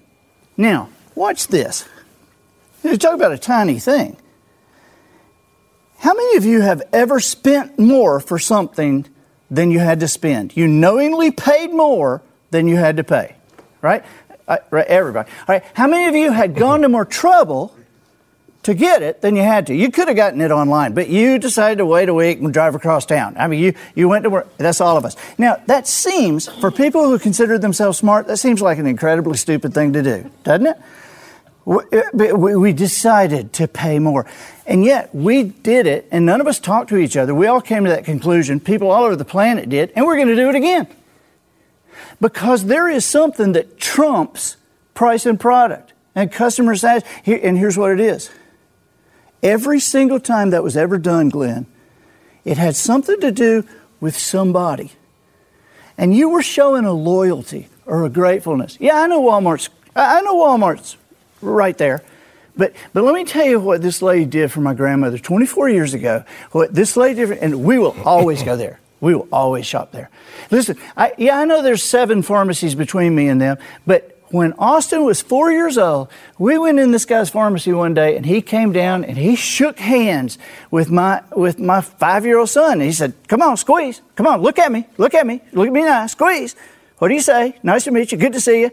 [0.57, 1.89] Now, watch this.
[2.83, 4.17] You talk about a tiny thing.
[5.99, 9.07] How many of you have ever spent more for something
[9.51, 10.55] than you had to spend?
[10.55, 12.21] You knowingly paid more
[12.51, 13.37] than you had to pay,
[13.81, 14.05] right?
[14.47, 15.31] Uh, right everybody.
[15.31, 15.65] All right.
[15.73, 17.75] How many of you had gone to more trouble
[18.65, 19.75] to get it than you had to?
[19.75, 22.75] You could have gotten it online, but you decided to wait a week and drive
[22.75, 23.37] across town.
[23.39, 24.57] I mean, you, you went to work.
[24.59, 25.17] That's all of us.
[25.39, 29.73] Now, that seems, for people who consider themselves smart, that seems like an incredibly stupid
[29.73, 30.77] thing to do, doesn't it?
[31.67, 34.27] Eh, we decided to pay more.
[34.67, 37.35] And yet we did it, and none of us talked to each other.
[37.35, 38.61] We all came to that conclusion.
[38.61, 40.87] People all over the planet did, and we're going to do it again.
[42.21, 44.57] Because there is something that trumps
[44.95, 47.41] price and product and customer satisfaction.
[47.43, 48.31] And here's what it is
[49.45, 51.67] every single time that was ever done, Glenn,
[52.45, 53.65] it had something to do
[54.01, 54.93] with somebody.
[55.97, 58.77] And you were showing a loyalty or a gratefulness.
[58.81, 59.69] Yeah, I know Walmart's.
[59.95, 60.97] I know Walmart's
[61.41, 62.03] right there.
[62.57, 65.95] But, but let me tell you what this lady did for my grandmother 24 years
[65.95, 66.25] ago.
[66.53, 68.81] What this lady did, and we will always go there.
[69.01, 70.09] We will always shop there.
[70.51, 75.05] Listen, I, yeah, I know there's seven pharmacies between me and them, but when Austin
[75.05, 76.09] was four years old,
[76.39, 79.79] we went in this guy's pharmacy one day, and he came down and he shook
[79.79, 80.39] hands
[80.73, 82.73] with my with my five year old son.
[82.73, 84.01] And he said, "Come on, squeeze.
[84.17, 84.87] Come on, look at me.
[84.99, 85.41] Look at me.
[85.53, 86.09] Look at me now.
[86.09, 86.57] Squeeze."
[86.99, 87.57] What do you say?
[87.63, 88.19] Nice to meet you.
[88.19, 88.71] Good to see you.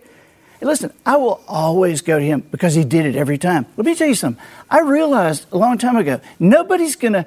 [0.60, 3.68] Hey, listen, I will always go to him because he did it every time.
[3.78, 4.44] Let me tell you something.
[4.70, 7.26] I realized a long time ago nobody's going to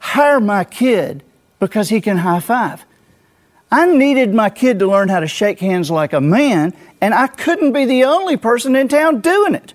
[0.00, 1.22] hire my kid
[1.58, 2.84] because he can high five.
[3.70, 7.28] I needed my kid to learn how to shake hands like a man, and I
[7.28, 9.74] couldn't be the only person in town doing it.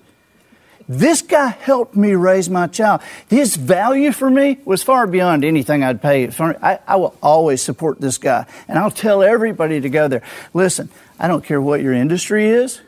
[0.87, 3.01] This guy helped me raise my child.
[3.27, 6.27] His value for me was far beyond anything I'd pay.
[6.27, 6.55] For.
[6.63, 10.21] I, I will always support this guy, and I'll tell everybody to go there.
[10.53, 10.89] Listen,
[11.19, 12.81] I don't care what your industry is,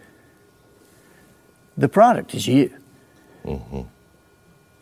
[1.75, 2.71] the product is you.
[3.45, 3.81] Mm-hmm.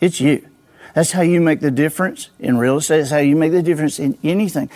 [0.01, 0.47] It's you.
[0.95, 2.99] That's how you make the difference in real estate.
[2.99, 4.69] That's how you make the difference in anything.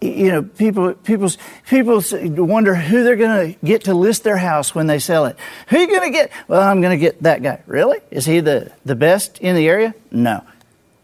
[0.00, 1.30] You know, people, people,
[1.68, 2.02] people
[2.44, 5.36] wonder who they're going to get to list their house when they sell it.
[5.68, 6.32] Who you going to get?
[6.48, 7.62] Well, I'm going to get that guy.
[7.68, 8.00] Really?
[8.10, 9.94] Is he the, the best in the area?
[10.10, 10.42] No.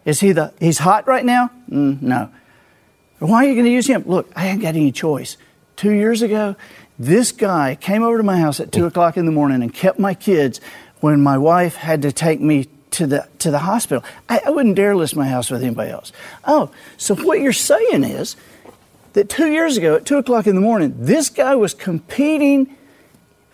[0.04, 0.52] Is he the?
[0.58, 1.52] He's hot right now?
[1.70, 2.28] Mm, no.
[3.20, 4.02] Why are you going to use him?
[4.06, 5.36] Look, I ain't got any choice.
[5.76, 6.56] Two years ago,
[6.98, 10.00] this guy came over to my house at two o'clock in the morning and kept
[10.00, 10.60] my kids
[10.98, 14.04] when my wife had to take me to the to the hospital.
[14.28, 16.12] I, I wouldn't dare list my house with anybody else.
[16.44, 18.36] Oh, so what you're saying is
[19.12, 22.76] that two years ago at two o'clock in the morning, this guy was competing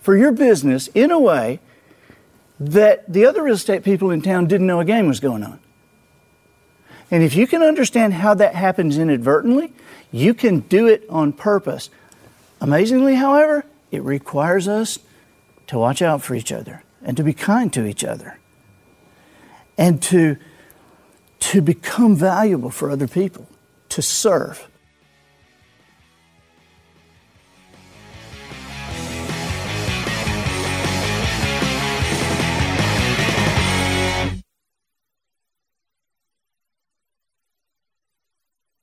[0.01, 1.61] for your business in a way
[2.61, 5.59] that the other real estate people in town didn't know a game was going on.
[7.11, 9.73] And if you can understand how that happens inadvertently,
[10.11, 11.90] you can do it on purpose.
[12.61, 14.98] Amazingly, however, it requires us
[15.66, 18.39] to watch out for each other and to be kind to each other
[19.76, 20.36] and to,
[21.40, 23.46] to become valuable for other people,
[23.90, 24.68] to serve.